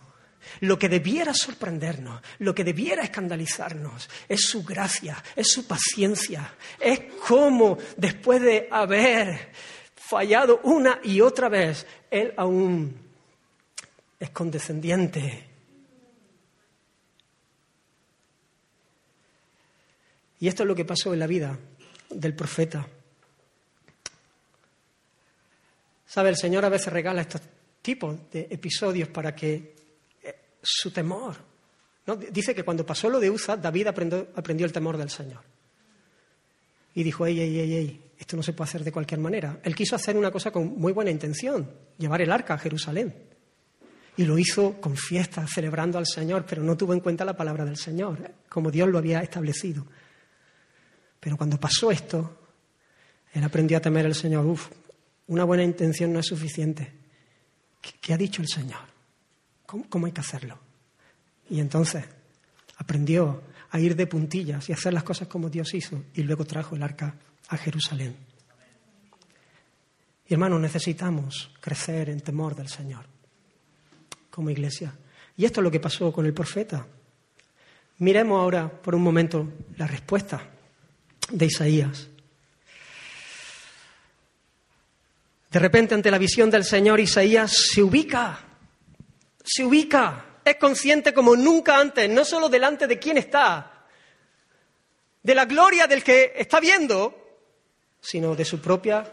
Lo 0.62 0.78
que 0.78 0.90
debiera 0.90 1.34
sorprendernos, 1.34 2.22
lo 2.40 2.54
que 2.54 2.64
debiera 2.64 3.04
escandalizarnos, 3.04 4.10
es 4.30 4.42
su 4.46 4.64
gracia, 4.64 5.22
es 5.36 5.52
su 5.52 5.66
paciencia, 5.66 6.54
es 6.80 7.02
cómo 7.28 7.78
después 7.98 8.42
de 8.42 8.68
haber 8.70 9.52
fallado 9.96 10.62
una 10.64 11.00
y 11.04 11.20
otra 11.22 11.50
vez, 11.50 11.86
Él 12.12 12.34
aún 12.38 12.96
es 14.20 14.30
condescendiente. 14.30 15.50
Y 20.40 20.48
esto 20.48 20.64
es 20.64 20.68
lo 20.68 20.76
que 20.76 20.86
pasó 20.86 21.14
en 21.14 21.20
la 21.20 21.28
vida 21.28 21.58
del 22.10 22.36
profeta. 22.36 22.88
¿Sabe? 26.16 26.30
El 26.30 26.38
Señor 26.38 26.64
a 26.64 26.70
veces 26.70 26.94
regala 26.94 27.20
estos 27.20 27.42
tipos 27.82 28.32
de 28.32 28.48
episodios 28.50 29.10
para 29.10 29.36
que 29.36 29.76
eh, 30.24 30.36
su 30.62 30.90
temor. 30.90 31.36
¿no? 32.06 32.16
Dice 32.16 32.56
que 32.56 32.64
cuando 32.64 32.86
pasó 32.86 33.10
lo 33.10 33.20
de 33.20 33.30
Uza, 33.30 33.58
David 33.58 33.88
aprendió, 33.88 34.30
aprendió 34.34 34.66
el 34.66 34.72
temor 34.72 34.96
del 34.96 35.10
Señor. 35.10 35.42
Y 36.94 37.04
dijo, 37.04 37.26
ey, 37.26 37.42
ey, 37.42 37.60
ey, 37.60 37.74
ey, 37.74 38.12
esto 38.18 38.38
no 38.38 38.44
se 38.44 38.54
puede 38.54 38.70
hacer 38.70 38.86
de 38.86 38.94
cualquier 38.94 39.20
manera. 39.20 39.60
Él 39.62 39.76
quiso 39.76 39.98
hacer 39.98 40.16
una 40.16 40.32
cosa 40.32 40.52
con 40.52 40.80
muy 40.80 40.94
buena 40.94 41.12
intención, 41.12 41.70
llevar 41.98 42.22
el 42.22 42.32
arca 42.32 42.54
a 42.54 42.60
Jerusalén. 42.60 43.14
Y 44.16 44.24
lo 44.24 44.38
hizo 44.38 44.80
con 44.80 44.96
fiesta, 44.96 45.46
celebrando 45.48 45.98
al 45.98 46.08
Señor, 46.08 46.46
pero 46.48 46.64
no 46.64 46.78
tuvo 46.78 46.94
en 46.94 47.02
cuenta 47.02 47.26
la 47.26 47.36
palabra 47.36 47.66
del 47.66 47.76
Señor, 47.76 48.36
como 48.48 48.72
Dios 48.72 48.88
lo 48.88 49.00
había 49.00 49.20
establecido. 49.20 49.86
Pero 51.20 51.36
cuando 51.36 51.60
pasó 51.60 51.92
esto, 51.92 52.40
él 53.34 53.44
aprendió 53.44 53.76
a 53.80 53.82
temer 53.82 54.06
al 54.06 54.16
Señor. 54.16 54.46
Uf, 54.46 54.70
una 55.28 55.44
buena 55.44 55.64
intención 55.64 56.14
no 56.14 56.20
es 56.20 56.28
suficiente. 56.28 56.92
¿Qué, 58.02 58.14
ha 58.14 58.18
dicho 58.18 58.42
el 58.42 58.48
Señor? 58.48 58.82
¿Cómo, 59.66 60.06
hay 60.06 60.12
que 60.12 60.22
hacerlo? 60.22 60.60
Y 61.50 61.60
entonces 61.60 62.06
aprendió 62.78 63.44
a 63.72 63.80
ir 63.80 63.96
de 63.96 64.08
puntillas 64.08 64.70
y 64.70 64.74
hacer 64.74 64.94
las 64.94 65.04
cosas 65.04 65.28
como 65.28 65.50
Dios 65.50 65.74
hizo 65.74 66.04
y 66.14 66.24
luego 66.24 66.46
trajo 66.46 66.76
el 66.76 66.84
arca 66.84 67.16
a 67.50 67.58
Jerusalén. 67.58 68.16
Y 70.28 70.34
hermanos, 70.34 70.60
necesitamos 70.60 71.52
crecer 71.60 72.10
en 72.10 72.22
temor 72.22 72.56
del 72.56 72.70
Señor 72.70 73.06
como 74.30 74.50
iglesia. 74.50 74.94
Y 75.38 75.46
esto 75.46 75.60
es 75.60 75.64
lo 75.64 75.72
que 75.72 75.80
pasó 75.80 76.12
con 76.12 76.26
el 76.26 76.34
profeta. 76.34 76.88
Miremos 78.00 78.40
ahora 78.40 78.70
por 78.70 78.96
un 78.96 79.04
momento 79.04 79.48
la 79.78 79.88
respuesta 79.88 80.50
de 81.32 81.46
Isaías. 81.46 82.10
De 85.50 85.60
repente 85.60 85.96
ante 85.96 86.12
la 86.12 86.18
visión 86.18 86.50
del 86.50 86.64
Señor 86.64 87.00
Isaías 87.00 87.52
se 87.52 87.82
ubica, 87.82 88.40
se 89.44 89.64
ubica, 89.64 90.40
es 90.44 90.58
consciente 90.58 91.14
como 91.14 91.36
nunca 91.36 91.80
antes, 91.80 92.10
no 92.10 92.26
solo 92.26 92.50
delante 92.50 92.88
de 92.88 93.00
quién 93.00 93.18
está, 93.18 93.86
de 95.24 95.36
la 95.36 95.46
gloria 95.46 95.88
del 95.88 96.04
que 96.04 96.34
está 96.36 96.60
viendo, 96.60 97.42
sino 98.00 98.36
de 98.36 98.46
su 98.46 98.62
propia, 98.62 99.12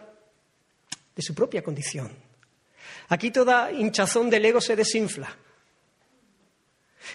de 1.14 1.22
su 1.22 1.35
propia 1.35 1.62
condición. 1.62 2.14
Aquí 3.09 3.30
toda 3.30 3.72
hinchazón 3.72 4.28
del 4.28 4.45
ego 4.45 4.61
se 4.61 4.76
desinfla. 4.76 5.35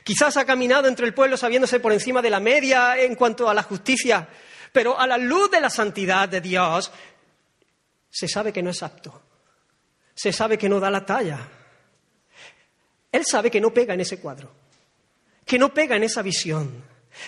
Quizás 0.03 0.37
ha 0.37 0.45
caminado 0.45 0.87
entre 0.87 1.05
el 1.05 1.13
pueblo 1.13 1.37
sabiéndose 1.37 1.79
por 1.79 1.93
encima 1.93 2.21
de 2.21 2.29
la 2.29 2.39
media 2.39 2.99
en 2.99 3.15
cuanto 3.15 3.49
a 3.49 3.53
la 3.53 3.63
justicia, 3.63 4.27
pero 4.71 4.99
a 4.99 5.07
la 5.07 5.17
luz 5.17 5.49
de 5.51 5.61
la 5.61 5.69
santidad 5.69 6.27
de 6.27 6.41
Dios, 6.41 6.91
se 8.09 8.27
sabe 8.27 8.51
que 8.53 8.63
no 8.63 8.69
es 8.69 8.81
apto, 8.83 9.21
se 10.15 10.31
sabe 10.31 10.57
que 10.57 10.69
no 10.69 10.79
da 10.79 10.89
la 10.89 11.05
talla. 11.05 11.39
Él 13.11 13.25
sabe 13.25 13.49
que 13.49 13.61
no 13.61 13.73
pega 13.73 13.93
en 13.93 14.01
ese 14.01 14.19
cuadro, 14.19 14.51
que 15.45 15.57
no 15.57 15.73
pega 15.73 15.95
en 15.95 16.03
esa 16.03 16.21
visión, 16.21 16.83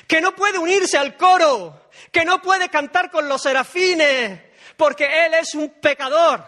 que 0.07 0.21
no 0.21 0.35
puede 0.35 0.57
unirse 0.57 0.97
al 0.97 1.15
coro, 1.15 1.89
que 2.11 2.25
no 2.25 2.41
puede 2.41 2.69
cantar 2.69 3.09
con 3.09 3.27
los 3.27 3.41
serafines, 3.41 4.41
porque 4.75 5.25
Él 5.25 5.33
es 5.35 5.55
un 5.55 5.69
pecador. 5.69 6.43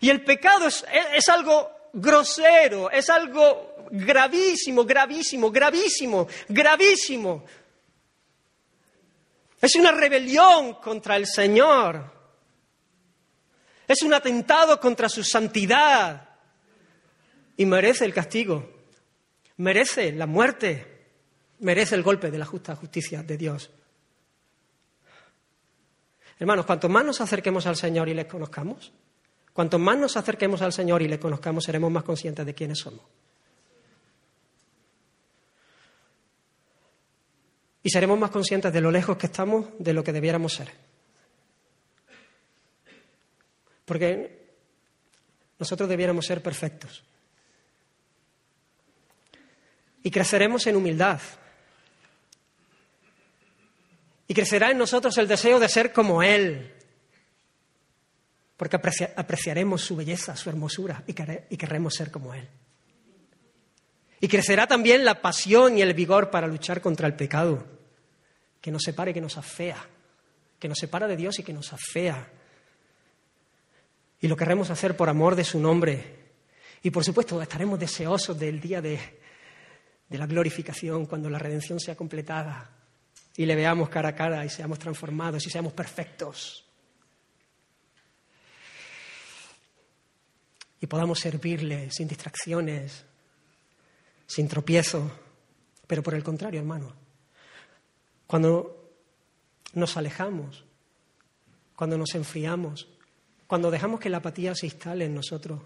Y 0.00 0.08
el 0.08 0.24
pecado 0.24 0.66
es, 0.66 0.84
es 1.14 1.28
algo 1.28 1.70
grosero, 1.92 2.90
es 2.90 3.10
algo 3.10 3.70
gravísimo, 3.90 4.84
gravísimo, 4.84 5.50
gravísimo, 5.50 6.28
gravísimo. 6.48 7.44
Es 9.60 9.74
una 9.74 9.92
rebelión 9.92 10.74
contra 10.74 11.16
el 11.16 11.26
Señor. 11.26 12.12
Es 13.86 14.02
un 14.02 14.14
atentado 14.14 14.80
contra 14.80 15.08
su 15.08 15.22
santidad. 15.22 16.28
Y 17.56 17.66
merece 17.66 18.04
el 18.04 18.14
castigo. 18.14 18.70
Merece 19.58 20.12
la 20.12 20.26
muerte. 20.26 21.08
Merece 21.58 21.94
el 21.94 22.02
golpe 22.02 22.30
de 22.30 22.38
la 22.38 22.46
justa 22.46 22.74
justicia 22.74 23.22
de 23.22 23.36
Dios. 23.36 23.70
Hermanos, 26.38 26.64
cuanto 26.64 26.88
más 26.88 27.04
nos 27.04 27.20
acerquemos 27.20 27.66
al 27.66 27.76
Señor 27.76 28.08
y 28.08 28.14
le 28.14 28.26
conozcamos, 28.26 28.92
cuanto 29.52 29.78
más 29.78 29.98
nos 29.98 30.16
acerquemos 30.16 30.62
al 30.62 30.72
Señor 30.72 31.02
y 31.02 31.08
le 31.08 31.20
conozcamos, 31.20 31.64
seremos 31.64 31.92
más 31.92 32.02
conscientes 32.02 32.46
de 32.46 32.54
quiénes 32.54 32.78
somos. 32.78 33.02
Y 37.82 37.90
seremos 37.90 38.18
más 38.18 38.30
conscientes 38.30 38.72
de 38.72 38.80
lo 38.80 38.90
lejos 38.90 39.16
que 39.16 39.26
estamos 39.26 39.66
de 39.78 39.92
lo 39.92 40.04
que 40.04 40.12
debiéramos 40.12 40.54
ser. 40.54 40.70
Porque 43.84 44.40
nosotros 45.58 45.88
debiéramos 45.88 46.26
ser 46.26 46.42
perfectos. 46.42 47.02
Y 50.02 50.10
creceremos 50.10 50.66
en 50.66 50.76
humildad. 50.76 51.20
Y 54.26 54.34
crecerá 54.34 54.70
en 54.70 54.78
nosotros 54.78 55.18
el 55.18 55.26
deseo 55.26 55.58
de 55.58 55.68
ser 55.68 55.92
como 55.92 56.22
Él. 56.22 56.72
Porque 58.56 58.76
apreciaremos 58.76 59.82
su 59.82 59.96
belleza, 59.96 60.36
su 60.36 60.50
hermosura 60.50 61.02
y, 61.06 61.14
querremos 61.56 61.94
ser 61.94 62.10
como 62.10 62.34
Él. 62.34 62.46
Y 64.20 64.28
crecerá 64.28 64.66
también 64.66 65.04
la 65.04 65.22
pasión 65.22 65.78
y 65.78 65.82
el 65.82 65.94
vigor 65.94 66.30
para 66.30 66.46
luchar 66.46 66.80
contra 66.80 67.06
el 67.06 67.14
pecado, 67.14 67.66
que 68.60 68.70
nos 68.70 68.82
separe, 68.82 69.14
que 69.14 69.20
nos 69.20 69.38
afea, 69.38 69.76
que 70.58 70.68
nos 70.68 70.78
separa 70.78 71.08
de 71.08 71.16
Dios 71.16 71.38
y 71.38 71.42
que 71.42 71.54
nos 71.54 71.72
afea. 71.72 72.30
Y 74.20 74.28
lo 74.28 74.36
querremos 74.36 74.68
hacer 74.68 74.96
por 74.96 75.08
amor 75.08 75.34
de 75.34 75.44
su 75.44 75.58
nombre. 75.58 76.18
Y 76.82 76.90
por 76.90 77.02
supuesto 77.02 77.40
estaremos 77.40 77.78
deseosos 77.78 78.38
del 78.38 78.60
día 78.60 78.82
de, 78.82 78.98
de 80.08 80.18
la 80.18 80.26
glorificación, 80.26 81.06
cuando 81.06 81.30
la 81.30 81.38
redención 81.38 81.80
sea 81.80 81.94
completada 81.94 82.70
y 83.36 83.46
le 83.46 83.56
veamos 83.56 83.88
cara 83.88 84.10
a 84.10 84.14
cara 84.14 84.44
y 84.44 84.50
seamos 84.50 84.78
transformados 84.78 85.46
y 85.46 85.50
seamos 85.50 85.72
perfectos. 85.72 86.66
Y 90.80 90.86
podamos 90.86 91.20
servirle 91.20 91.90
sin 91.90 92.08
distracciones, 92.08 93.04
sin 94.30 94.46
tropiezo. 94.46 95.10
Pero 95.88 96.04
por 96.04 96.14
el 96.14 96.22
contrario, 96.22 96.60
hermano, 96.60 96.92
cuando 98.28 98.92
nos 99.74 99.96
alejamos, 99.96 100.64
cuando 101.74 101.98
nos 101.98 102.14
enfriamos, 102.14 102.86
cuando 103.48 103.72
dejamos 103.72 103.98
que 103.98 104.08
la 104.08 104.18
apatía 104.18 104.54
se 104.54 104.66
instale 104.66 105.06
en 105.06 105.16
nosotros, 105.16 105.60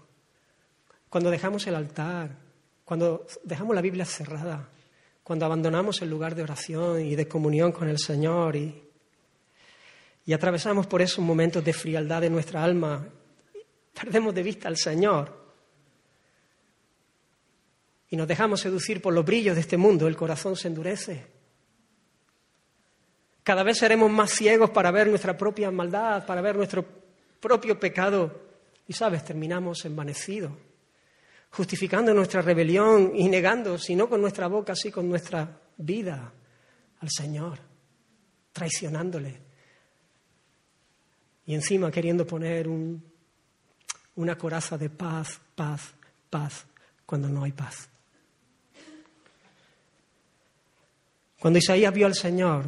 cuando 1.09 1.29
dejamos 1.29 1.67
el 1.67 1.75
altar, 1.75 2.39
cuando 2.83 3.27
dejamos 3.43 3.75
la 3.75 3.83
Biblia 3.83 4.03
cerrada, 4.03 4.67
cuando 5.23 5.45
abandonamos 5.45 6.01
el 6.01 6.09
lugar 6.09 6.33
de 6.33 6.41
oración 6.41 7.01
y 7.01 7.15
de 7.15 7.27
comunión 7.27 7.71
con 7.71 7.87
el 7.87 7.99
Señor 7.99 8.55
y, 8.55 8.83
y 10.25 10.33
atravesamos 10.33 10.87
por 10.87 11.03
esos 11.03 11.23
momentos 11.23 11.63
de 11.63 11.71
frialdad 11.71 12.21
de 12.21 12.31
nuestra 12.31 12.63
alma, 12.63 13.07
perdemos 13.93 14.33
de 14.33 14.41
vista 14.41 14.67
al 14.67 14.77
Señor, 14.77 15.44
y 18.09 18.17
nos 18.17 18.27
dejamos 18.27 18.61
seducir 18.61 19.01
por 19.01 19.13
los 19.13 19.25
brillos 19.25 19.55
de 19.55 19.61
este 19.61 19.77
mundo, 19.77 20.07
el 20.07 20.15
corazón 20.15 20.55
se 20.55 20.67
endurece. 20.67 21.25
Cada 23.43 23.63
vez 23.63 23.77
seremos 23.77 24.11
más 24.11 24.31
ciegos 24.31 24.71
para 24.71 24.91
ver 24.91 25.07
nuestra 25.07 25.37
propia 25.37 25.69
maldad, 25.71 26.25
para 26.25 26.41
ver 26.41 26.55
nuestro 26.55 26.85
propio 27.39 27.79
pecado. 27.79 28.41
Y 28.87 28.93
sabes, 28.93 29.23
terminamos 29.23 29.85
envanecidos, 29.85 30.51
justificando 31.51 32.13
nuestra 32.13 32.41
rebelión 32.41 33.11
y 33.15 33.27
negando, 33.29 33.77
si 33.77 33.95
no 33.95 34.09
con 34.09 34.21
nuestra 34.21 34.47
boca, 34.47 34.75
sí 34.75 34.91
con 34.91 35.07
nuestra 35.07 35.59
vida 35.77 36.31
al 36.99 37.09
Señor, 37.09 37.59
traicionándole. 38.51 39.41
Y 41.45 41.53
encima 41.53 41.91
queriendo 41.91 42.25
poner 42.25 42.67
una 44.15 44.37
coraza 44.37 44.77
de 44.77 44.89
paz, 44.89 45.39
paz, 45.55 45.93
paz, 46.29 46.65
cuando 47.05 47.29
no 47.29 47.43
hay 47.43 47.51
paz. 47.51 47.89
Cuando 51.39 51.59
Isaías 51.59 51.93
vio 51.93 52.05
al 52.05 52.15
Señor, 52.15 52.65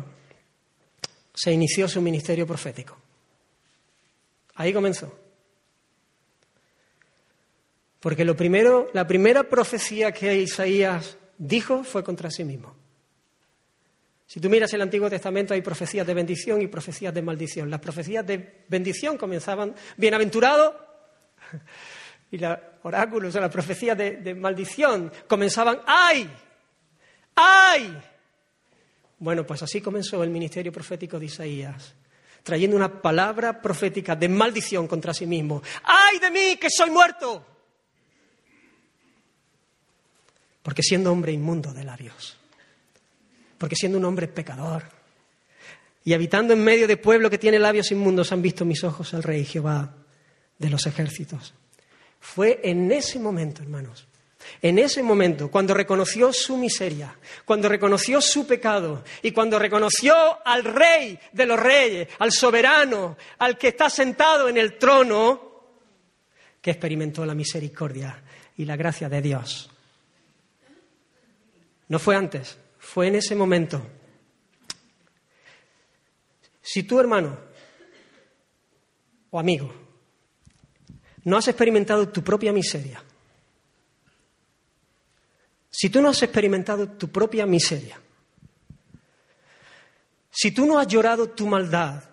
se 1.33 1.51
inició 1.51 1.87
su 1.87 2.01
ministerio 2.01 2.47
profético. 2.47 2.97
Ahí 4.55 4.73
comenzó. 4.73 5.17
Porque 7.99 8.25
lo 8.25 8.35
primero, 8.35 8.89
la 8.93 9.05
primera 9.05 9.43
profecía 9.43 10.11
que 10.11 10.35
Isaías 10.35 11.17
dijo 11.37 11.83
fue 11.83 12.03
contra 12.03 12.31
sí 12.31 12.43
mismo. 12.43 12.75
Si 14.25 14.39
tú 14.39 14.49
miras 14.49 14.73
el 14.73 14.81
Antiguo 14.81 15.09
Testamento 15.09 15.53
hay 15.53 15.61
profecías 15.61 16.05
de 16.05 16.13
bendición 16.13 16.61
y 16.61 16.67
profecías 16.67 17.13
de 17.13 17.21
maldición. 17.21 17.69
Las 17.69 17.79
profecías 17.79 18.25
de 18.25 18.65
bendición 18.67 19.17
comenzaban, 19.17 19.73
bienaventurado, 19.95 20.75
y 22.31 22.37
los 22.37 22.57
oráculos 22.83 23.35
o 23.35 23.39
las 23.39 23.51
profecías 23.51 23.97
de, 23.97 24.17
de 24.17 24.35
maldición 24.35 25.11
comenzaban, 25.27 25.81
¡ay! 25.85 26.29
¡ay! 27.35 27.97
Bueno, 29.19 29.45
pues 29.45 29.63
así 29.63 29.81
comenzó 29.81 30.23
el 30.23 30.29
ministerio 30.29 30.71
profético 30.71 31.19
de 31.19 31.25
Isaías, 31.25 31.93
trayendo 32.43 32.75
una 32.75 33.01
palabra 33.01 33.61
profética 33.61 34.15
de 34.15 34.29
maldición 34.29 34.87
contra 34.87 35.13
sí 35.13 35.25
mismo. 35.25 35.61
¡Ay 35.83 36.19
de 36.19 36.31
mí 36.31 36.57
que 36.57 36.69
soy 36.69 36.91
muerto! 36.91 37.45
Porque 40.61 40.83
siendo 40.83 41.11
hombre 41.11 41.31
inmundo 41.31 41.73
de 41.73 41.83
labios, 41.83 42.37
porque 43.57 43.75
siendo 43.75 43.97
un 43.97 44.05
hombre 44.05 44.27
pecador, 44.27 44.83
y 46.03 46.13
habitando 46.13 46.53
en 46.53 46.63
medio 46.63 46.87
de 46.87 46.95
pueblo 46.95 47.29
que 47.29 47.37
tiene 47.37 47.59
labios 47.59 47.91
inmundos, 47.91 48.31
han 48.31 48.41
visto 48.41 48.65
mis 48.65 48.83
ojos 48.83 49.13
al 49.13 49.23
Rey 49.23 49.43
Jehová 49.43 49.93
de 50.57 50.69
los 50.69 50.85
ejércitos. 50.85 51.53
Fue 52.19 52.61
en 52.63 52.91
ese 52.91 53.19
momento, 53.19 53.61
hermanos, 53.61 54.07
en 54.61 54.79
ese 54.79 55.03
momento, 55.03 55.49
cuando 55.49 55.73
reconoció 55.73 56.33
su 56.33 56.57
miseria, 56.57 57.15
cuando 57.45 57.69
reconoció 57.69 58.21
su 58.21 58.47
pecado 58.47 59.03
y 59.21 59.31
cuando 59.31 59.59
reconoció 59.59 60.15
al 60.45 60.63
rey 60.63 61.19
de 61.31 61.45
los 61.45 61.59
reyes, 61.59 62.07
al 62.19 62.31
soberano, 62.31 63.17
al 63.39 63.57
que 63.57 63.69
está 63.69 63.89
sentado 63.89 64.49
en 64.49 64.57
el 64.57 64.77
trono, 64.77 65.47
que 66.61 66.71
experimentó 66.71 67.25
la 67.25 67.35
misericordia 67.35 68.23
y 68.57 68.65
la 68.65 68.75
gracia 68.75 69.09
de 69.09 69.21
Dios. 69.21 69.69
No 71.87 71.99
fue 71.99 72.15
antes, 72.15 72.57
fue 72.79 73.07
en 73.07 73.15
ese 73.15 73.35
momento. 73.35 73.85
Si 76.61 76.83
tú, 76.83 76.99
hermano 76.99 77.37
o 79.29 79.39
amigo, 79.39 79.73
no 81.23 81.37
has 81.37 81.47
experimentado 81.47 82.09
tu 82.09 82.23
propia 82.23 82.51
miseria, 82.51 83.03
si 85.79 85.91
tú 85.91 86.01
no 86.01 86.09
has 86.09 86.23
experimentado 86.23 86.89
tu 86.89 87.11
propia 87.11 87.45
miseria, 87.45 88.01
si 90.31 90.51
tú 90.51 90.65
no 90.65 90.79
has 90.79 90.87
llorado 90.87 91.29
tu 91.29 91.45
maldad 91.45 92.03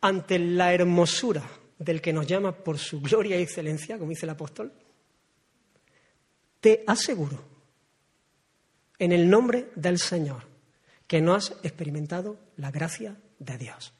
ante 0.00 0.38
la 0.38 0.72
hermosura 0.72 1.42
del 1.78 2.00
que 2.00 2.14
nos 2.14 2.26
llama 2.26 2.52
por 2.52 2.78
su 2.78 2.98
gloria 3.02 3.38
y 3.38 3.42
excelencia, 3.42 3.98
como 3.98 4.08
dice 4.08 4.24
el 4.24 4.30
apóstol, 4.30 4.72
te 6.62 6.82
aseguro, 6.86 7.44
en 8.98 9.12
el 9.12 9.28
nombre 9.28 9.70
del 9.74 9.98
Señor, 9.98 10.48
que 11.06 11.20
no 11.20 11.34
has 11.34 11.50
experimentado 11.62 12.38
la 12.56 12.70
gracia 12.70 13.20
de 13.38 13.58
Dios. 13.58 13.92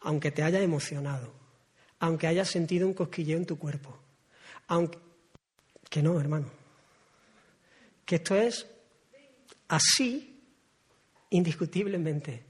Aunque 0.00 0.32
te 0.32 0.42
haya 0.42 0.60
emocionado, 0.60 1.37
aunque 2.00 2.26
hayas 2.26 2.48
sentido 2.48 2.86
un 2.86 2.94
cosquilleo 2.94 3.36
en 3.36 3.46
tu 3.46 3.58
cuerpo. 3.58 3.98
Aunque... 4.68 4.98
Que 5.88 6.02
no, 6.02 6.20
hermano. 6.20 6.50
Que 8.04 8.16
esto 8.16 8.34
es 8.36 8.66
así 9.68 10.38
indiscutiblemente. 11.30 12.44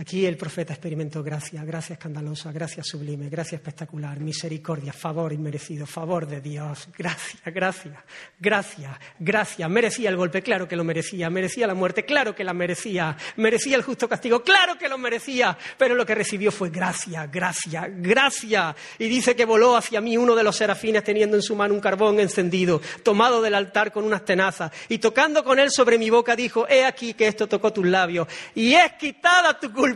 Aquí 0.00 0.24
el 0.24 0.38
profeta 0.38 0.72
experimentó 0.72 1.22
gracia, 1.22 1.62
gracia 1.62 1.92
escandalosa, 1.92 2.50
gracia 2.52 2.82
sublime, 2.82 3.28
gracia 3.28 3.56
espectacular, 3.56 4.18
misericordia, 4.18 4.94
favor 4.94 5.30
inmerecido, 5.30 5.86
favor 5.86 6.26
de 6.26 6.40
Dios, 6.40 6.88
gracia, 6.96 7.40
gracia, 7.44 8.02
gracia, 8.38 8.98
gracia. 9.18 9.68
Merecía 9.68 10.08
el 10.08 10.16
golpe, 10.16 10.40
claro 10.40 10.66
que 10.66 10.74
lo 10.74 10.84
merecía, 10.84 11.28
merecía 11.28 11.66
la 11.66 11.74
muerte, 11.74 12.06
claro 12.06 12.34
que 12.34 12.44
la 12.44 12.54
merecía, 12.54 13.14
merecía 13.36 13.76
el 13.76 13.82
justo 13.82 14.08
castigo, 14.08 14.42
claro 14.42 14.78
que 14.78 14.88
lo 14.88 14.96
merecía, 14.96 15.58
pero 15.76 15.94
lo 15.94 16.06
que 16.06 16.14
recibió 16.14 16.50
fue 16.50 16.70
gracia, 16.70 17.26
gracia, 17.26 17.86
gracia. 17.90 18.74
Y 18.98 19.06
dice 19.06 19.36
que 19.36 19.44
voló 19.44 19.76
hacia 19.76 20.00
mí 20.00 20.16
uno 20.16 20.34
de 20.34 20.44
los 20.44 20.56
serafines 20.56 21.04
teniendo 21.04 21.36
en 21.36 21.42
su 21.42 21.54
mano 21.54 21.74
un 21.74 21.80
carbón 21.80 22.20
encendido, 22.20 22.80
tomado 23.02 23.42
del 23.42 23.54
altar 23.54 23.92
con 23.92 24.04
unas 24.04 24.24
tenazas, 24.24 24.72
y 24.88 24.96
tocando 24.96 25.44
con 25.44 25.58
él 25.58 25.70
sobre 25.70 25.98
mi 25.98 26.08
boca 26.08 26.34
dijo, 26.36 26.66
he 26.70 26.86
aquí 26.86 27.12
que 27.12 27.26
esto 27.26 27.46
tocó 27.46 27.70
tus 27.70 27.84
labios, 27.84 28.26
y 28.54 28.72
es 28.72 28.92
quitada 28.94 29.60
tu 29.60 29.70
culpa 29.70 29.89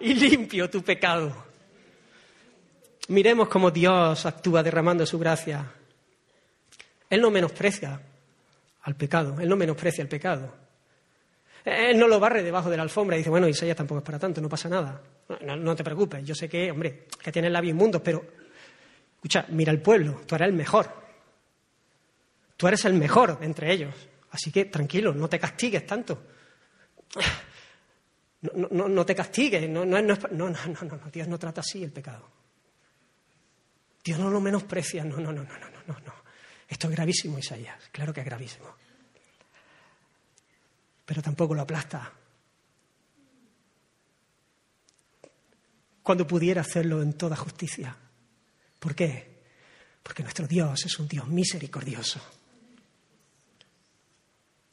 y 0.00 0.14
limpio 0.14 0.68
tu 0.68 0.82
pecado. 0.82 1.48
Miremos 3.08 3.48
cómo 3.48 3.70
Dios 3.70 4.26
actúa 4.26 4.62
derramando 4.62 5.06
su 5.06 5.18
gracia. 5.18 5.64
Él 7.08 7.20
no 7.20 7.30
menosprecia 7.30 8.00
al 8.82 8.94
pecado, 8.96 9.40
Él 9.40 9.48
no 9.48 9.56
menosprecia 9.56 10.02
el 10.02 10.08
pecado. 10.08 10.54
Él 11.64 11.98
no 11.98 12.08
lo 12.08 12.20
barre 12.20 12.42
debajo 12.42 12.70
de 12.70 12.76
la 12.76 12.82
alfombra 12.82 13.16
y 13.16 13.20
dice, 13.20 13.30
bueno, 13.30 13.48
Isaías 13.48 13.76
tampoco 13.76 13.98
es 13.98 14.04
para 14.04 14.18
tanto, 14.18 14.40
no 14.40 14.48
pasa 14.48 14.68
nada. 14.68 15.00
No, 15.42 15.76
te 15.76 15.84
preocupes, 15.84 16.24
yo 16.24 16.34
sé 16.34 16.48
que, 16.48 16.70
hombre, 16.70 17.06
que 17.22 17.32
tienes 17.32 17.50
labios 17.50 17.72
inmundos, 17.72 18.00
pero, 18.02 18.24
escucha, 19.16 19.44
mira 19.48 19.72
el 19.72 19.80
pueblo, 19.80 20.22
tú 20.26 20.34
eres 20.34 20.48
el 20.48 20.54
mejor. 20.54 20.90
Tú 22.56 22.66
eres 22.66 22.84
el 22.86 22.94
mejor 22.94 23.38
entre 23.42 23.72
ellos. 23.72 23.94
Así 24.30 24.50
que 24.50 24.66
tranquilo, 24.66 25.12
no 25.12 25.28
te 25.28 25.38
castigues 25.38 25.86
tanto. 25.86 26.22
No, 28.40 28.68
no, 28.70 28.88
no 28.88 29.04
te 29.04 29.14
castigues, 29.14 29.68
no, 29.68 29.84
no, 29.84 30.00
no, 30.00 30.16
no, 30.30 30.50
no, 30.50 31.10
Dios 31.12 31.26
no 31.26 31.38
trata 31.38 31.60
así 31.60 31.82
el 31.82 31.90
pecado. 31.90 32.30
Dios 34.04 34.18
no 34.18 34.30
lo 34.30 34.40
menosprecia, 34.40 35.04
no, 35.04 35.16
no, 35.16 35.32
no, 35.32 35.42
no, 35.42 35.58
no, 35.58 35.68
no, 35.86 36.00
no. 36.00 36.14
Esto 36.68 36.88
es 36.88 36.94
gravísimo, 36.94 37.38
Isaías, 37.38 37.88
claro 37.90 38.12
que 38.12 38.20
es 38.20 38.26
gravísimo. 38.26 38.76
Pero 41.04 41.22
tampoco 41.22 41.54
lo 41.54 41.62
aplasta. 41.62 42.12
Cuando 46.02 46.26
pudiera 46.26 46.60
hacerlo 46.60 47.02
en 47.02 47.14
toda 47.14 47.36
justicia. 47.36 47.96
¿Por 48.78 48.94
qué? 48.94 49.42
Porque 50.02 50.22
nuestro 50.22 50.46
Dios 50.46 50.86
es 50.86 50.98
un 50.98 51.08
Dios 51.08 51.26
misericordioso. 51.26 52.20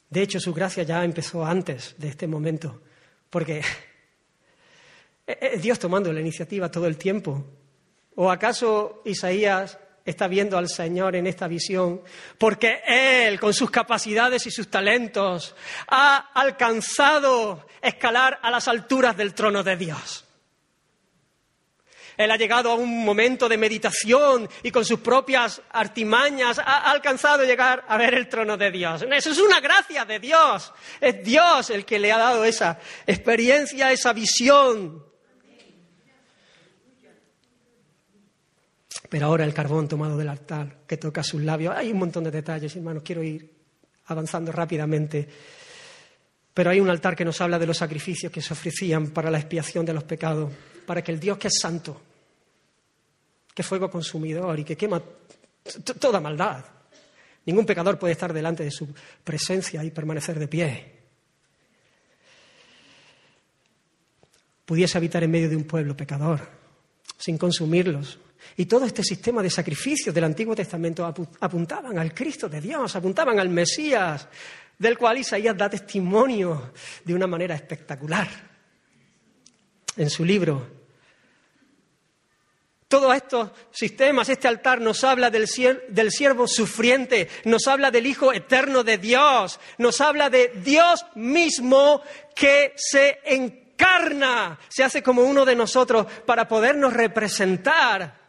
De 0.08 0.22
hecho, 0.22 0.38
su 0.38 0.54
gracia 0.54 0.84
ya 0.84 1.02
empezó 1.04 1.44
antes 1.44 1.96
de 1.98 2.08
este 2.08 2.26
momento 2.26 2.82
porque 3.30 3.62
es 5.26 5.62
Dios 5.62 5.78
tomando 5.78 6.12
la 6.12 6.20
iniciativa 6.20 6.70
todo 6.70 6.86
el 6.86 6.96
tiempo. 6.96 7.44
¿O 8.14 8.30
acaso 8.30 9.02
Isaías 9.04 9.78
está 10.04 10.28
viendo 10.28 10.56
al 10.56 10.68
Señor 10.68 11.16
en 11.16 11.26
esta 11.26 11.48
visión 11.48 12.00
porque 12.38 12.80
Él, 12.86 13.38
con 13.40 13.52
sus 13.52 13.70
capacidades 13.70 14.46
y 14.46 14.50
sus 14.50 14.68
talentos, 14.68 15.54
ha 15.88 16.30
alcanzado 16.32 17.66
escalar 17.82 18.38
a 18.42 18.50
las 18.50 18.68
alturas 18.68 19.16
del 19.16 19.34
trono 19.34 19.62
de 19.62 19.76
Dios? 19.76 20.25
Él 22.16 22.30
ha 22.30 22.36
llegado 22.36 22.70
a 22.70 22.74
un 22.74 23.04
momento 23.04 23.48
de 23.48 23.56
meditación 23.56 24.48
y 24.62 24.70
con 24.70 24.84
sus 24.84 25.00
propias 25.00 25.60
artimañas 25.70 26.58
ha 26.58 26.90
alcanzado 26.90 27.42
a 27.42 27.46
llegar 27.46 27.84
a 27.88 27.96
ver 27.96 28.14
el 28.14 28.28
trono 28.28 28.56
de 28.56 28.70
Dios. 28.70 29.04
Eso 29.10 29.30
es 29.30 29.38
una 29.38 29.60
gracia 29.60 30.04
de 30.04 30.18
Dios. 30.18 30.72
Es 31.00 31.22
Dios 31.22 31.70
el 31.70 31.84
que 31.84 31.98
le 31.98 32.12
ha 32.12 32.18
dado 32.18 32.44
esa 32.44 32.78
experiencia, 33.06 33.92
esa 33.92 34.12
visión. 34.12 35.04
Pero 39.08 39.26
ahora 39.26 39.44
el 39.44 39.54
carbón 39.54 39.88
tomado 39.88 40.16
del 40.16 40.28
altar 40.28 40.78
que 40.86 40.96
toca 40.96 41.22
sus 41.22 41.42
labios. 41.42 41.74
Hay 41.76 41.92
un 41.92 41.98
montón 41.98 42.24
de 42.24 42.30
detalles, 42.30 42.74
hermanos. 42.74 43.02
Quiero 43.04 43.22
ir 43.22 43.50
avanzando 44.06 44.52
rápidamente. 44.52 45.28
Pero 46.52 46.70
hay 46.70 46.80
un 46.80 46.88
altar 46.88 47.14
que 47.14 47.24
nos 47.24 47.40
habla 47.40 47.58
de 47.58 47.66
los 47.66 47.76
sacrificios 47.76 48.32
que 48.32 48.40
se 48.40 48.52
ofrecían 48.52 49.08
para 49.08 49.30
la 49.30 49.38
expiación 49.38 49.84
de 49.84 49.92
los 49.92 50.04
pecados, 50.04 50.50
para 50.86 51.02
que 51.02 51.12
el 51.12 51.20
Dios 51.20 51.38
que 51.38 51.48
es 51.48 51.58
santo, 51.60 52.00
que 53.56 53.62
fuego 53.62 53.90
consumidor 53.90 54.60
y 54.60 54.64
que 54.64 54.76
quema 54.76 55.02
toda 55.98 56.20
maldad, 56.20 56.62
ningún 57.46 57.64
pecador 57.64 57.98
puede 57.98 58.12
estar 58.12 58.30
delante 58.34 58.62
de 58.62 58.70
su 58.70 58.86
presencia 59.24 59.82
y 59.82 59.90
permanecer 59.90 60.38
de 60.38 60.46
pie. 60.46 60.92
Pudiese 64.66 64.98
habitar 64.98 65.24
en 65.24 65.30
medio 65.30 65.48
de 65.48 65.56
un 65.56 65.64
pueblo 65.64 65.96
pecador, 65.96 66.46
sin 67.16 67.38
consumirlos, 67.38 68.18
y 68.58 68.66
todo 68.66 68.84
este 68.84 69.02
sistema 69.02 69.42
de 69.42 69.48
sacrificios 69.48 70.14
del 70.14 70.24
Antiguo 70.24 70.54
Testamento 70.54 71.06
apuntaban 71.06 71.98
al 71.98 72.12
Cristo 72.12 72.50
de 72.50 72.60
Dios, 72.60 72.94
apuntaban 72.94 73.40
al 73.40 73.48
Mesías, 73.48 74.28
del 74.78 74.98
cual 74.98 75.16
Isaías 75.16 75.56
da 75.56 75.70
testimonio 75.70 76.72
de 77.02 77.14
una 77.14 77.26
manera 77.26 77.54
espectacular 77.54 78.28
en 79.96 80.10
su 80.10 80.26
libro. 80.26 80.75
Todos 82.88 83.16
estos 83.16 83.50
sistemas, 83.72 84.28
este 84.28 84.46
altar 84.46 84.80
nos 84.80 85.02
habla 85.02 85.28
del, 85.28 85.48
del 85.88 86.12
siervo 86.12 86.46
sufriente, 86.46 87.28
nos 87.44 87.66
habla 87.66 87.90
del 87.90 88.06
Hijo 88.06 88.32
eterno 88.32 88.84
de 88.84 88.96
Dios, 88.96 89.58
nos 89.78 90.00
habla 90.00 90.30
de 90.30 90.52
Dios 90.62 91.04
mismo 91.16 92.00
que 92.36 92.74
se 92.76 93.18
encarna, 93.24 94.60
se 94.68 94.84
hace 94.84 95.02
como 95.02 95.22
uno 95.22 95.44
de 95.44 95.56
nosotros 95.56 96.06
para 96.26 96.46
podernos 96.46 96.92
representar 96.92 98.25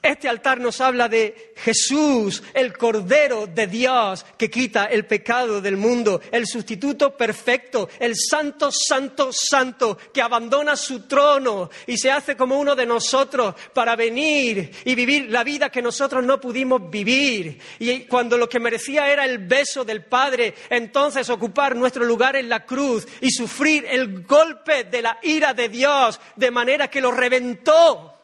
este 0.00 0.28
altar 0.28 0.60
nos 0.60 0.80
habla 0.80 1.08
de 1.08 1.52
Jesús, 1.56 2.42
el 2.54 2.76
Cordero 2.76 3.48
de 3.48 3.66
Dios 3.66 4.24
que 4.36 4.48
quita 4.48 4.86
el 4.86 5.06
pecado 5.06 5.60
del 5.60 5.76
mundo, 5.76 6.20
el 6.30 6.46
sustituto 6.46 7.16
perfecto, 7.16 7.88
el 7.98 8.14
Santo, 8.16 8.70
Santo, 8.70 9.32
Santo 9.32 9.98
que 10.12 10.22
abandona 10.22 10.76
su 10.76 11.00
trono 11.00 11.68
y 11.86 11.98
se 11.98 12.12
hace 12.12 12.36
como 12.36 12.58
uno 12.58 12.76
de 12.76 12.86
nosotros 12.86 13.56
para 13.74 13.96
venir 13.96 14.70
y 14.84 14.94
vivir 14.94 15.30
la 15.30 15.42
vida 15.42 15.68
que 15.68 15.82
nosotros 15.82 16.24
no 16.24 16.40
pudimos 16.40 16.88
vivir. 16.88 17.58
Y 17.80 18.00
cuando 18.02 18.38
lo 18.38 18.48
que 18.48 18.60
merecía 18.60 19.10
era 19.10 19.24
el 19.24 19.38
beso 19.38 19.84
del 19.84 20.04
Padre, 20.04 20.54
entonces 20.70 21.28
ocupar 21.28 21.74
nuestro 21.74 22.04
lugar 22.04 22.36
en 22.36 22.48
la 22.48 22.64
cruz 22.64 23.06
y 23.20 23.30
sufrir 23.30 23.84
el 23.90 24.22
golpe 24.22 24.84
de 24.84 25.02
la 25.02 25.18
ira 25.22 25.54
de 25.54 25.68
Dios 25.68 26.20
de 26.36 26.50
manera 26.52 26.88
que 26.88 27.00
lo 27.00 27.10
reventó 27.10 28.17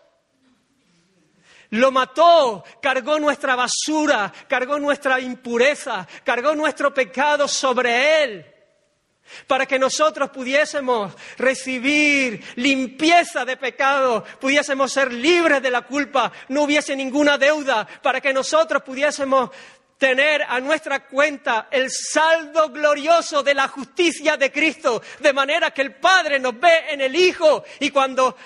lo 1.75 1.91
mató, 1.91 2.65
cargó 2.81 3.19
nuestra 3.19 3.57
basura, 3.57 4.33
cargó 4.49 4.79
nuestra 4.79 5.19
impureza, 5.19 6.07
cargó 6.25 6.55
nuestro 6.55 6.95
pecado 6.95 7.49
sobre 7.49 8.23
Él, 8.23 8.47
para 9.49 9.67
que 9.67 9.79
nosotros 9.79 10.31
pudiésemos 10.31 11.13
recibir 11.37 12.45
limpieza 12.57 13.45
de 13.45 13.57
pecado, 13.57 14.25
pudiésemos 14.41 14.93
ser 14.93 15.13
libres 15.13 15.61
de 15.63 15.71
la 15.71 15.83
culpa, 15.83 16.31
no 16.49 16.63
hubiese 16.63 16.95
ninguna 16.95 17.39
deuda, 17.39 17.87
para 18.03 18.21
que 18.21 18.33
nosotros 18.33 18.83
pudiésemos 18.83 19.51
tener 19.99 20.43
a 20.43 20.61
nuestra 20.61 21.09
cuenta 21.09 21.67
el 21.73 21.91
saldo 21.91 22.69
glorioso 22.69 23.43
de 23.43 23.55
la 23.55 23.67
justicia 23.67 24.37
de 24.37 24.53
Cristo, 24.53 25.03
de 25.19 25.33
manera 25.33 25.73
que 25.73 25.83
el 25.83 25.97
Padre 25.97 26.39
nos 26.39 26.59
ve 26.61 26.91
en 26.91 27.01
el 27.01 27.17
Hijo 27.17 27.65
y 27.81 27.91
cuando 27.91 28.37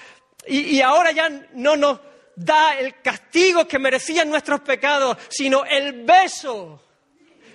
y, 0.47 0.76
y 0.76 0.81
ahora 0.81 1.11
ya 1.12 1.29
no 1.53 1.76
nos 1.76 2.07
da 2.39 2.78
el 2.78 3.01
castigo 3.01 3.66
que 3.66 3.78
merecían 3.78 4.30
nuestros 4.30 4.61
pecados, 4.61 5.16
sino 5.28 5.64
el 5.64 6.05
beso 6.05 6.82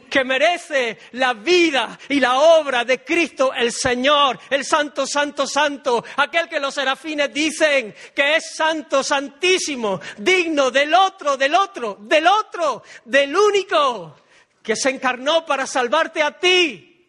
que 0.10 0.24
merece 0.24 1.00
la 1.14 1.34
vida 1.34 1.98
y 2.10 2.20
la 2.20 2.38
obra 2.38 2.84
de 2.84 3.04
Cristo 3.04 3.52
el 3.52 3.72
Señor, 3.72 4.40
el 4.50 4.64
Santo, 4.64 5.08
Santo, 5.08 5.48
Santo, 5.48 6.04
aquel 6.18 6.48
que 6.48 6.60
los 6.60 6.76
serafines 6.76 7.34
dicen 7.34 7.96
que 8.14 8.36
es 8.36 8.56
Santo, 8.56 9.04
Santísimo, 9.04 10.00
digno 10.18 10.70
del 10.70 10.94
otro, 10.94 11.36
del 11.36 11.56
otro, 11.56 11.98
del 12.02 12.28
otro, 12.28 12.84
del 13.06 13.36
único 13.36 14.18
que 14.62 14.76
se 14.76 14.92
encarnó 14.92 15.46
para 15.46 15.66
salvarte 15.66 16.22
a 16.22 16.38
ti 16.38 17.08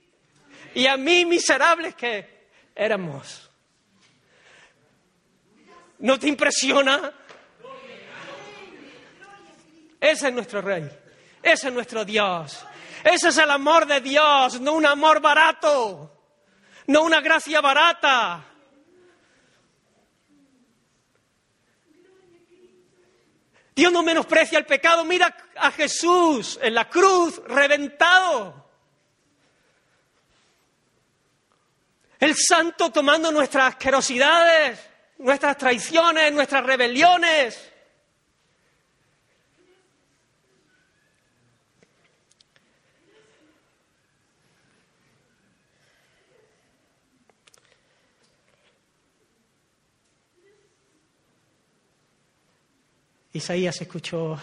y 0.75 0.87
a 0.87 0.97
mí 0.97 1.27
miserables 1.27 1.95
que 1.95 2.47
éramos. 2.75 3.51
¿No 5.99 6.19
te 6.19 6.29
impresiona? 6.29 7.13
Ese 10.05 10.29
es 10.29 10.35
nuestro 10.35 10.61
Rey. 10.61 10.87
Ese 11.43 11.69
es 11.69 11.73
nuestro 11.73 12.05
Dios. 12.05 12.63
Ese 13.03 13.29
es 13.29 13.39
el 13.39 13.51
amor 13.51 13.87
de 13.87 14.03
Dios, 14.03 14.61
no 14.61 14.75
un 14.75 14.85
amor 14.85 15.19
barato, 15.19 16.11
no 16.89 17.03
una 17.05 17.23
gracia 17.23 17.63
barata. 17.63 18.45
Dios 23.75 23.91
no 23.91 24.03
menosprecia 24.03 24.59
el 24.59 24.67
pecado. 24.67 25.07
Mira 25.07 25.35
a 25.57 25.71
Jesús 25.71 26.59
en 26.61 26.75
la 26.75 26.91
cruz, 26.91 27.41
reventado. 27.47 28.63
El 32.21 32.37
santo 32.37 32.93
tomando 32.93 33.33
nuestras 33.33 33.71
asquerosidades, 33.71 34.79
nuestras 35.17 35.57
traiciones, 35.57 36.31
nuestras 36.31 36.63
rebeliones. 36.63 37.74
Isaías 53.35 53.81
escuchó 53.81 54.39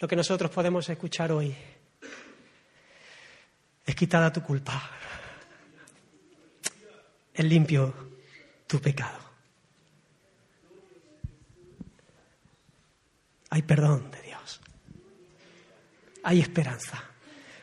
lo 0.00 0.08
que 0.08 0.16
nosotros 0.16 0.50
podemos 0.50 0.88
escuchar 0.88 1.30
hoy. 1.30 1.54
Es 3.86 3.94
quitada 3.94 4.32
tu 4.32 4.42
culpa. 4.42 4.90
Es 7.32 7.44
limpio 7.44 7.94
tu 8.66 8.80
pecado. 8.80 9.16
Hay 13.50 13.62
perdón 13.62 14.10
de 14.10 14.22
Dios. 14.22 14.60
Hay 16.24 16.40
esperanza. 16.40 17.00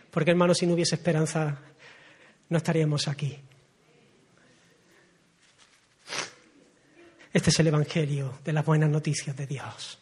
Porque 0.09 0.31
hermanos, 0.31 0.59
si 0.59 0.65
no 0.65 0.75
hubiese 0.75 0.95
esperanza, 0.95 1.59
no 2.47 2.57
estaríamos 2.57 3.09
aquí. 3.09 3.37
Este 7.31 7.51
es 7.51 7.59
el 7.59 7.67
Evangelio 7.67 8.39
de 8.43 8.53
las 8.53 8.65
buenas 8.65 8.89
noticias 8.89 9.35
de 9.35 9.45
Dios. 9.45 9.99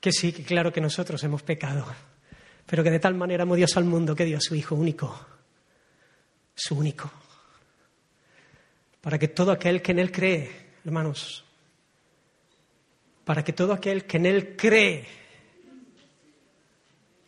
Que 0.00 0.10
sí, 0.10 0.32
que 0.32 0.42
claro 0.42 0.72
que 0.72 0.80
nosotros 0.80 1.22
hemos 1.24 1.42
pecado, 1.42 1.86
pero 2.66 2.82
que 2.82 2.90
de 2.90 2.98
tal 2.98 3.14
manera 3.14 3.42
amó 3.42 3.54
Dios 3.54 3.76
al 3.76 3.84
mundo 3.84 4.16
que 4.16 4.24
dio 4.24 4.38
a 4.38 4.40
su 4.40 4.54
Hijo 4.54 4.74
único, 4.74 5.26
su 6.54 6.76
único, 6.76 7.10
para 9.00 9.18
que 9.18 9.28
todo 9.28 9.52
aquel 9.52 9.82
que 9.82 9.92
en 9.92 9.98
Él 9.98 10.10
cree, 10.10 10.50
hermanos, 10.84 11.44
para 13.24 13.44
que 13.44 13.52
todo 13.52 13.74
aquel 13.74 14.06
que 14.06 14.16
en 14.16 14.26
Él 14.26 14.56
cree, 14.56 15.06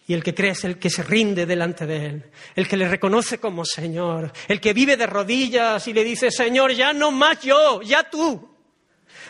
y 0.06 0.12
el 0.12 0.22
que 0.22 0.34
cree 0.34 0.50
es 0.50 0.64
el 0.64 0.78
que 0.78 0.90
se 0.90 1.02
rinde 1.02 1.46
delante 1.46 1.86
de 1.86 2.06
Él, 2.06 2.30
el 2.54 2.68
que 2.68 2.76
le 2.76 2.88
reconoce 2.88 3.38
como 3.38 3.64
Señor, 3.64 4.32
el 4.48 4.60
que 4.60 4.74
vive 4.74 4.96
de 4.96 5.06
rodillas 5.06 5.86
y 5.88 5.92
le 5.94 6.04
dice, 6.04 6.30
Señor, 6.30 6.72
ya 6.72 6.92
no 6.92 7.10
más 7.10 7.40
yo, 7.40 7.80
ya 7.82 8.08
tú. 8.08 8.50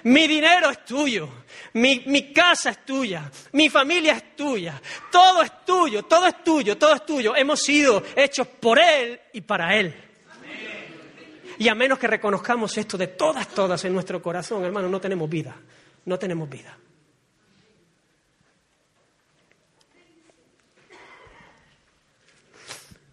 Mi 0.02 0.26
dinero 0.26 0.68
es 0.70 0.84
tuyo, 0.84 1.28
mi, 1.74 2.02
mi, 2.06 2.32
casa 2.32 2.70
es 2.70 2.84
tuya, 2.84 3.30
mi 3.52 3.70
familia 3.70 4.14
es 4.14 4.36
tuya, 4.36 4.80
todo 5.10 5.42
es 5.42 5.64
tuyo, 5.64 6.02
todo 6.02 6.26
es 6.26 6.42
tuyo, 6.44 6.76
todo 6.76 6.94
es 6.94 7.06
tuyo. 7.06 7.34
Hemos 7.34 7.62
sido 7.62 8.02
hechos 8.14 8.46
por 8.46 8.78
Él 8.78 9.18
y 9.32 9.40
para 9.40 9.76
Él. 9.76 9.94
Y 11.56 11.68
a 11.68 11.74
menos 11.74 11.98
que 11.98 12.08
reconozcamos 12.08 12.76
esto 12.76 12.98
de 12.98 13.06
todas, 13.06 13.48
todas 13.48 13.82
en 13.84 13.94
nuestro 13.94 14.20
corazón, 14.20 14.64
hermano, 14.64 14.88
no 14.88 15.00
tenemos 15.00 15.30
vida, 15.30 15.56
no 16.04 16.18
tenemos 16.18 16.50
vida. 16.50 16.76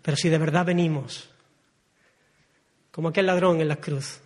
Pero 0.01 0.17
si 0.17 0.29
de 0.29 0.37
verdad 0.37 0.65
venimos, 0.65 1.29
como 2.91 3.09
aquel 3.09 3.25
ladrón 3.25 3.61
en 3.61 3.67
la 3.67 3.77
cruz, 3.77 4.19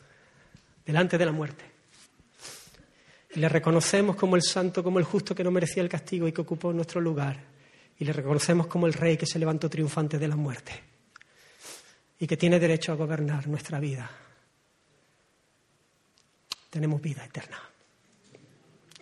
delante 0.86 1.18
de 1.18 1.26
la 1.26 1.32
muerte, 1.32 1.66
y 3.36 3.40
le 3.40 3.50
reconocemos 3.50 4.16
como 4.16 4.36
el 4.36 4.44
santo, 4.44 4.84
como 4.84 5.00
el 5.00 5.06
justo 5.06 5.36
que 5.36 5.44
no 5.44 5.52
merecía 5.52 5.84
el 5.84 5.90
castigo 5.90 6.28
y 6.28 6.32
que 6.32 6.42
ocupó 6.42 6.72
nuestro 6.72 7.02
lugar, 7.02 7.38
y 8.00 8.06
le 8.06 8.14
reconocemos 8.14 8.68
como 8.68 8.88
el 8.88 8.94
rey 8.94 9.18
que 9.18 9.26
se 9.26 9.40
levantó 9.40 9.70
triunfante 9.70 10.18
de 10.18 10.28
la 10.28 10.36
muerte 10.36 10.84
y 12.20 12.28
que 12.28 12.38
tiene 12.38 12.60
derecho 12.60 12.92
a 12.92 12.96
gobernar 12.96 13.48
nuestra 13.48 13.80
vida, 13.80 14.10
tenemos 16.70 17.02
vida 17.02 17.24
eterna. 17.24 17.58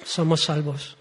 Somos 0.03 0.43
salvos. 0.43 0.97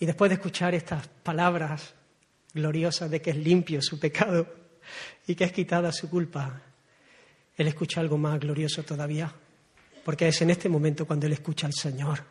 Y 0.00 0.06
después 0.06 0.28
de 0.28 0.34
escuchar 0.34 0.74
estas 0.74 1.08
palabras 1.08 1.94
gloriosas 2.58 3.10
de 3.10 3.22
que 3.22 3.30
es 3.30 3.36
limpio 3.36 3.80
su 3.80 3.98
pecado 3.98 4.46
y 5.26 5.34
que 5.34 5.44
es 5.44 5.52
quitada 5.52 5.92
su 5.92 6.10
culpa, 6.10 6.62
él 7.56 7.66
escucha 7.66 8.00
algo 8.00 8.18
más 8.18 8.38
glorioso 8.38 8.82
todavía, 8.84 9.32
porque 10.04 10.28
es 10.28 10.42
en 10.42 10.50
este 10.50 10.68
momento 10.68 11.06
cuando 11.06 11.26
él 11.26 11.32
escucha 11.32 11.66
al 11.66 11.74
Señor. 11.74 12.22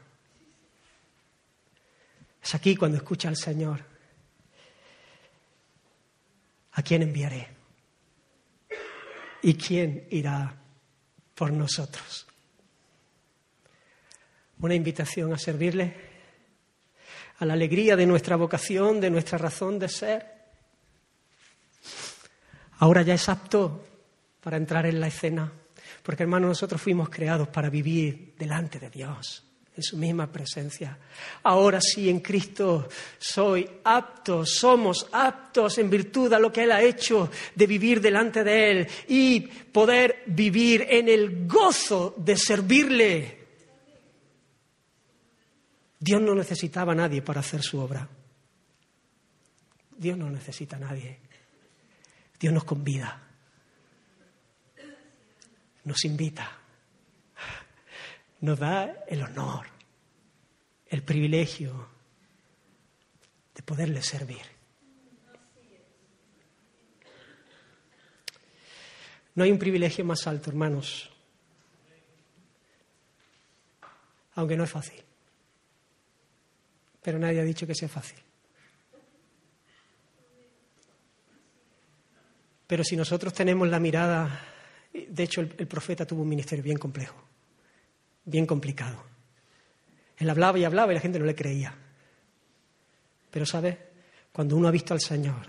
Es 2.41 2.55
aquí 2.55 2.75
cuando 2.75 2.97
escucha 2.97 3.27
al 3.27 3.35
Señor. 3.35 3.83
¿A 6.71 6.81
quién 6.81 7.01
enviaré? 7.01 7.47
¿Y 9.41 9.55
quién 9.55 10.07
irá 10.11 10.55
por 11.35 11.51
nosotros? 11.51 12.25
Una 14.59 14.75
invitación 14.75 15.33
a 15.33 15.37
servirle, 15.37 16.06
a 17.37 17.45
la 17.45 17.53
alegría 17.53 17.95
de 17.95 18.05
nuestra 18.05 18.35
vocación, 18.35 18.99
de 18.99 19.09
nuestra 19.09 19.37
razón 19.37 19.77
de 19.79 19.89
ser. 19.89 20.37
Ahora 22.79 23.01
ya 23.01 23.13
es 23.13 23.29
apto 23.29 23.83
para 24.41 24.57
entrar 24.57 24.85
en 24.85 24.99
la 24.99 25.07
escena, 25.07 25.51
porque 26.03 26.23
hermanos, 26.23 26.49
nosotros 26.49 26.81
fuimos 26.81 27.09
creados 27.09 27.47
para 27.49 27.69
vivir 27.69 28.33
delante 28.37 28.79
de 28.79 28.89
Dios 28.89 29.43
en 29.77 29.83
su 29.83 29.97
misma 29.97 30.31
presencia. 30.31 30.97
Ahora 31.43 31.79
sí, 31.79 32.09
en 32.09 32.19
Cristo 32.19 32.89
soy 33.19 33.69
apto, 33.83 34.45
somos 34.45 35.07
aptos 35.11 35.77
en 35.77 35.89
virtud 35.89 36.33
a 36.33 36.39
lo 36.39 36.51
que 36.51 36.63
Él 36.63 36.71
ha 36.71 36.81
hecho 36.81 37.29
de 37.53 37.67
vivir 37.67 38.01
delante 38.01 38.43
de 38.43 38.71
Él 38.71 38.87
y 39.07 39.41
poder 39.41 40.23
vivir 40.25 40.87
en 40.89 41.07
el 41.07 41.47
gozo 41.47 42.15
de 42.17 42.35
servirle. 42.35 43.36
Dios 45.99 46.21
no 46.21 46.35
necesitaba 46.35 46.91
a 46.91 46.95
nadie 46.95 47.21
para 47.21 47.39
hacer 47.39 47.61
su 47.61 47.79
obra. 47.79 48.07
Dios 49.97 50.17
no 50.17 50.29
necesita 50.29 50.75
a 50.75 50.79
nadie. 50.79 51.19
Dios 52.39 52.53
nos 52.53 52.63
convida, 52.65 53.19
nos 55.85 56.05
invita 56.05 56.57
nos 58.41 58.59
da 58.59 59.03
el 59.07 59.21
honor, 59.23 59.67
el 60.87 61.03
privilegio 61.03 61.89
de 63.55 63.63
poderle 63.63 64.01
servir. 64.01 64.41
No 69.35 69.43
hay 69.43 69.51
un 69.51 69.59
privilegio 69.59 70.03
más 70.03 70.25
alto, 70.27 70.49
hermanos, 70.49 71.09
aunque 74.33 74.57
no 74.57 74.63
es 74.63 74.71
fácil. 74.71 75.03
Pero 77.07 77.19
nadie 77.19 77.39
ha 77.39 77.43
dicho 77.45 77.65
que 77.65 77.73
sea 77.73 77.87
fácil. 77.87 78.19
Pero 82.67 82.83
si 82.83 82.97
nosotros 82.97 83.33
tenemos 83.33 83.65
la 83.69 83.79
mirada, 83.79 84.41
de 84.91 85.23
hecho 85.23 85.39
el, 85.39 85.47
profeta 85.47 86.05
tuvo 86.05 86.23
un 86.23 86.27
ministerio 86.27 86.65
bien 86.65 86.77
complejo 86.77 87.15
bien 88.25 88.45
complicado. 88.45 89.01
Él 90.17 90.29
hablaba 90.29 90.59
y 90.59 90.65
hablaba 90.65 90.91
y 90.91 90.95
la 90.95 90.99
gente 90.99 91.17
no 91.17 91.23
le 91.23 91.33
creía. 91.33 91.73
Pero, 93.31 93.45
¿sabe? 93.45 93.77
Cuando 94.33 94.57
uno 94.57 94.67
ha 94.67 94.71
visto 94.71 94.93
al 94.93 94.99
Señor 94.99 95.47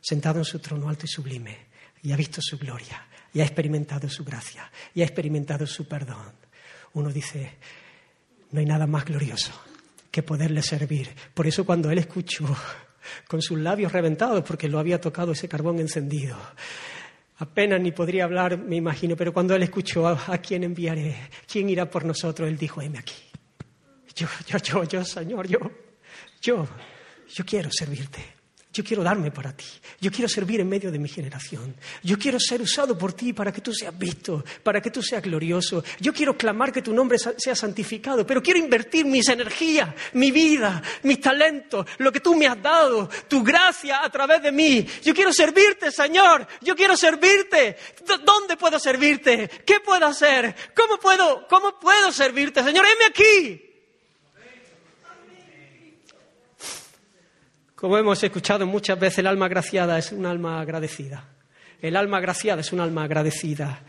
sentado 0.00 0.38
en 0.38 0.46
su 0.46 0.58
trono 0.58 0.88
alto 0.88 1.04
y 1.04 1.08
sublime, 1.08 1.66
y 2.02 2.12
ha 2.12 2.16
visto 2.16 2.40
su 2.40 2.56
gloria, 2.56 3.06
y 3.30 3.42
ha 3.42 3.44
experimentado 3.44 4.08
su 4.08 4.24
gracia, 4.24 4.72
y 4.94 5.02
ha 5.02 5.04
experimentado 5.04 5.66
su 5.66 5.86
perdón, 5.86 6.32
uno 6.94 7.10
dice, 7.10 7.58
no 8.52 8.60
hay 8.60 8.64
nada 8.64 8.86
más 8.86 9.04
glorioso 9.04 9.52
que 10.14 10.22
poderle 10.22 10.62
servir. 10.62 11.08
Por 11.34 11.48
eso 11.48 11.66
cuando 11.66 11.90
él 11.90 11.98
escuchó 11.98 12.46
con 13.26 13.42
sus 13.42 13.58
labios 13.58 13.90
reventados, 13.90 14.44
porque 14.44 14.68
lo 14.68 14.78
había 14.78 15.00
tocado 15.00 15.32
ese 15.32 15.48
carbón 15.48 15.80
encendido, 15.80 16.36
Apenas 17.38 17.80
ni 17.80 17.90
podría 17.90 18.24
hablar, 18.24 18.56
me 18.56 18.76
imagino, 18.76 19.16
pero 19.16 19.32
cuando 19.32 19.56
él 19.56 19.64
escuchó 19.64 20.06
a, 20.06 20.38
quién 20.38 20.62
enviaré, 20.62 21.16
quién 21.50 21.68
irá 21.68 21.90
por 21.90 22.04
nosotros, 22.04 22.48
él 22.48 22.56
dijo, 22.56 22.80
heme 22.80 22.98
aquí. 23.00 23.24
Yo, 24.14 24.28
yo, 24.46 24.58
yo, 24.58 24.84
yo, 24.84 25.04
Señor, 25.04 25.48
yo, 25.48 25.58
yo, 26.40 26.64
yo 27.28 27.44
quiero 27.44 27.70
servirte. 27.72 28.33
Yo 28.74 28.82
quiero 28.82 29.04
darme 29.04 29.30
para 29.30 29.56
ti. 29.56 29.66
Yo 30.00 30.10
quiero 30.10 30.28
servir 30.28 30.58
en 30.58 30.68
medio 30.68 30.90
de 30.90 30.98
mi 30.98 31.08
generación. 31.08 31.76
Yo 32.02 32.18
quiero 32.18 32.40
ser 32.40 32.60
usado 32.60 32.98
por 32.98 33.12
ti 33.12 33.32
para 33.32 33.52
que 33.52 33.60
tú 33.60 33.72
seas 33.72 33.96
visto, 33.96 34.44
para 34.64 34.82
que 34.82 34.90
tú 34.90 35.00
seas 35.00 35.22
glorioso. 35.22 35.84
Yo 36.00 36.12
quiero 36.12 36.36
clamar 36.36 36.72
que 36.72 36.82
tu 36.82 36.92
nombre 36.92 37.16
sea 37.18 37.54
santificado, 37.54 38.26
pero 38.26 38.42
quiero 38.42 38.58
invertir 38.58 39.06
mis 39.06 39.28
energías, 39.28 39.94
mi 40.14 40.32
vida, 40.32 40.82
mis 41.04 41.20
talentos, 41.20 41.86
lo 41.98 42.10
que 42.10 42.18
tú 42.18 42.34
me 42.34 42.48
has 42.48 42.60
dado, 42.60 43.08
tu 43.28 43.44
gracia 43.44 44.04
a 44.04 44.10
través 44.10 44.42
de 44.42 44.50
mí. 44.50 44.84
Yo 45.04 45.14
quiero 45.14 45.32
servirte, 45.32 45.92
Señor. 45.92 46.44
Yo 46.60 46.74
quiero 46.74 46.96
servirte. 46.96 47.76
¿Dónde 48.24 48.56
puedo 48.56 48.80
servirte? 48.80 49.48
¿Qué 49.64 49.78
puedo 49.78 50.04
hacer? 50.04 50.52
¿Cómo 50.74 50.98
puedo, 50.98 51.46
cómo 51.46 51.78
puedo 51.78 52.10
servirte, 52.10 52.64
Señor? 52.64 52.84
Heme 52.86 53.04
aquí. 53.04 53.73
Como 57.84 57.98
hemos 57.98 58.24
escuchado 58.24 58.66
muchas 58.66 58.98
veces, 58.98 59.18
el 59.18 59.26
alma 59.26 59.44
agraciada 59.44 59.98
es 59.98 60.10
un 60.10 60.24
alma 60.24 60.58
agradecida. 60.58 61.28
El 61.82 61.96
alma 61.96 62.16
agraciada 62.16 62.62
es 62.62 62.72
un 62.72 62.80
alma 62.80 63.04
agradecida. 63.04 63.82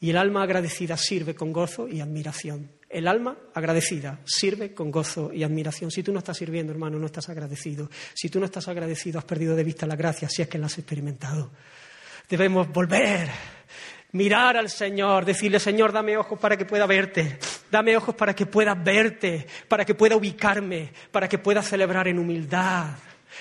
Y 0.00 0.08
el 0.08 0.16
alma 0.16 0.42
agradecida 0.42 0.96
sirve 0.96 1.34
con 1.34 1.52
gozo 1.52 1.86
y 1.86 2.00
admiración. 2.00 2.70
El 2.88 3.06
alma 3.06 3.36
agradecida 3.52 4.20
sirve 4.24 4.72
con 4.72 4.90
gozo 4.90 5.30
y 5.34 5.42
admiración. 5.42 5.90
Si 5.90 6.02
tú 6.02 6.14
no 6.14 6.20
estás 6.20 6.38
sirviendo, 6.38 6.72
hermano, 6.72 6.98
no 6.98 7.04
estás 7.04 7.28
agradecido. 7.28 7.90
Si 8.14 8.30
tú 8.30 8.40
no 8.40 8.46
estás 8.46 8.68
agradecido, 8.68 9.18
has 9.18 9.26
perdido 9.26 9.54
de 9.54 9.64
vista 9.64 9.86
la 9.86 9.94
gracia, 9.94 10.26
si 10.30 10.40
es 10.40 10.48
que 10.48 10.56
la 10.56 10.64
has 10.64 10.78
experimentado. 10.78 11.50
Debemos 12.26 12.72
volver 12.72 13.28
mirar 14.12 14.56
al 14.56 14.70
Señor, 14.70 15.24
decirle, 15.24 15.60
Señor, 15.60 15.92
dame 15.92 16.16
ojos 16.16 16.38
para 16.38 16.56
que 16.56 16.64
pueda 16.64 16.86
verte, 16.86 17.38
dame 17.70 17.96
ojos 17.96 18.14
para 18.14 18.34
que 18.34 18.46
pueda 18.46 18.74
verte, 18.74 19.46
para 19.68 19.84
que 19.84 19.94
pueda 19.94 20.16
ubicarme, 20.16 20.92
para 21.10 21.28
que 21.28 21.38
pueda 21.38 21.62
celebrar 21.62 22.08
en 22.08 22.18
humildad 22.18 22.96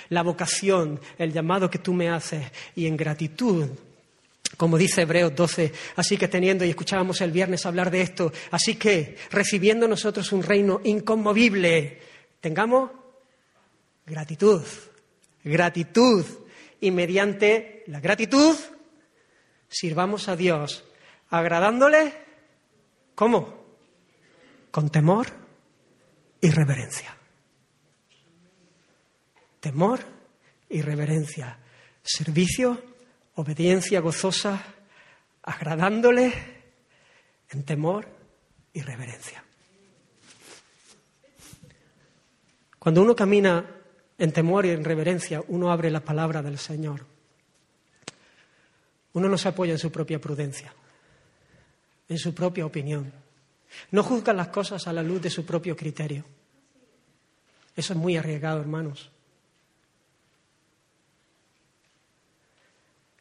la 0.09 0.24
vocación, 0.24 0.99
el 1.18 1.32
llamado 1.32 1.70
que 1.70 1.80
tú 1.80 1.93
me 1.93 2.09
haces 2.09 2.45
y 2.76 2.86
en 2.86 2.97
gratitud. 2.97 3.68
Como 4.55 4.78
dice 4.78 5.01
Hebreos 5.01 5.36
12, 5.36 5.74
así 5.97 6.18
que 6.18 6.28
teniendo, 6.28 6.63
y 6.63 6.70
escuchábamos 6.70 7.22
el 7.22 7.32
viernes 7.32 7.65
hablar 7.65 7.91
de 7.91 8.01
esto, 8.01 8.32
así 8.51 8.76
que 8.76 9.18
recibiendo 9.30 9.88
nosotros 9.88 10.32
un 10.32 10.41
reino 10.41 10.82
inconmovible, 10.84 11.99
tengamos 12.39 12.91
gratitud, 14.05 14.63
gratitud, 15.43 16.26
y 16.80 16.91
mediante 16.91 17.84
la 17.88 17.99
gratitud 17.99 18.55
sirvamos 19.70 20.30
a 20.30 20.36
Dios 20.36 20.84
agradándole, 21.30 22.13
¿cómo? 23.15 23.65
Con 24.72 24.89
temor 24.89 25.28
y 26.41 26.49
reverencia. 26.49 27.15
Temor 29.59 29.99
y 30.70 30.82
reverencia. 30.82 31.59
Servicio, 32.03 32.82
obediencia 33.36 33.99
gozosa, 33.99 34.63
agradándole 35.43 36.32
en 37.49 37.63
temor 37.63 38.07
y 38.74 38.82
reverencia. 38.82 39.43
Cuando 42.80 43.01
uno 43.01 43.15
camina 43.15 43.65
en 44.18 44.32
temor 44.32 44.65
y 44.65 44.70
en 44.70 44.84
reverencia, 44.84 45.43
uno 45.47 45.72
abre 45.72 45.91
la 45.91 45.99
palabra 45.99 46.41
del 46.41 46.57
Señor 46.57 47.16
uno 49.18 49.28
no 49.28 49.38
se 49.38 49.47
apoya 49.47 49.74
en 49.74 49.80
su 49.80 49.91
propia 49.91 50.22
prudencia, 50.22 50.72
en 52.07 52.18
su 52.20 52.36
propia 52.36 52.65
opinión. 52.65 53.11
No 53.91 54.03
juzga 54.03 54.32
las 54.32 54.49
cosas 54.49 54.88
a 54.88 54.93
la 54.93 55.01
luz 55.01 55.22
de 55.24 55.32
su 55.32 55.43
propio 55.43 55.76
criterio. 55.76 56.24
Eso 57.76 57.93
es 57.93 57.99
muy 57.99 58.15
arriesgado, 58.15 58.61
hermanos. 58.61 59.09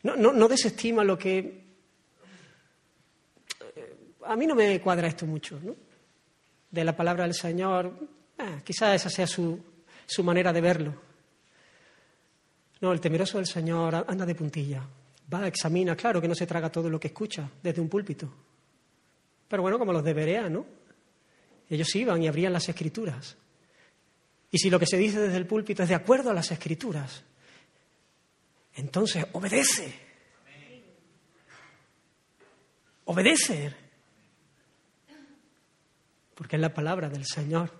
No, 0.02 0.48
desestima 0.48 1.02
lo 1.02 1.18
que... 1.18 1.64
Eh, 3.74 3.96
a 4.24 4.36
mí 4.36 4.46
no 4.46 4.54
me 4.54 4.80
cuadra 4.80 5.08
esto 5.08 5.26
mucho, 5.26 5.58
¿no? 5.62 5.74
De 6.70 6.84
la 6.84 6.94
palabra 6.94 7.24
del 7.24 7.34
Señor, 7.34 7.90
eh, 8.38 8.60
quizás 8.62 8.94
esa 8.94 9.10
sea 9.10 9.26
su, 9.26 9.58
su 10.04 10.22
manera 10.22 10.52
de 10.52 10.60
verlo. 10.60 10.94
No, 12.82 12.92
el 12.92 13.00
temeroso 13.00 13.38
del 13.38 13.46
Señor 13.46 14.04
anda 14.06 14.26
de 14.26 14.34
puntilla, 14.34 14.86
va, 15.32 15.46
examina, 15.46 15.96
claro 15.96 16.20
que 16.20 16.28
no 16.28 16.34
se 16.34 16.46
traga 16.46 16.70
todo 16.70 16.88
lo 16.88 17.00
que 17.00 17.08
escucha 17.08 17.50
desde 17.62 17.80
un 17.80 17.88
púlpito. 17.88 18.32
Pero 19.48 19.62
bueno, 19.62 19.78
como 19.78 19.92
los 19.92 20.04
de 20.04 20.12
Berea, 20.12 20.48
¿no? 20.48 20.66
Ellos 21.68 21.94
iban 21.96 22.22
y 22.22 22.28
abrían 22.28 22.52
las 22.52 22.68
escrituras. 22.68 23.36
Y 24.50 24.58
si 24.58 24.70
lo 24.70 24.78
que 24.78 24.86
se 24.86 24.96
dice 24.96 25.20
desde 25.20 25.36
el 25.36 25.46
púlpito 25.46 25.82
es 25.82 25.88
de 25.88 25.94
acuerdo 25.94 26.30
a 26.30 26.34
las 26.34 26.50
escrituras, 26.50 27.24
entonces 28.74 29.26
obedece. 29.32 30.06
Obedece. 33.06 33.74
Porque 36.34 36.56
es 36.56 36.62
la 36.62 36.74
palabra 36.74 37.08
del 37.08 37.24
Señor. 37.24 37.70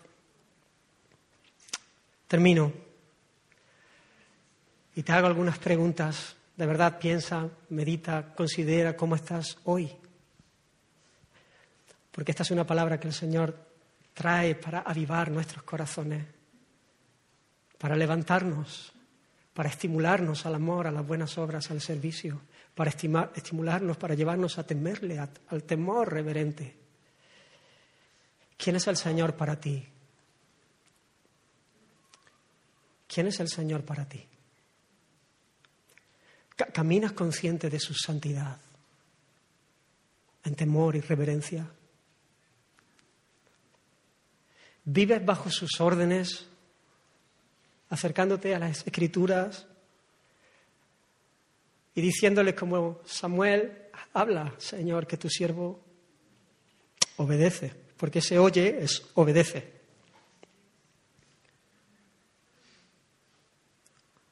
Termino. 2.27 2.73
Y 4.95 5.03
te 5.03 5.13
hago 5.13 5.27
algunas 5.27 5.59
preguntas. 5.59 6.37
De 6.57 6.67
verdad, 6.67 6.99
piensa, 6.99 7.51
medita, 7.69 8.35
considera 8.35 8.97
cómo 8.97 9.15
estás 9.15 9.59
hoy. 9.65 9.93
Porque 12.11 12.33
esta 12.33 12.43
es 12.43 12.51
una 12.51 12.67
palabra 12.67 12.99
que 12.99 13.09
el 13.09 13.15
Señor 13.15 13.55
trae 14.15 14.55
para 14.55 14.81
avivar 14.81 15.31
nuestros 15.31 15.63
corazones, 15.65 16.25
para 17.77 17.95
levantarnos, 17.95 18.93
para 19.53 19.69
estimularnos 19.69 20.47
al 20.47 20.55
amor, 20.55 20.87
a 20.87 20.91
las 20.91 21.07
buenas 21.07 21.37
obras, 21.37 21.71
al 21.71 21.83
servicio, 21.83 22.41
para 22.75 22.91
estimularnos, 22.91 23.99
para 23.99 24.15
llevarnos 24.15 24.59
a 24.59 24.67
temerle, 24.67 25.19
al 25.19 25.63
temor 25.65 26.11
reverente. 26.11 26.75
¿Quién 28.57 28.77
es 28.77 28.87
el 28.87 28.97
Señor 28.97 29.35
para 29.37 29.61
ti? 29.61 29.87
¿Quién 33.07 33.27
es 33.27 33.41
el 33.41 33.49
Señor 33.49 33.85
para 33.85 34.09
ti? 34.09 34.27
¿Caminas 36.57 37.13
consciente 37.13 37.69
de 37.69 37.79
su 37.79 37.95
santidad, 37.95 38.59
en 40.45 40.55
temor 40.55 40.97
y 40.97 41.01
reverencia? 41.01 41.69
¿Vives 44.85 45.25
bajo 45.25 45.51
sus 45.51 45.81
órdenes, 45.81 46.47
acercándote 47.91 48.55
a 48.55 48.59
las 48.59 48.87
escrituras 48.87 49.67
y 51.95 52.01
diciéndole 52.01 52.55
como 52.55 53.01
Samuel, 53.05 53.91
habla, 54.13 54.55
Señor, 54.59 55.07
que 55.07 55.17
tu 55.17 55.29
siervo 55.29 55.83
obedece, 57.17 57.73
porque 57.97 58.21
ese 58.21 58.39
oye 58.39 58.79
es 58.83 59.03
obedece. 59.15 59.76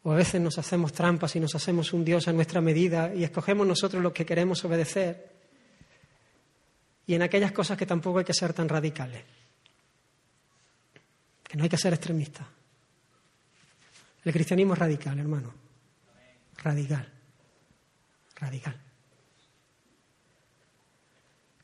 O 0.05 0.12
a 0.12 0.16
veces 0.16 0.40
nos 0.40 0.59
hacemos 0.59 0.92
trampas 0.92 1.34
y 1.34 1.40
nos 1.40 1.55
hacemos 1.55 1.92
un 1.92 2.05
Dios 2.05 2.28
a 2.28 2.32
nuestra 2.32 2.61
medida 2.61 3.12
y 3.14 3.24
escogemos 3.24 3.66
nosotros 3.66 4.02
lo 4.02 4.12
que 4.12 4.24
queremos 4.24 4.64
obedecer. 4.64 5.32
Y 7.07 7.14
en 7.14 7.22
aquellas 7.22 7.52
cosas 7.52 7.76
que 7.76 7.86
tampoco 7.86 8.20
hay 8.20 8.24
que 8.24 8.32
ser 8.32 8.52
tan 8.52 8.68
radicales 8.68 9.24
no 11.57 11.62
hay 11.62 11.68
que 11.68 11.78
ser 11.78 11.92
extremista. 11.92 12.46
El 14.24 14.32
cristianismo 14.32 14.72
es 14.72 14.78
radical, 14.78 15.18
hermano. 15.18 15.55
Radical. 16.62 17.12
Radical. 18.36 18.80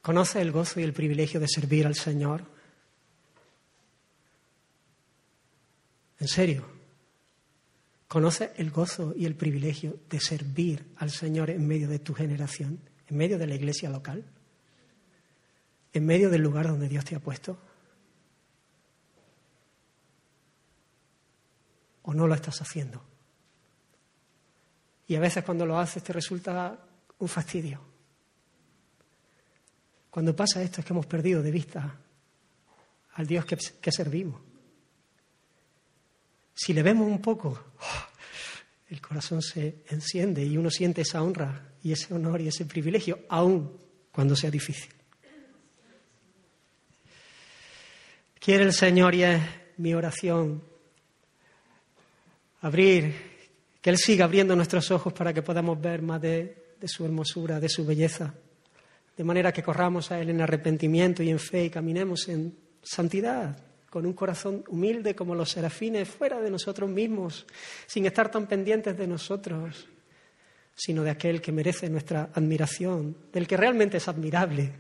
¿Conoce 0.03 0.41
el 0.41 0.53
gozo 0.53 0.81
y 0.81 0.83
el 0.83 0.93
privilegio 0.93 1.41
de 1.41 1.49
servir 1.49 1.87
al 1.87 1.95
Señor? 1.95 2.45
En 6.19 6.29
serio. 6.29 6.80
¿Conoce 8.11 8.53
el 8.57 8.73
gozo 8.73 9.15
y 9.17 9.25
el 9.25 9.37
privilegio 9.37 10.01
de 10.11 10.19
servir 10.19 10.85
al 10.97 11.11
Señor 11.11 11.49
en 11.49 11.65
medio 11.65 11.89
de 11.89 12.01
tu 12.01 12.13
generación, 12.13 12.81
en 13.07 13.17
medio 13.17 13.39
de 13.39 13.47
la 13.47 13.55
iglesia 13.55 13.89
local, 13.89 14.25
en 15.93 16.07
medio 16.07 16.29
del 16.29 16.43
lugar 16.43 16.67
donde 16.67 16.89
Dios 16.89 17.05
te 17.05 17.15
ha 17.15 17.21
puesto? 17.21 17.57
o 22.03 22.15
no 22.15 22.27
lo 22.27 22.35
estás 22.35 22.61
haciendo. 22.61 23.01
Y 25.07 25.15
a 25.15 25.21
veces 25.21 25.45
cuando 25.45 25.65
lo 25.65 25.79
haces 25.79 26.03
te 26.03 26.13
resulta 26.13 26.77
un 27.19 27.29
fastidio. 27.29 27.81
Cuando 30.11 30.35
pasa 30.35 30.61
esto 30.61 30.81
es 30.81 30.87
que 30.87 30.93
hemos 30.93 31.07
perdido 31.07 31.41
de 31.41 31.51
vista 31.51 31.99
al 33.15 33.27
Dios 33.27 33.45
que, 33.45 33.93
servimos. 33.93 34.41
Si 36.63 36.75
le 36.75 36.83
vemos 36.83 37.07
un 37.07 37.23
poco, 37.23 37.59
el 38.91 39.01
corazón 39.01 39.41
se 39.41 39.77
enciende 39.89 40.45
y 40.45 40.59
uno 40.59 40.71
siente 40.71 41.01
esa 41.01 41.23
honra 41.23 41.73
y 41.83 41.91
ese 41.91 42.13
honor 42.13 42.43
y 42.43 42.49
ese 42.49 42.67
privilegio, 42.67 43.21
aun 43.31 43.79
cuando 44.13 44.37
sea 44.37 44.51
difícil. 44.51 44.93
Quiere 48.39 48.65
el 48.65 48.75
Señor 48.75 49.15
y 49.15 49.23
es 49.23 49.41
mi 49.79 49.95
oración 49.95 50.63
abrir, 52.61 53.15
que 53.81 53.89
Él 53.89 53.97
siga 53.97 54.27
abriendo 54.27 54.55
nuestros 54.55 54.91
ojos 54.91 55.15
para 55.15 55.33
que 55.33 55.41
podamos 55.41 55.81
ver 55.81 56.03
más 56.03 56.21
de, 56.21 56.75
su 56.85 57.07
hermosura, 57.07 57.59
de 57.59 57.71
su 57.71 57.87
belleza, 57.87 58.35
de 59.17 59.25
manera 59.25 59.51
que 59.51 59.63
corramos 59.63 60.11
a 60.11 60.21
Él 60.21 60.29
en 60.29 60.43
arrepentimiento 60.43 61.23
y 61.23 61.31
en 61.31 61.39
fe 61.39 61.65
y 61.65 61.71
caminemos 61.71 62.29
en 62.29 62.55
santidad, 62.83 63.70
con 63.91 64.07
un 64.07 64.13
corazón 64.13 64.65
humilde 64.69 65.15
como 65.15 65.35
los 65.35 65.51
serafines, 65.51 66.09
fuera 66.09 66.41
de 66.41 66.51
nosotros 66.51 66.89
mismos, 66.89 67.47
sin 67.87 68.07
estar 68.07 68.31
tan 68.31 68.47
pendientes 68.47 68.97
de 68.97 69.07
nosotros, 69.07 69.89
sino 70.75 71.03
de 71.03 71.11
aquel 71.11 71.43
que 71.43 71.53
merece 71.53 71.91
nuestra 71.91 72.31
admiración, 72.33 73.17
del 73.33 73.47
que 73.47 73.57
realmente 73.57 73.99
es 73.99 74.09
admirable, 74.09 74.73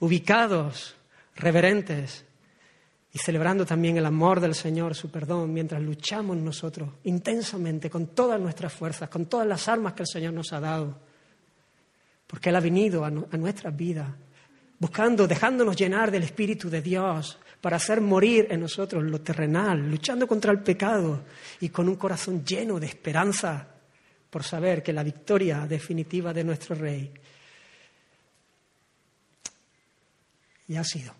ubicados, 0.00 0.96
reverentes, 1.36 2.26
y 3.16 3.18
celebrando 3.18 3.64
también 3.64 3.96
el 3.96 4.04
amor 4.04 4.40
del 4.40 4.54
Señor, 4.54 4.94
su 4.94 5.10
perdón, 5.10 5.50
mientras 5.50 5.80
luchamos 5.80 6.36
nosotros 6.36 6.90
intensamente 7.04 7.88
con 7.88 8.08
todas 8.08 8.38
nuestras 8.38 8.74
fuerzas, 8.74 9.08
con 9.08 9.24
todas 9.24 9.46
las 9.46 9.68
armas 9.68 9.94
que 9.94 10.02
el 10.02 10.06
Señor 10.06 10.34
nos 10.34 10.52
ha 10.52 10.60
dado, 10.60 10.98
porque 12.26 12.50
Él 12.50 12.56
ha 12.56 12.60
venido 12.60 13.06
a, 13.06 13.10
nuestras 13.10 13.74
vidas, 13.74 14.08
buscando, 14.78 15.26
dejándonos 15.26 15.76
llenar 15.76 16.10
del 16.10 16.24
Espíritu 16.24 16.68
de 16.68 16.82
Dios 16.82 17.38
para 17.66 17.78
hacer 17.78 18.00
morir 18.00 18.46
en 18.50 18.60
nosotros 18.60 19.02
lo 19.02 19.20
terrenal, 19.22 19.90
luchando 19.90 20.28
contra 20.28 20.52
el 20.52 20.60
pecado 20.60 21.24
y 21.58 21.70
con 21.70 21.88
un 21.88 21.96
corazón 21.96 22.44
lleno 22.44 22.78
de 22.78 22.86
esperanza 22.86 23.66
por 24.30 24.44
saber 24.44 24.84
que 24.84 24.92
la 24.92 25.02
victoria 25.02 25.66
definitiva 25.66 26.32
de 26.32 26.44
nuestro 26.44 26.76
Rey 26.76 27.12
ya 30.68 30.80
ha 30.80 30.84
sido. 30.84 31.12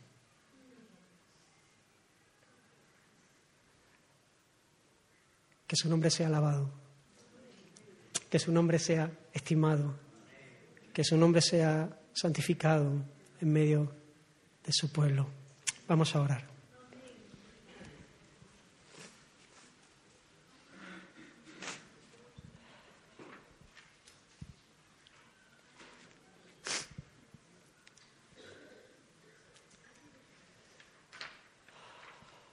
Que 5.66 5.74
su 5.74 5.88
nombre 5.88 6.12
sea 6.12 6.28
alabado. 6.28 6.70
Que 8.30 8.38
su 8.38 8.52
nombre 8.52 8.78
sea 8.78 9.10
estimado. 9.32 9.98
Que 10.92 11.02
su 11.02 11.16
nombre 11.16 11.42
sea 11.42 11.88
santificado 12.12 13.02
en 13.40 13.52
medio 13.52 13.92
de 14.64 14.72
su 14.72 14.92
pueblo. 14.92 15.35
Vamos 15.88 16.14
a 16.16 16.20
orar. 16.20 16.56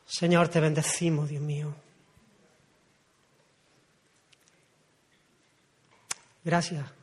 Señor, 0.06 0.48
te 0.48 0.60
bendecimos, 0.60 1.28
Dios 1.28 1.42
mío. 1.42 1.74
Gracias. 6.44 7.03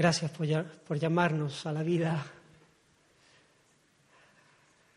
Gracias 0.00 0.30
por, 0.30 0.98
llamarnos 0.98 1.66
a 1.66 1.72
la 1.74 1.82
vida. 1.82 2.24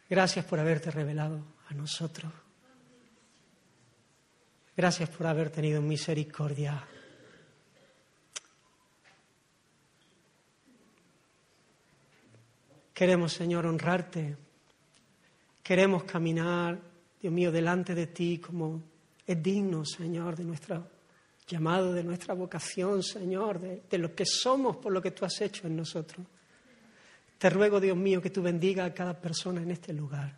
Gracias 0.09 0.45
por 0.45 0.61
haberte 0.61 0.91
revelado 0.91 1.43
a 1.67 1.73
nosotros. 1.73 2.31
Gracias 4.77 5.09
por 5.09 5.27
haber 5.27 5.49
tenido 5.49 5.81
misericordia. 5.81 6.87
Queremos, 12.93 13.33
Señor, 13.33 13.65
honrarte. 13.65 14.37
Queremos 15.61 16.05
caminar, 16.05 16.79
Dios 17.21 17.33
mío, 17.33 17.51
delante 17.51 17.93
de 17.93 18.07
ti 18.07 18.37
como 18.37 18.81
es 19.27 19.43
digno, 19.43 19.83
Señor, 19.83 20.37
de 20.37 20.45
nuestro 20.45 20.92
llamado, 21.53 21.93
de 21.93 22.03
nuestra 22.03 22.33
vocación, 22.33 23.03
Señor, 23.03 23.59
de, 23.59 23.97
lo 23.97 24.13
que 24.13 24.25
somos 24.25 24.77
por 24.77 24.91
lo 24.91 25.01
que 25.01 25.11
tú 25.11 25.23
has 25.23 25.39
hecho 25.41 25.67
en 25.67 25.75
nosotros. 25.75 26.25
Te 27.37 27.49
ruego, 27.49 27.79
Dios 27.79 27.95
mío, 27.95 28.21
que 28.21 28.29
tú 28.29 28.41
bendiga 28.41 28.85
a 28.85 28.93
cada 28.93 29.19
persona 29.19 29.61
en 29.61 29.71
este 29.71 29.93
lugar. 29.93 30.37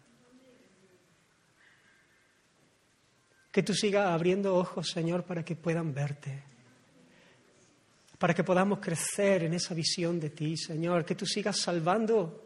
Que 3.51 3.63
tú 3.63 3.73
sigas 3.73 4.07
abriendo 4.07 4.55
ojos, 4.55 4.89
Señor, 4.89 5.23
para 5.23 5.45
que 5.45 5.55
puedan 5.55 5.93
verte. 5.93 6.43
Para 8.17 8.33
que 8.33 8.43
podamos 8.43 8.79
crecer 8.79 9.43
en 9.43 9.53
esa 9.53 9.73
visión 9.73 10.19
de 10.19 10.31
ti, 10.31 10.57
Señor. 10.57 11.05
Que 11.05 11.15
tú 11.15 11.25
sigas 11.25 11.57
salvando 11.57 12.44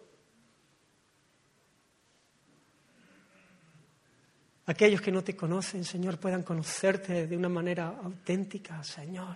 aquellos 4.70 5.02
que 5.02 5.12
no 5.12 5.24
te 5.24 5.36
conocen, 5.36 5.84
Señor, 5.84 6.20
puedan 6.20 6.44
conocerte 6.44 7.26
de 7.26 7.36
una 7.36 7.50
manera 7.50 7.88
auténtica, 7.88 8.84
Señor. 8.84 9.36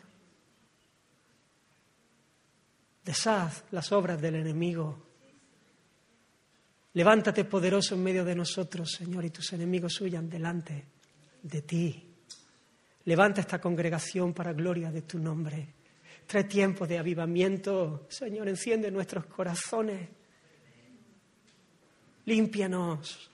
Deshaz 3.03 3.63
las 3.71 3.91
obras 3.91 4.21
del 4.21 4.35
enemigo. 4.35 5.07
Levántate 6.93 7.45
poderoso 7.45 7.95
en 7.95 8.03
medio 8.03 8.23
de 8.23 8.35
nosotros, 8.35 8.91
Señor, 8.91 9.25
y 9.25 9.31
tus 9.31 9.51
enemigos 9.53 9.99
huyan 10.01 10.29
delante 10.29 10.85
de 11.41 11.61
ti. 11.63 12.13
Levanta 13.05 13.41
esta 13.41 13.59
congregación 13.59 14.33
para 14.33 14.53
gloria 14.53 14.91
de 14.91 15.01
tu 15.01 15.17
nombre. 15.17 15.67
Trae 16.27 16.43
tiempo 16.43 16.85
de 16.85 16.99
avivamiento, 16.99 18.05
Señor, 18.07 18.47
enciende 18.47 18.91
nuestros 18.91 19.25
corazones. 19.25 20.09
Límpianos. 22.25 23.32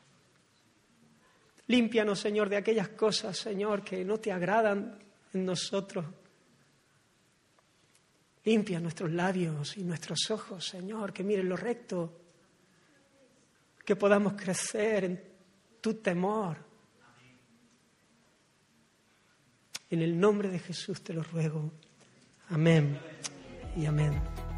Límpianos, 1.70 2.20
Señor, 2.20 2.50
de 2.50 2.58
aquellas 2.58 2.90
cosas, 2.90 3.38
Señor, 3.38 3.84
que 3.84 4.04
no 4.04 4.18
te 4.18 4.32
agradan 4.32 4.98
en 5.34 5.46
nosotros. 5.46 6.04
Limpia 8.44 8.80
nuestros 8.80 9.12
labios 9.12 9.78
y 9.78 9.84
nuestros 9.84 10.32
ojos, 10.32 10.66
Señor, 10.66 11.14
que 11.14 11.24
miren 11.24 11.48
lo 11.48 11.56
recto, 11.56 12.22
que 13.86 13.96
podamos 13.96 14.34
crecer 14.34 15.04
en 15.04 15.24
tu 15.80 15.94
temor. 15.96 16.58
En 19.92 20.02
el 20.02 20.20
nombre 20.20 20.50
de 20.50 20.58
Jesús 20.58 21.04
te 21.04 21.14
lo 21.14 21.22
ruego. 21.22 21.72
Amén 22.50 23.00
y 23.76 23.86
amén. 23.86 24.49